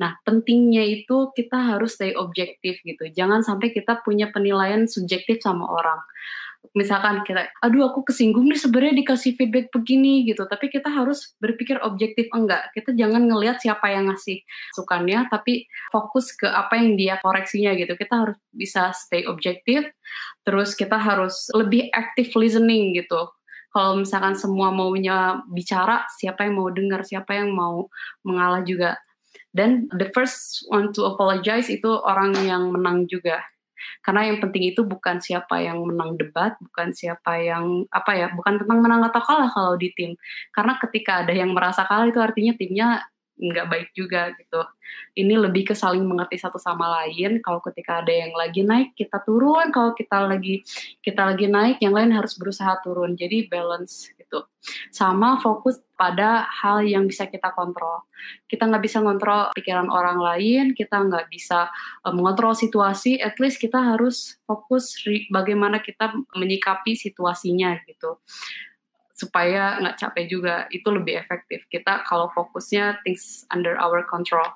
Nah, 0.01 0.11
pentingnya 0.25 0.83
itu 0.85 1.29
kita 1.33 1.57
harus 1.77 1.97
stay 1.97 2.13
objektif 2.17 2.81
gitu. 2.85 3.03
Jangan 3.13 3.41
sampai 3.45 3.73
kita 3.73 4.01
punya 4.05 4.29
penilaian 4.33 4.85
subjektif 4.89 5.41
sama 5.41 5.65
orang 5.69 6.01
misalkan 6.71 7.25
kita 7.27 7.51
aduh 7.59 7.91
aku 7.91 8.07
kesinggung 8.07 8.47
nih 8.47 8.59
sebenarnya 8.59 8.95
dikasih 9.03 9.35
feedback 9.35 9.67
begini 9.75 10.23
gitu. 10.23 10.47
Tapi 10.47 10.71
kita 10.71 10.87
harus 10.87 11.35
berpikir 11.41 11.81
objektif 11.83 12.31
enggak 12.31 12.71
kita 12.71 12.95
jangan 12.95 13.27
ngelihat 13.27 13.59
siapa 13.59 13.91
yang 13.91 14.07
ngasih 14.07 14.39
sukannya 14.77 15.27
tapi 15.27 15.67
fokus 15.91 16.31
ke 16.37 16.47
apa 16.47 16.79
yang 16.79 16.95
dia 16.95 17.19
koreksinya 17.19 17.75
gitu. 17.75 17.93
Kita 17.99 18.27
harus 18.27 18.37
bisa 18.53 18.95
stay 18.95 19.27
objektif 19.27 19.83
terus 20.47 20.73
kita 20.77 20.95
harus 20.95 21.49
lebih 21.51 21.91
active 21.91 22.31
listening 22.39 22.95
gitu. 22.95 23.27
Kalau 23.71 23.95
misalkan 23.95 24.35
semua 24.35 24.67
maunya 24.71 25.39
bicara 25.47 26.03
siapa 26.19 26.43
yang 26.43 26.59
mau 26.59 26.67
dengar 26.71 27.07
siapa 27.07 27.39
yang 27.39 27.55
mau 27.55 27.87
mengalah 28.27 28.63
juga. 28.67 28.99
Dan 29.51 29.91
the 29.95 30.07
first 30.15 30.63
one 30.71 30.95
to 30.95 31.03
apologize 31.07 31.67
itu 31.67 31.87
orang 31.87 32.35
yang 32.47 32.71
menang 32.71 33.07
juga 33.07 33.43
karena 34.05 34.31
yang 34.31 34.37
penting 34.43 34.73
itu 34.73 34.81
bukan 34.83 35.19
siapa 35.19 35.61
yang 35.61 35.81
menang 35.83 36.17
debat, 36.19 36.55
bukan 36.59 36.91
siapa 36.95 37.41
yang 37.41 37.85
apa 37.91 38.11
ya, 38.17 38.27
bukan 38.33 38.61
tentang 38.61 38.79
menang 38.83 39.01
atau 39.07 39.21
kalah 39.23 39.49
kalau 39.51 39.73
di 39.77 39.89
tim. 39.95 40.17
Karena 40.55 40.77
ketika 40.81 41.23
ada 41.25 41.33
yang 41.33 41.51
merasa 41.53 41.85
kalah 41.85 42.07
itu 42.09 42.19
artinya 42.21 42.53
timnya 42.57 42.87
nggak 43.39 43.67
baik 43.67 43.89
juga 43.97 44.29
gitu. 44.37 44.61
Ini 45.17 45.39
lebih 45.39 45.71
ke 45.71 45.75
saling 45.75 46.03
mengerti 46.05 46.37
satu 46.37 46.61
sama 46.61 47.01
lain. 47.01 47.41
Kalau 47.41 47.63
ketika 47.63 48.03
ada 48.03 48.13
yang 48.13 48.31
lagi 48.37 48.61
naik 48.61 48.93
kita 48.93 49.23
turun, 49.25 49.73
kalau 49.73 49.97
kita 49.97 50.29
lagi 50.29 50.61
kita 51.01 51.33
lagi 51.33 51.49
naik 51.49 51.81
yang 51.81 51.97
lain 51.97 52.13
harus 52.13 52.37
berusaha 52.37 52.77
turun. 52.85 53.17
Jadi 53.17 53.49
balance 53.49 54.13
gitu. 54.13 54.45
Sama 54.93 55.41
fokus 55.41 55.81
pada 55.97 56.45
hal 56.61 56.85
yang 56.85 57.09
bisa 57.09 57.25
kita 57.25 57.49
kontrol. 57.51 58.05
Kita 58.45 58.69
nggak 58.69 58.83
bisa 58.85 59.01
kontrol 59.01 59.49
pikiran 59.57 59.89
orang 59.89 60.21
lain, 60.21 60.77
kita 60.77 61.01
nggak 61.01 61.27
bisa 61.33 61.73
uh, 62.05 62.13
mengontrol 62.13 62.53
situasi. 62.53 63.17
At 63.17 63.41
least 63.41 63.57
kita 63.57 63.81
harus 63.81 64.37
fokus 64.45 64.93
bagaimana 65.33 65.81
kita 65.81 66.13
menyikapi 66.37 66.93
situasinya 66.93 67.81
gitu 67.89 68.21
supaya 69.21 69.77
nggak 69.77 70.01
capek 70.01 70.25
juga 70.25 70.55
itu 70.73 70.89
lebih 70.89 71.21
efektif 71.21 71.69
kita 71.69 72.01
kalau 72.09 72.33
fokusnya 72.33 72.97
things 73.05 73.45
under 73.53 73.77
our 73.77 74.01
control. 74.01 74.49